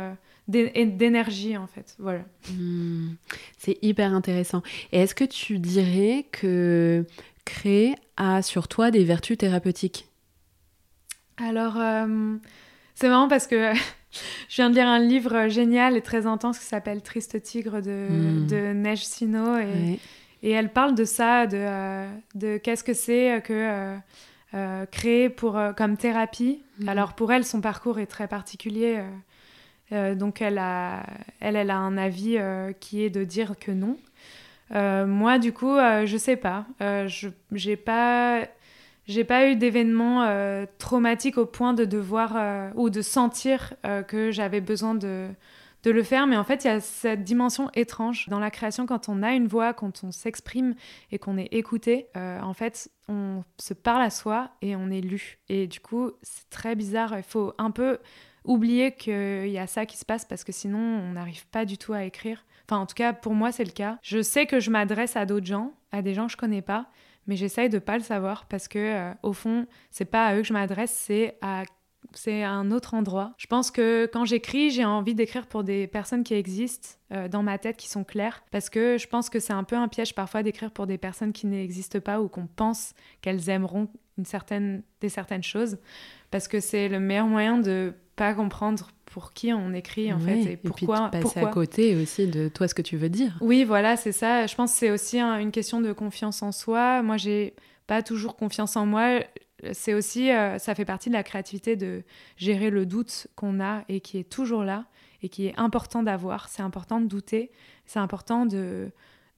d'énergie, 0.49 1.59
en 1.59 1.67
fait. 1.67 1.95
Voilà. 1.99 2.21
Hmm. 2.51 3.17
c'est 3.59 3.77
hyper 3.83 4.15
intéressant. 4.15 4.63
Et 4.93 5.01
est-ce 5.01 5.15
que 5.15 5.25
tu 5.25 5.59
dirais 5.59 6.27
que 6.33 7.05
créer 7.45 7.97
a 8.17 8.41
sur 8.41 8.67
toi 8.67 8.91
des 8.91 9.05
vertus 9.05 9.37
thérapeutiques? 9.37 10.10
Alors, 11.43 11.77
euh, 11.79 12.37
c'est 12.95 13.09
marrant 13.09 13.29
parce 13.29 13.47
que 13.47 13.73
je 14.49 14.57
viens 14.57 14.71
de 14.71 14.75
lire 14.75 14.89
un 14.89 14.99
livre 14.99 15.49
génial 15.49 15.97
et 15.97 16.03
très 16.03 16.27
intense 16.27 16.59
qui 16.59 16.65
s'appelle 16.65 17.03
Triste 17.03 17.43
Tigre 17.43 17.81
de, 17.81 18.09
hmm. 18.11 18.47
de 18.47 18.73
Neige 18.73 19.05
Sino. 19.05 19.59
Et, 19.59 19.99
et, 20.43 20.51
elle 20.51 20.71
parle 20.71 20.95
de 20.95 21.05
ça, 21.05 21.47
de, 21.47 21.57
euh, 21.57 22.09
de 22.35 22.59
qu'est-ce 22.59 22.85
que 22.85 22.95
c'est 22.95 23.43
que 23.45 23.99
euh, 24.55 24.87
créer 24.87 25.31
pour, 25.31 25.59
comme 25.77 25.97
thérapie. 25.97 26.63
Hmm. 26.79 26.89
Alors, 26.89 27.15
pour 27.15 27.33
elle, 27.33 27.45
son 27.45 27.61
parcours 27.61 27.99
est 27.99 28.07
très 28.07 28.29
particulier. 28.29 29.01
donc, 29.91 30.43
elle 30.43 30.59
a, 30.59 31.05
elle, 31.41 31.57
elle 31.57 31.71
a 31.71 31.79
un 31.79 31.97
avis 31.97 32.39
qui 32.81 33.03
est 33.03 33.11
de 33.11 33.25
dire 33.25 33.55
que 33.59 33.71
non. 33.71 33.97
moi, 35.07 35.39
du 35.39 35.53
coup, 35.53 35.77
je 36.05 36.17
sais 36.19 36.37
pas. 36.37 36.67
je 36.81 37.29
j'ai 37.53 37.77
pas 37.77 38.47
j'ai 39.07 39.25
pas 39.25 39.49
eu 39.49 39.57
d'événements 39.57 40.23
euh, 40.23 40.67
traumatiques 40.79 41.39
au 41.39 41.47
point 41.47 41.75
de 41.75 41.85
devoir 41.85 42.37
euh, 42.37 42.71
ou 42.75 42.91
de 42.91 43.03
sentir 43.03 43.75
euh, 43.85 44.03
que 44.03 44.31
j'avais 44.31 44.61
besoin 44.61 44.95
de, 44.95 45.29
de 45.83 45.91
le 45.91 46.03
faire, 46.03 46.27
mais 46.27 46.37
en 46.37 46.45
fait, 46.45 46.65
il 46.65 46.69
y 46.69 46.71
a 46.71 46.81
cette 46.81 47.25
dimension 47.25 47.71
étrange 47.75 48.29
dans 48.29 48.39
la 48.39 48.51
création 48.51 48.87
quand 48.87 49.09
on 49.09 49.23
a 49.23 49.33
une 49.33 49.47
voix, 49.47 49.73
quand 49.73 50.05
on 50.05 50.13
s'exprime 50.13 50.75
et 51.11 51.19
qu'on 51.19 51.39
est 51.39 51.49
écouté. 51.53 52.09
en 52.15 52.55
fait, 52.55 52.91
on 53.09 53.43
se 53.59 53.75
parle 53.75 54.03
à 54.03 54.11
soi 54.11 54.51
et 54.63 54.77
on 54.77 54.91
est 54.91 55.01
lu. 55.01 55.39
Et 55.49 55.67
du 55.67 55.81
coup, 55.81 56.13
c'est 56.23 56.49
très 56.51 56.75
bizarre. 56.77 57.17
Il 57.17 57.23
faut 57.23 57.55
un 57.59 57.71
peu 57.71 57.99
oublier 58.45 58.93
qu'il 58.93 59.49
y 59.49 59.59
a 59.59 59.67
ça 59.67 59.87
qui 59.87 59.97
se 59.97 60.05
passe 60.05 60.25
parce 60.25 60.45
que 60.45 60.53
sinon, 60.53 60.79
on 60.79 61.13
n'arrive 61.13 61.47
pas 61.49 61.65
du 61.65 61.79
tout 61.79 61.93
à 61.93 62.05
écrire. 62.05 62.45
Enfin, 62.69 62.79
en 62.79 62.87
tout 62.87 62.95
cas, 62.95 63.13
pour 63.13 63.35
moi, 63.35 63.51
c'est 63.51 63.65
le 63.65 63.73
cas. 63.73 63.99
Je 64.03 64.23
sais 64.23 64.47
que 64.47 64.61
je 64.61 64.71
m'adresse 64.71 65.17
à 65.17 65.27
d'autres 65.27 65.47
gens, 65.47 65.73
à 65.93 66.03
des 66.03 66.15
gens 66.15 66.27
que 66.27 66.33
je 66.33 66.37
connais 66.37 66.63
pas, 66.63 66.87
mais 67.27 67.37
j'essaye 67.37 67.69
de 67.69 67.79
pas 67.79 67.97
le 67.97 68.03
savoir 68.03 68.47
parce 68.47 68.69
que 68.69 68.79
euh, 68.79 69.13
au 69.23 69.33
fond, 69.33 69.67
c'est 69.91 70.05
pas 70.05 70.27
à 70.27 70.35
eux 70.37 70.43
que 70.43 70.49
je 70.49 70.53
m'adresse, 70.53 70.93
c'est 70.93 71.39
à 71.43 71.65
c'est 72.15 72.43
un 72.43 72.71
autre 72.71 72.95
endroit. 72.95 73.35
Je 73.37 73.47
pense 73.47 73.71
que 73.71 74.09
quand 74.13 74.25
j'écris, 74.25 74.71
j'ai 74.71 74.85
envie 74.85 75.15
d'écrire 75.15 75.47
pour 75.47 75.65
des 75.65 75.87
personnes 75.87 76.25
qui 76.25 76.35
existent 76.35 76.89
euh, 77.13 77.29
dans 77.29 77.43
ma 77.43 77.59
tête, 77.59 77.77
qui 77.77 77.89
sont 77.89 78.05
claires, 78.05 78.43
parce 78.51 78.71
que 78.71 78.99
je 78.99 79.07
pense 79.07 79.31
que 79.31 79.39
c'est 79.39 79.53
un 79.53 79.65
peu 79.65 79.77
un 79.77 79.89
piège 79.89 80.15
parfois 80.15 80.43
d'écrire 80.43 80.71
pour 80.71 80.87
des 80.87 80.99
personnes 80.99 81.33
qui 81.33 81.47
n'existent 81.47 82.01
pas 82.01 82.21
ou 82.21 82.29
qu'on 82.29 82.47
pense 82.47 82.95
qu'elles 83.21 83.49
aimeront 83.49 83.89
une 84.19 84.25
certaine, 84.25 84.83
des 85.01 85.09
certaines 85.09 85.43
choses, 85.43 85.79
parce 86.31 86.49
que 86.49 86.61
c'est 86.61 86.89
le 86.89 87.01
meilleur 87.01 87.27
moyen 87.27 87.59
de 87.59 87.95
pas 88.17 88.35
comprendre 88.35 88.91
pour 89.11 89.33
qui 89.33 89.53
on 89.53 89.73
écrit 89.73 90.13
en 90.13 90.19
fait 90.19 90.53
et 90.53 90.57
pourquoi. 90.57 91.11
Et 91.13 91.19
puis 91.19 91.23
passer 91.23 91.41
à 91.41 91.47
côté 91.47 92.01
aussi 92.01 92.27
de 92.27 92.49
toi 92.49 92.69
ce 92.69 92.75
que 92.75 92.83
tu 92.83 92.97
veux 92.97 93.09
dire. 93.09 93.37
Oui, 93.41 93.65
voilà, 93.65 93.97
c'est 93.97 94.13
ça. 94.13 94.47
Je 94.47 94.55
pense 94.55 94.73
que 94.73 94.79
c'est 94.79 94.91
aussi 94.91 95.21
une 95.21 95.51
question 95.51 95.81
de 95.81 95.93
confiance 95.93 96.43
en 96.43 96.53
soi. 96.53 97.03
Moi, 97.03 97.17
j'ai 97.17 97.55
pas 97.87 98.03
toujours 98.03 98.37
confiance 98.37 98.77
en 98.77 98.87
moi. 98.87 99.21
C'est 99.73 99.95
aussi, 99.95 100.31
euh, 100.31 100.59
ça 100.59 100.75
fait 100.75 100.85
partie 100.85 101.11
de 101.11 101.15
la 101.15 101.23
créativité 101.23 101.77
de 101.77 102.03
gérer 102.37 102.71
le 102.71 102.87
doute 102.87 103.27
qu'on 103.35 103.61
a 103.61 103.85
et 103.89 104.01
qui 104.01 104.19
est 104.19 104.31
toujours 104.31 104.65
là 104.65 104.87
et 105.23 105.29
qui 105.29 105.47
est 105.47 105.59
important 105.59 106.03
d'avoir. 106.03 106.49
C'est 106.49 106.63
important 106.63 107.01
de 107.01 107.07
douter. 107.07 107.51
C'est 107.87 107.99
important 107.99 108.47
de 108.47 108.91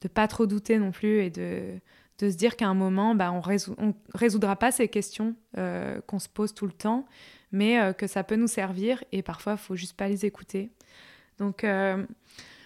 de 0.02 0.08
pas 0.08 0.26
trop 0.26 0.46
douter 0.46 0.78
non 0.78 0.90
plus 0.90 1.22
et 1.22 1.30
de 1.30 1.80
de 2.18 2.30
se 2.30 2.36
dire 2.36 2.56
qu'à 2.56 2.68
un 2.68 2.74
moment, 2.74 3.14
bah, 3.14 3.32
on, 3.32 3.40
résou 3.40 3.74
on 3.78 3.94
résoudra 4.14 4.54
pas 4.56 4.70
ces 4.70 4.86
questions 4.88 5.34
euh, 5.58 6.00
qu'on 6.06 6.18
se 6.18 6.28
pose 6.28 6.54
tout 6.54 6.66
le 6.66 6.72
temps, 6.72 7.06
mais 7.52 7.78
euh, 7.78 7.92
que 7.92 8.06
ça 8.06 8.24
peut 8.24 8.36
nous 8.36 8.48
servir 8.48 9.04
et 9.12 9.22
parfois, 9.22 9.52
il 9.52 9.58
faut 9.58 9.76
juste 9.76 9.96
pas 9.96 10.08
les 10.08 10.26
écouter. 10.26 10.70
Donc, 11.38 11.64
euh, 11.64 12.04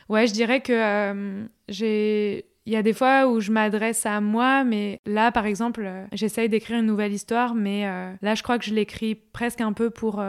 ouais, 0.08 0.26
je 0.26 0.32
dirais 0.32 0.60
que 0.60 0.72
euh, 0.72 1.44
j'ai. 1.68 2.46
Il 2.68 2.72
y 2.72 2.76
a 2.76 2.82
des 2.82 2.94
fois 2.94 3.28
où 3.28 3.38
je 3.38 3.52
m'adresse 3.52 4.06
à 4.06 4.20
moi, 4.20 4.64
mais 4.64 5.00
là, 5.06 5.30
par 5.30 5.46
exemple, 5.46 5.88
j'essaye 6.10 6.48
d'écrire 6.48 6.80
une 6.80 6.86
nouvelle 6.86 7.12
histoire, 7.12 7.54
mais 7.54 7.84
là, 8.20 8.34
je 8.34 8.42
crois 8.42 8.58
que 8.58 8.64
je 8.64 8.74
l'écris 8.74 9.14
presque 9.14 9.60
un 9.60 9.72
peu 9.72 9.88
pour, 9.88 10.20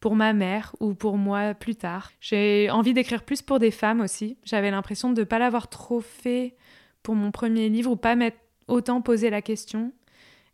pour 0.00 0.16
ma 0.16 0.32
mère 0.32 0.74
ou 0.80 0.94
pour 0.94 1.18
moi 1.18 1.52
plus 1.52 1.76
tard. 1.76 2.12
J'ai 2.18 2.70
envie 2.70 2.94
d'écrire 2.94 3.22
plus 3.22 3.42
pour 3.42 3.58
des 3.58 3.72
femmes 3.72 4.00
aussi. 4.00 4.38
J'avais 4.44 4.70
l'impression 4.70 5.12
de 5.12 5.20
ne 5.20 5.24
pas 5.24 5.38
l'avoir 5.38 5.68
trop 5.68 6.00
fait 6.00 6.56
pour 7.02 7.14
mon 7.14 7.30
premier 7.30 7.68
livre 7.68 7.90
ou 7.90 7.96
pas 7.96 8.14
m'être 8.14 8.38
autant 8.66 9.02
posé 9.02 9.28
la 9.28 9.42
question. 9.42 9.92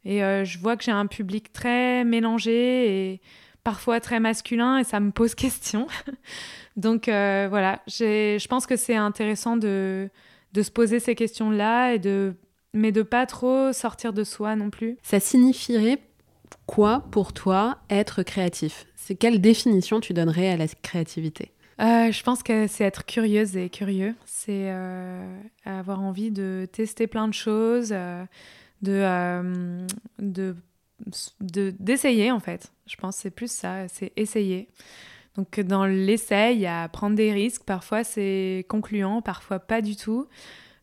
Et 0.05 0.23
euh, 0.23 0.45
je 0.45 0.59
vois 0.59 0.77
que 0.77 0.85
j'ai 0.85 0.93
un 0.93 1.07
public 1.07 1.53
très 1.53 2.05
mélangé 2.05 3.13
et 3.13 3.21
parfois 3.65 4.01
très 4.01 4.21
masculin 4.21 4.79
et 4.79 4.85
ça 4.85 5.01
me 5.01 5.11
pose 5.11 5.35
question. 5.37 5.87
Donc 6.77 7.09
euh, 7.09 7.47
voilà, 7.49 7.81
je 7.87 8.47
pense 8.49 8.67
que 8.67 8.77
c'est 8.77 8.97
intéressant 8.97 9.57
de, 9.57 10.09
de 10.53 10.63
se 10.63 10.71
poser 10.71 11.01
ces 11.01 11.15
questions-là 11.15 11.95
et 11.95 11.99
de 11.99 12.35
mais 12.73 12.93
de 12.93 13.03
pas 13.03 13.27
trop 13.27 13.73
sortir 13.73 14.13
de 14.13 14.23
soi 14.23 14.55
non 14.55 14.71
plus. 14.71 14.97
Ça 15.03 15.19
signifierait 15.19 15.99
quoi 16.67 17.05
pour 17.11 17.33
toi 17.33 17.79
être 17.91 18.23
créatif? 18.23 18.87
C'est 18.95 19.17
quelle 19.17 19.41
définition 19.41 19.99
tu 19.99 20.13
donnerais 20.13 20.51
à 20.51 20.57
la 20.57 20.69
créativité? 20.69 21.51
Euh, 21.81 22.13
je 22.13 22.23
pense 22.23 22.45
que 22.45 22.69
c'est 22.69 22.85
être 22.85 23.07
curieuse 23.07 23.57
et 23.57 23.71
curieux. 23.71 24.15
C'est 24.25 24.73
avoir 25.65 26.01
envie 26.01 26.31
de 26.31 26.69
tester 26.71 27.07
plein 27.07 27.27
de 27.27 27.35
choses, 27.35 27.91
euh, 27.93 28.25
de, 28.83 29.87
de, 30.19 30.57
d'essayer 31.41 32.31
en 32.31 32.41
fait. 32.41 32.73
Je 32.87 32.97
pense 32.97 33.17
c'est 33.17 33.31
plus 33.31 33.51
ça, 33.51 33.89
c'est 33.89 34.13
essayer. 34.17 34.69
Donc 35.37 35.61
dans 35.61 35.87
l'essai, 35.87 36.55
il 36.55 36.61
y 36.61 36.67
a 36.67 36.89
prendre 36.89 37.17
des 37.17 37.33
risques. 37.33 37.63
Parfois 37.65 38.05
c'est 38.05 38.67
concluant, 38.69 39.23
parfois 39.23 39.59
pas 39.59 39.81
du 39.81 39.97
tout. 39.97 40.27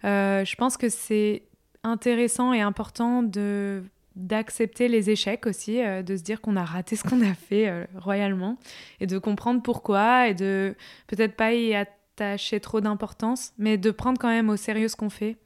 Euh, 0.03 0.45
je 0.45 0.55
pense 0.55 0.77
que 0.77 0.89
c'est 0.89 1.43
intéressant 1.83 2.53
et 2.53 2.61
important 2.61 3.23
de 3.23 3.83
d'accepter 4.15 4.87
les 4.87 5.11
échecs 5.11 5.45
aussi, 5.45 5.79
euh, 5.79 6.01
de 6.01 6.17
se 6.17 6.23
dire 6.23 6.41
qu'on 6.41 6.55
a 6.55 6.65
raté 6.65 6.95
ce 6.95 7.03
qu'on 7.03 7.21
a 7.21 7.35
fait 7.35 7.87
royalement 7.95 8.57
et 8.99 9.05
de 9.05 9.19
comprendre 9.19 9.61
pourquoi 9.61 10.27
et 10.27 10.33
de 10.33 10.75
peut-être 11.05 11.35
pas 11.35 11.53
y 11.53 11.75
attacher 11.75 12.59
trop 12.59 12.81
d'importance, 12.81 13.53
mais 13.59 13.77
de 13.77 13.91
prendre 13.91 14.19
quand 14.19 14.29
même 14.29 14.49
au 14.49 14.57
sérieux 14.57 14.87
ce 14.87 14.95
qu'on 14.95 15.11
fait 15.11 15.37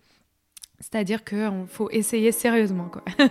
c'est-à-dire 0.82 1.24
qu'il 1.24 1.66
faut 1.68 1.90
essayer 1.92 2.32
sérieusement. 2.32 2.90
Quoi. 2.90 3.04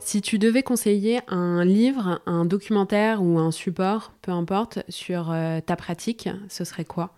Si 0.00 0.20
tu 0.22 0.40
devais 0.40 0.64
conseiller 0.64 1.20
un 1.28 1.64
livre, 1.64 2.20
un 2.26 2.44
documentaire 2.44 3.22
ou 3.22 3.38
un 3.38 3.52
support, 3.52 4.12
peu 4.22 4.32
importe, 4.32 4.80
sur 4.88 5.30
euh, 5.30 5.60
ta 5.60 5.76
pratique, 5.76 6.28
ce 6.48 6.64
serait 6.64 6.84
quoi? 6.84 7.14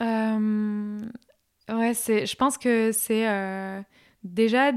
Euh, 0.00 1.00
Ouais, 1.68 1.94
je 1.94 2.36
pense 2.36 2.58
que 2.58 2.92
c'est 2.92 3.28
euh, 3.28 3.80
déjà, 4.22 4.70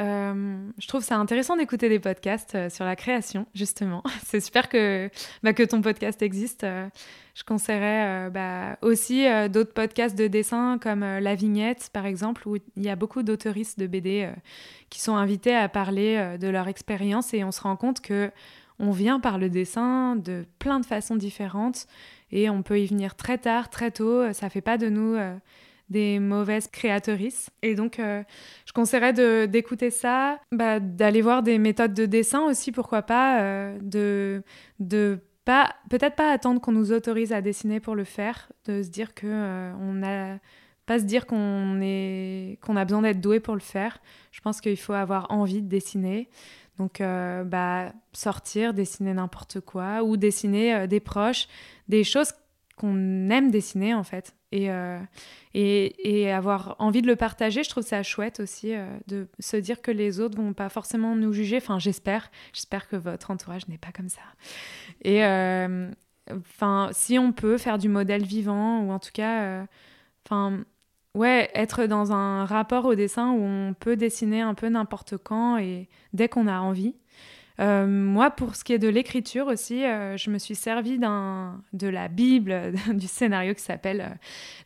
euh, 0.00 0.70
je 0.78 0.88
trouve 0.88 1.04
ça 1.04 1.16
intéressant 1.16 1.56
d'écouter 1.56 1.88
des 1.88 2.00
podcasts 2.00 2.56
euh, 2.56 2.68
sur 2.68 2.84
la 2.84 2.96
création, 2.96 3.46
justement. 3.54 4.02
C'est 4.24 4.40
super 4.40 4.68
que, 4.68 5.08
bah, 5.42 5.52
que 5.52 5.62
ton 5.62 5.82
podcast 5.82 6.20
existe. 6.22 6.64
Euh, 6.64 6.88
je 7.34 7.44
conseillerais 7.44 8.30
bah, 8.30 8.78
aussi 8.80 9.26
d'autres 9.50 9.72
podcasts 9.72 10.16
de 10.16 10.28
dessin 10.28 10.78
comme 10.80 11.00
La 11.00 11.34
Vignette, 11.34 11.90
par 11.92 12.06
exemple, 12.06 12.46
où 12.46 12.56
il 12.76 12.82
y 12.82 12.88
a 12.88 12.94
beaucoup 12.94 13.24
d'autoristes 13.24 13.76
de 13.76 13.88
BD 13.88 14.30
qui 14.88 15.00
sont 15.00 15.16
invités 15.16 15.52
à 15.52 15.68
parler 15.68 16.36
de 16.38 16.46
leur 16.46 16.68
expérience 16.68 17.34
et 17.34 17.42
on 17.42 17.50
se 17.50 17.60
rend 17.60 17.74
compte 17.74 18.00
que 18.00 18.30
on 18.78 18.92
vient 18.92 19.18
par 19.18 19.38
le 19.38 19.50
dessin 19.50 20.14
de 20.14 20.46
plein 20.60 20.78
de 20.78 20.86
façons 20.86 21.16
différentes 21.16 21.88
et 22.30 22.48
on 22.48 22.62
peut 22.62 22.78
y 22.78 22.86
venir 22.86 23.16
très 23.16 23.38
tard, 23.38 23.68
très 23.68 23.90
tôt. 23.90 24.32
Ça 24.32 24.48
fait 24.48 24.60
pas 24.60 24.78
de 24.78 24.88
nous 24.88 25.18
des 25.88 26.18
mauvaises 26.18 26.68
créatrices. 26.68 27.50
Et 27.62 27.74
donc, 27.74 27.98
euh, 27.98 28.22
je 28.66 28.72
conseillerais 28.72 29.46
d'écouter 29.46 29.90
ça, 29.90 30.38
bah, 30.52 30.80
d'aller 30.80 31.22
voir 31.22 31.42
des 31.42 31.58
méthodes 31.58 31.94
de 31.94 32.06
dessin 32.06 32.42
aussi, 32.42 32.72
pourquoi 32.72 33.02
pas, 33.02 33.40
euh, 33.40 33.78
de, 33.82 34.42
de 34.80 35.18
pas, 35.44 35.74
peut-être 35.90 36.16
pas 36.16 36.32
attendre 36.32 36.60
qu'on 36.60 36.72
nous 36.72 36.92
autorise 36.92 37.32
à 37.32 37.42
dessiner 37.42 37.80
pour 37.80 37.94
le 37.94 38.04
faire, 38.04 38.50
de 38.64 38.82
se 38.82 38.88
dire 38.88 39.14
que 39.14 39.26
euh, 39.26 39.72
on 39.80 40.02
a 40.02 40.38
pas 40.86 40.98
se 40.98 41.04
dire 41.04 41.26
qu'on 41.26 41.80
est 41.80 42.58
qu'on 42.60 42.76
a 42.76 42.84
besoin 42.84 43.02
d'être 43.02 43.20
doué 43.20 43.40
pour 43.40 43.54
le 43.54 43.60
faire. 43.60 44.00
Je 44.32 44.40
pense 44.42 44.60
qu'il 44.60 44.76
faut 44.76 44.92
avoir 44.92 45.30
envie 45.30 45.62
de 45.62 45.68
dessiner. 45.68 46.28
Donc, 46.76 47.00
bah, 47.00 47.92
sortir, 48.12 48.74
dessiner 48.74 49.14
n'importe 49.14 49.60
quoi, 49.60 50.02
ou 50.02 50.16
dessiner 50.16 50.88
des 50.88 50.98
proches, 50.98 51.46
des 51.88 52.02
choses 52.02 52.32
qu'on 52.76 53.30
aime 53.30 53.50
dessiner 53.50 53.94
en 53.94 54.04
fait. 54.04 54.34
Euh, 54.54 55.00
et, 55.52 56.22
et, 56.22 56.30
avoir 56.30 56.76
envie 56.78 57.02
de 57.02 57.06
le 57.06 57.16
partager, 57.16 57.64
je 57.64 57.70
trouve 57.70 57.82
ça 57.82 58.02
chouette 58.02 58.38
aussi 58.40 58.72
euh, 58.74 58.86
de 59.08 59.26
se 59.40 59.56
dire 59.56 59.82
que 59.82 59.90
les 59.90 60.20
autres 60.20 60.36
vont 60.36 60.52
pas 60.52 60.68
forcément 60.68 61.16
nous 61.16 61.32
juger. 61.32 61.56
Enfin, 61.56 61.78
j'espère. 61.78 62.30
J'espère 62.52 62.88
que 62.88 62.96
votre 62.96 63.30
entourage 63.30 63.66
n'est 63.68 63.78
pas 63.78 63.92
comme 63.92 64.08
ça. 64.08 64.22
Et 65.02 65.24
euh, 65.24 65.90
si 66.92 67.18
on 67.18 67.32
peut 67.32 67.58
faire 67.58 67.78
du 67.78 67.88
modèle 67.88 68.24
vivant, 68.24 68.80
ou 68.82 68.92
en 68.92 68.98
tout 68.98 69.10
cas, 69.12 69.66
enfin, 70.24 70.64
ouais, 71.14 71.50
être 71.54 71.86
dans 71.86 72.12
un 72.12 72.44
rapport 72.44 72.84
au 72.84 72.94
dessin 72.94 73.32
où 73.32 73.42
on 73.42 73.74
peut 73.74 73.96
dessiner 73.96 74.40
un 74.40 74.54
peu 74.54 74.68
n'importe 74.68 75.16
quand 75.16 75.58
et 75.58 75.88
dès 76.12 76.28
qu'on 76.28 76.46
a 76.46 76.60
envie. 76.60 76.94
Euh, 77.60 77.86
moi, 77.86 78.30
pour 78.30 78.56
ce 78.56 78.64
qui 78.64 78.72
est 78.72 78.78
de 78.78 78.88
l'écriture 78.88 79.46
aussi, 79.46 79.84
euh, 79.84 80.16
je 80.16 80.30
me 80.30 80.38
suis 80.38 80.54
servi 80.54 80.98
de 80.98 81.88
la 81.88 82.08
Bible 82.08 82.72
du 82.94 83.06
scénario 83.06 83.54
qui 83.54 83.62
s'appelle 83.62 84.00
euh, 84.00 84.14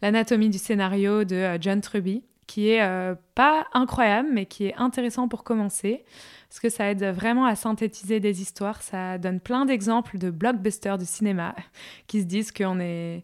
L'anatomie 0.03 0.49
du 0.49 0.59
scénario 0.59 1.25
de 1.25 1.59
John 1.61 1.81
Truby, 1.81 2.25
qui 2.47 2.71
est 2.71 3.15
pas 3.35 3.67
incroyable, 3.75 4.31
mais 4.33 4.47
qui 4.47 4.67
est 4.67 4.75
intéressant 4.77 5.29
pour 5.29 5.45
commencer, 5.45 6.05
parce 6.49 6.61
que 6.61 6.71
ça 6.71 6.91
aide 6.91 7.05
vraiment 7.05 7.45
à 7.45 7.55
synthétiser 7.55 8.21
des 8.21 8.41
histoires. 8.41 8.81
Ça 8.81 9.19
donne 9.19 9.39
plein 9.39 9.67
d'exemples 9.67 10.17
de 10.17 10.31
blockbusters 10.31 10.97
du 10.97 11.05
cinéma 11.05 11.55
qui 12.07 12.23
se 12.23 12.27
disent 12.27 12.53
qu'on 12.53 12.81
est 12.81 13.23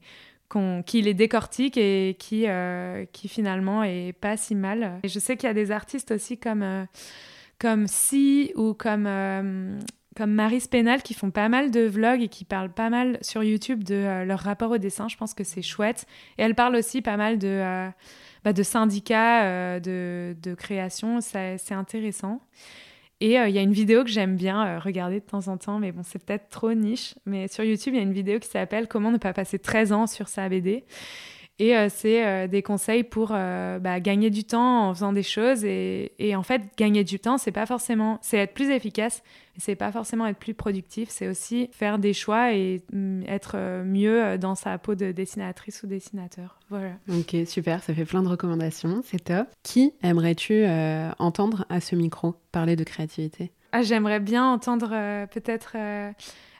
qu'il 0.86 1.08
est 1.08 1.14
décortique 1.14 1.76
et 1.76 2.14
qui, 2.16 2.46
qui 3.12 3.28
finalement 3.28 3.82
est 3.82 4.12
pas 4.12 4.36
si 4.36 4.54
mal. 4.54 5.00
Et 5.02 5.08
je 5.08 5.18
sais 5.18 5.36
qu'il 5.36 5.48
y 5.48 5.50
a 5.50 5.54
des 5.54 5.72
artistes 5.72 6.12
aussi 6.12 6.38
comme 6.38 6.86
comme 7.64 7.86
Si 7.86 8.52
ou 8.56 8.74
comme, 8.74 9.06
euh, 9.06 9.80
comme 10.14 10.32
Marie 10.32 10.60
Spénal 10.60 11.02
qui 11.02 11.14
font 11.14 11.30
pas 11.30 11.48
mal 11.48 11.70
de 11.70 11.80
vlogs 11.80 12.20
et 12.20 12.28
qui 12.28 12.44
parlent 12.44 12.74
pas 12.74 12.90
mal 12.90 13.16
sur 13.22 13.42
YouTube 13.42 13.84
de 13.84 13.94
euh, 13.94 14.24
leur 14.26 14.40
rapport 14.40 14.70
au 14.70 14.76
dessin. 14.76 15.08
Je 15.08 15.16
pense 15.16 15.32
que 15.32 15.44
c'est 15.44 15.62
chouette. 15.62 16.04
Et 16.36 16.42
elle 16.42 16.54
parle 16.54 16.76
aussi 16.76 17.00
pas 17.00 17.16
mal 17.16 17.38
de, 17.38 17.48
euh, 17.48 17.88
bah, 18.44 18.52
de 18.52 18.62
syndicats, 18.62 19.80
de, 19.80 20.36
de, 20.42 20.54
création. 20.54 21.22
C'est 21.22 21.72
intéressant. 21.72 22.42
Et 23.22 23.36
il 23.36 23.54
y 23.54 23.58
a 23.58 23.62
une 23.62 23.72
vidéo 23.72 24.04
que 24.04 24.10
j'aime 24.10 24.36
bien 24.36 24.78
regarder 24.78 25.20
de 25.20 25.24
temps 25.24 25.48
en 25.48 25.56
temps, 25.56 25.78
mais 25.78 25.90
bon, 25.90 26.02
c'est 26.02 26.22
peut-être 26.22 26.50
trop 26.50 26.74
niche. 26.74 27.14
Mais 27.24 27.48
sur 27.48 27.64
YouTube, 27.64 27.94
il 27.94 27.96
y 27.96 28.00
a 28.00 28.02
une 28.02 28.12
vidéo 28.12 28.40
qui 28.40 28.48
s'appelle 28.48 28.88
Comment 28.88 29.10
ne 29.10 29.16
pas 29.16 29.32
passer 29.32 29.58
13 29.58 29.92
ans 29.92 30.06
sur 30.06 30.28
sa 30.28 30.50
BD. 30.50 30.84
Et 31.60 31.76
euh, 31.76 31.88
c'est 31.88 32.26
euh, 32.26 32.48
des 32.48 32.62
conseils 32.62 33.04
pour 33.04 33.30
euh, 33.32 33.78
bah, 33.78 34.00
gagner 34.00 34.30
du 34.30 34.44
temps 34.44 34.88
en 34.88 34.94
faisant 34.94 35.12
des 35.12 35.22
choses. 35.22 35.64
Et, 35.64 36.12
et 36.18 36.34
en 36.34 36.42
fait, 36.42 36.62
gagner 36.76 37.04
du 37.04 37.20
temps, 37.20 37.38
c'est 37.38 37.52
pas 37.52 37.66
forcément, 37.66 38.18
c'est 38.22 38.38
être 38.38 38.54
plus 38.54 38.70
efficace. 38.70 39.22
C'est 39.56 39.76
pas 39.76 39.92
forcément 39.92 40.26
être 40.26 40.38
plus 40.38 40.54
productif. 40.54 41.10
C'est 41.10 41.28
aussi 41.28 41.68
faire 41.70 42.00
des 42.00 42.12
choix 42.12 42.52
et 42.52 42.82
mm, 42.92 43.22
être 43.28 43.56
mieux 43.84 44.36
dans 44.36 44.56
sa 44.56 44.78
peau 44.78 44.96
de 44.96 45.12
dessinatrice 45.12 45.84
ou 45.84 45.86
dessinateur. 45.86 46.58
Voilà. 46.70 46.94
Ok, 47.08 47.36
super. 47.46 47.80
Ça 47.84 47.94
fait 47.94 48.04
plein 48.04 48.24
de 48.24 48.28
recommandations. 48.28 49.02
C'est 49.04 49.22
top. 49.22 49.46
Qui 49.62 49.92
aimerais-tu 50.02 50.64
entendre 51.20 51.66
à 51.68 51.80
ce 51.80 51.94
micro? 51.94 52.34
Parler 52.50 52.74
de 52.74 52.82
créativité 52.82 53.52
ah, 53.70 53.82
J'aimerais 53.82 54.18
bien 54.18 54.44
entendre 54.44 54.88
peut-être 55.26 55.76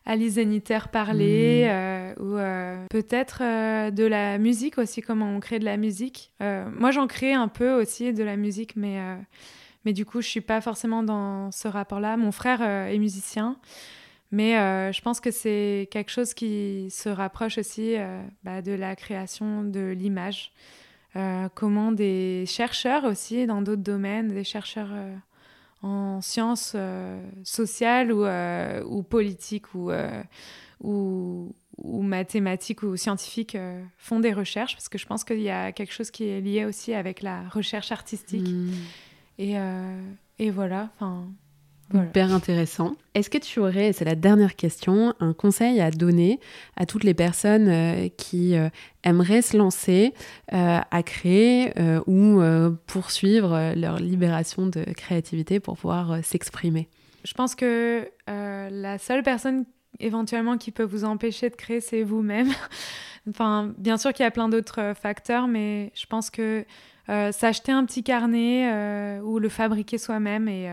Alice 0.06 0.34
Zeniter 0.34 0.80
parler, 0.92 1.64
mmh. 1.64 1.70
euh, 1.70 2.14
ou 2.20 2.36
euh, 2.36 2.86
peut-être 2.90 3.42
euh, 3.42 3.90
de 3.90 4.04
la 4.04 4.36
musique 4.36 4.76
aussi, 4.76 5.00
comment 5.00 5.34
on 5.34 5.40
crée 5.40 5.58
de 5.58 5.64
la 5.64 5.76
musique. 5.78 6.30
moi, 6.40 6.90
j'en 6.90 7.06
crée 7.06 7.32
un 7.32 7.48
peu 7.48 7.72
aussi 7.72 8.12
de 8.12 8.22
la 8.22 8.36
musique, 8.36 8.76
mais, 8.76 8.98
mais 9.84 9.92
du 9.92 10.04
coup, 10.04 10.20
je 10.20 10.28
suis 10.28 10.42
pas 10.42 10.60
forcément 10.60 11.02
dans 11.02 11.50
ce 11.50 11.68
rapport-là. 11.68 12.16
Mon 12.16 12.32
frère 12.32 12.60
est 12.62 12.98
musicien, 12.98 13.56
mais 14.30 14.52
je 14.92 15.00
pense 15.00 15.20
que 15.20 15.30
c'est 15.30 15.88
quelque 15.90 16.10
chose 16.10 16.34
qui 16.34 16.88
se 16.90 17.08
rapproche 17.08 17.56
aussi 17.56 17.96
bah, 18.42 18.60
de 18.60 18.72
la 18.72 18.94
création 18.94 19.64
de 19.64 19.94
l'image. 19.98 20.52
comment 21.54 21.92
des 21.92 22.44
chercheurs 22.46 23.04
aussi 23.04 23.46
dans 23.46 23.62
d'autres 23.62 23.82
domaines, 23.82 24.28
des 24.28 24.44
chercheurs 24.44 24.92
en 25.84 26.22
sciences 26.22 26.72
euh, 26.74 27.22
sociales 27.44 28.10
ou, 28.10 28.24
euh, 28.24 28.82
ou 28.84 29.02
politiques 29.02 29.74
ou, 29.74 29.90
euh, 29.90 30.22
ou, 30.80 31.54
ou, 31.76 32.02
mathématiques 32.02 32.82
ou 32.82 32.96
scientifiques 32.96 33.56
font 33.98 34.18
des 34.18 34.32
recherches, 34.32 34.74
parce 34.74 34.88
que 34.88 34.96
je 34.96 35.04
pense 35.04 35.24
qu'il 35.24 35.40
y 35.40 35.50
a 35.50 35.72
quelque 35.72 35.92
chose 35.92 36.10
qui 36.10 36.24
est 36.24 36.40
lié 36.40 36.64
aussi 36.64 36.94
avec 36.94 37.20
la 37.20 37.46
recherche 37.50 37.92
artistique. 37.92 38.48
Hmm. 38.48 38.72
Et, 39.38 39.56
et, 40.38 40.50
voilà, 40.50 40.90
enfin... 40.94 41.28
Hyper 41.92 42.32
intéressant. 42.32 42.96
Est-ce 43.14 43.30
que 43.30 43.38
tu 43.38 43.60
aurais, 43.60 43.92
c'est 43.92 44.04
la 44.04 44.14
dernière 44.14 44.56
question, 44.56 45.14
un 45.20 45.32
conseil 45.32 45.80
à 45.80 45.90
donner 45.90 46.40
à 46.76 46.86
toutes 46.86 47.04
les 47.04 47.14
personnes 47.14 47.68
euh, 47.68 48.08
qui 48.16 48.56
euh, 48.56 48.68
aimeraient 49.04 49.42
se 49.42 49.56
lancer 49.56 50.14
euh, 50.52 50.80
à 50.90 51.02
créer 51.02 51.72
ou 52.06 52.40
poursuivre 52.86 53.74
leur 53.76 53.98
libération 53.98 54.66
de 54.66 54.84
créativité 54.92 55.60
pour 55.60 55.76
pouvoir 55.76 56.24
s'exprimer? 56.24 56.88
Je 57.24 57.34
pense 57.34 57.54
que 57.54 58.08
la 58.26 58.98
seule 58.98 59.22
personne 59.22 59.64
éventuellement 60.00 60.58
qui 60.58 60.70
peut 60.70 60.82
vous 60.82 61.04
empêcher 61.04 61.50
de 61.50 61.54
créer, 61.54 61.80
c'est 61.80 62.02
vous-même. 62.02 62.50
enfin, 63.28 63.72
bien 63.78 63.96
sûr 63.96 64.12
qu'il 64.12 64.24
y 64.24 64.26
a 64.26 64.30
plein 64.30 64.48
d'autres 64.48 64.94
facteurs, 65.00 65.46
mais 65.46 65.92
je 65.94 66.06
pense 66.06 66.30
que 66.30 66.64
s'acheter 67.06 67.72
un 67.72 67.84
petit 67.84 68.02
carnet 68.02 69.20
ou 69.20 69.38
le 69.38 69.48
fabriquer 69.48 69.98
soi-même 69.98 70.48
et 70.48 70.68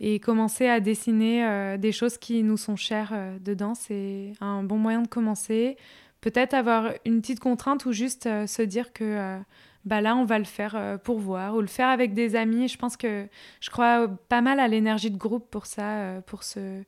et 0.00 0.18
commencer 0.18 0.66
à 0.66 0.80
dessiner 0.80 1.44
euh, 1.44 1.76
des 1.76 1.92
choses 1.92 2.16
qui 2.16 2.42
nous 2.42 2.56
sont 2.56 2.76
chères 2.76 3.10
euh, 3.12 3.38
dedans, 3.38 3.74
c'est 3.74 4.32
un 4.40 4.62
bon 4.62 4.78
moyen 4.78 5.02
de 5.02 5.08
commencer. 5.08 5.76
Peut-être 6.22 6.54
avoir 6.54 6.92
une 7.04 7.20
petite 7.20 7.40
contrainte 7.40 7.84
ou 7.84 7.92
juste 7.92 8.26
euh, 8.26 8.46
se 8.46 8.62
dire 8.62 8.92
que 8.94 9.38
bah 9.84 10.00
là, 10.02 10.16
on 10.16 10.24
va 10.24 10.38
le 10.38 10.44
faire 10.44 10.98
pour 11.04 11.18
voir 11.18 11.54
ou 11.54 11.62
le 11.62 11.66
faire 11.66 11.88
avec 11.88 12.12
des 12.12 12.36
amis. 12.36 12.68
Je 12.68 12.76
pense 12.76 12.98
que 12.98 13.26
je 13.60 13.70
crois 13.70 14.08
pas 14.28 14.42
mal 14.42 14.60
à 14.60 14.68
l'énergie 14.68 15.10
de 15.10 15.16
groupe 15.16 15.48
pour 15.50 15.64
ça, 15.64 16.20
pour 16.26 16.42
se, 16.42 16.82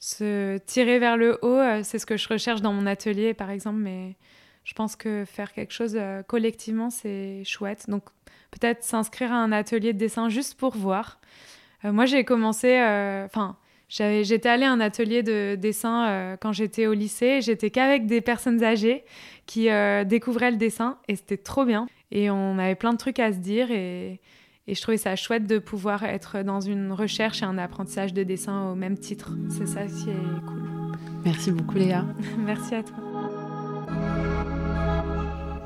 se 0.00 0.58
tirer 0.58 0.98
vers 0.98 1.16
le 1.16 1.38
haut. 1.42 1.84
c'est 1.84 2.00
ce 2.00 2.06
que 2.06 2.16
je 2.16 2.28
recherche 2.28 2.60
dans 2.60 2.72
mon 2.72 2.86
atelier, 2.86 3.34
par 3.34 3.50
exemple, 3.50 3.78
mais 3.78 4.16
je 4.64 4.74
pense 4.74 4.96
que 4.96 5.24
faire 5.24 5.52
quelque 5.52 5.72
chose 5.72 5.96
collectivement, 6.26 6.90
c'est 6.90 7.44
chouette. 7.44 7.88
Donc 7.88 8.02
peut-être 8.50 8.82
s'inscrire 8.82 9.32
à 9.32 9.36
un 9.36 9.52
atelier 9.52 9.92
de 9.92 9.98
dessin 9.98 10.28
juste 10.28 10.54
pour 10.54 10.76
voir. 10.76 11.20
Euh, 11.84 11.92
moi, 11.92 12.06
j'ai 12.06 12.24
commencé, 12.24 12.78
euh, 12.78 13.24
enfin, 13.26 13.56
j'étais 13.88 14.48
allée 14.48 14.64
à 14.64 14.72
un 14.72 14.80
atelier 14.80 15.22
de 15.22 15.56
dessin 15.56 16.06
euh, 16.06 16.36
quand 16.40 16.52
j'étais 16.52 16.86
au 16.86 16.94
lycée. 16.94 17.40
J'étais 17.40 17.70
qu'avec 17.70 18.06
des 18.06 18.20
personnes 18.20 18.62
âgées 18.62 19.04
qui 19.46 19.68
découvraient 20.06 20.50
le 20.50 20.56
dessin 20.56 20.98
et 21.08 21.16
c'était 21.16 21.36
trop 21.36 21.64
bien. 21.64 21.86
Et 22.10 22.30
on 22.30 22.58
avait 22.58 22.76
plein 22.76 22.92
de 22.92 22.98
trucs 22.98 23.18
à 23.18 23.32
se 23.32 23.38
dire 23.38 23.70
et, 23.70 24.20
et 24.66 24.74
je 24.74 24.80
trouvais 24.80 24.96
ça 24.96 25.16
chouette 25.16 25.46
de 25.46 25.58
pouvoir 25.58 26.04
être 26.04 26.42
dans 26.42 26.60
une 26.60 26.92
recherche 26.92 27.42
et 27.42 27.44
un 27.44 27.58
apprentissage 27.58 28.14
de 28.14 28.22
dessin 28.22 28.70
au 28.70 28.74
même 28.74 28.96
titre. 28.96 29.32
C'est 29.50 29.66
ça 29.66 29.82
qui 29.84 30.10
est 30.10 30.46
cool. 30.46 30.92
Merci 31.24 31.52
beaucoup 31.52 31.76
Léa. 31.76 32.06
Merci 32.38 32.74
à 32.74 32.82
toi. 32.82 33.23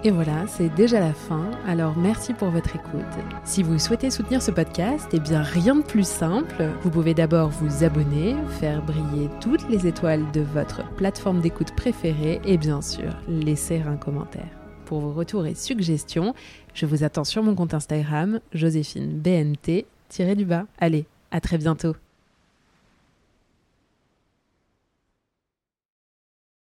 Et 0.05 0.13
voilà, 0.13 0.47
c'est 0.47 0.73
déjà 0.77 1.01
la 1.01 1.13
fin, 1.13 1.51
alors 1.67 1.97
merci 1.97 2.33
pour 2.33 2.51
votre 2.51 2.77
écoute. 2.77 3.03
Si 3.43 3.65
vous 3.65 3.81
souhaitez 3.81 4.11
soutenir 4.11 4.41
ce 4.41 4.53
podcast, 4.53 5.09
eh 5.13 5.19
bien 5.19 5.43
rien 5.43 5.75
de 5.75 5.83
plus 5.83 6.07
simple. 6.07 6.71
Vous 6.83 6.91
pouvez 6.91 7.15
d'abord 7.15 7.49
vous 7.49 7.83
abonner, 7.83 8.37
faire 8.61 8.81
briller 8.81 9.29
toutes 9.41 9.69
les 9.69 9.89
étoiles 9.89 10.25
de 10.33 10.41
votre 10.41 10.89
plateforme 10.95 11.41
d'écoute 11.41 11.75
préférée 11.75 12.41
et 12.45 12.59
bien 12.59 12.81
sûr 12.81 13.13
laisser 13.29 13.81
un 13.81 13.97
commentaire. 13.97 14.47
pour 14.85 15.01
vos 15.01 15.13
retours 15.13 15.45
et 15.47 15.55
suggestions. 15.55 16.33
Je 16.75 16.87
vous 16.87 17.05
attends 17.05 17.25
sur 17.25 17.43
mon 17.43 17.55
compte 17.55 17.75
Instagram, 17.75 18.41
Joséphine 18.55 19.19
BNT, 19.19 19.85
du 20.37 20.45
bas. 20.47 20.65
Allez, 20.79 21.07
à 21.31 21.41
très 21.41 21.59
bientôt. 21.59 21.95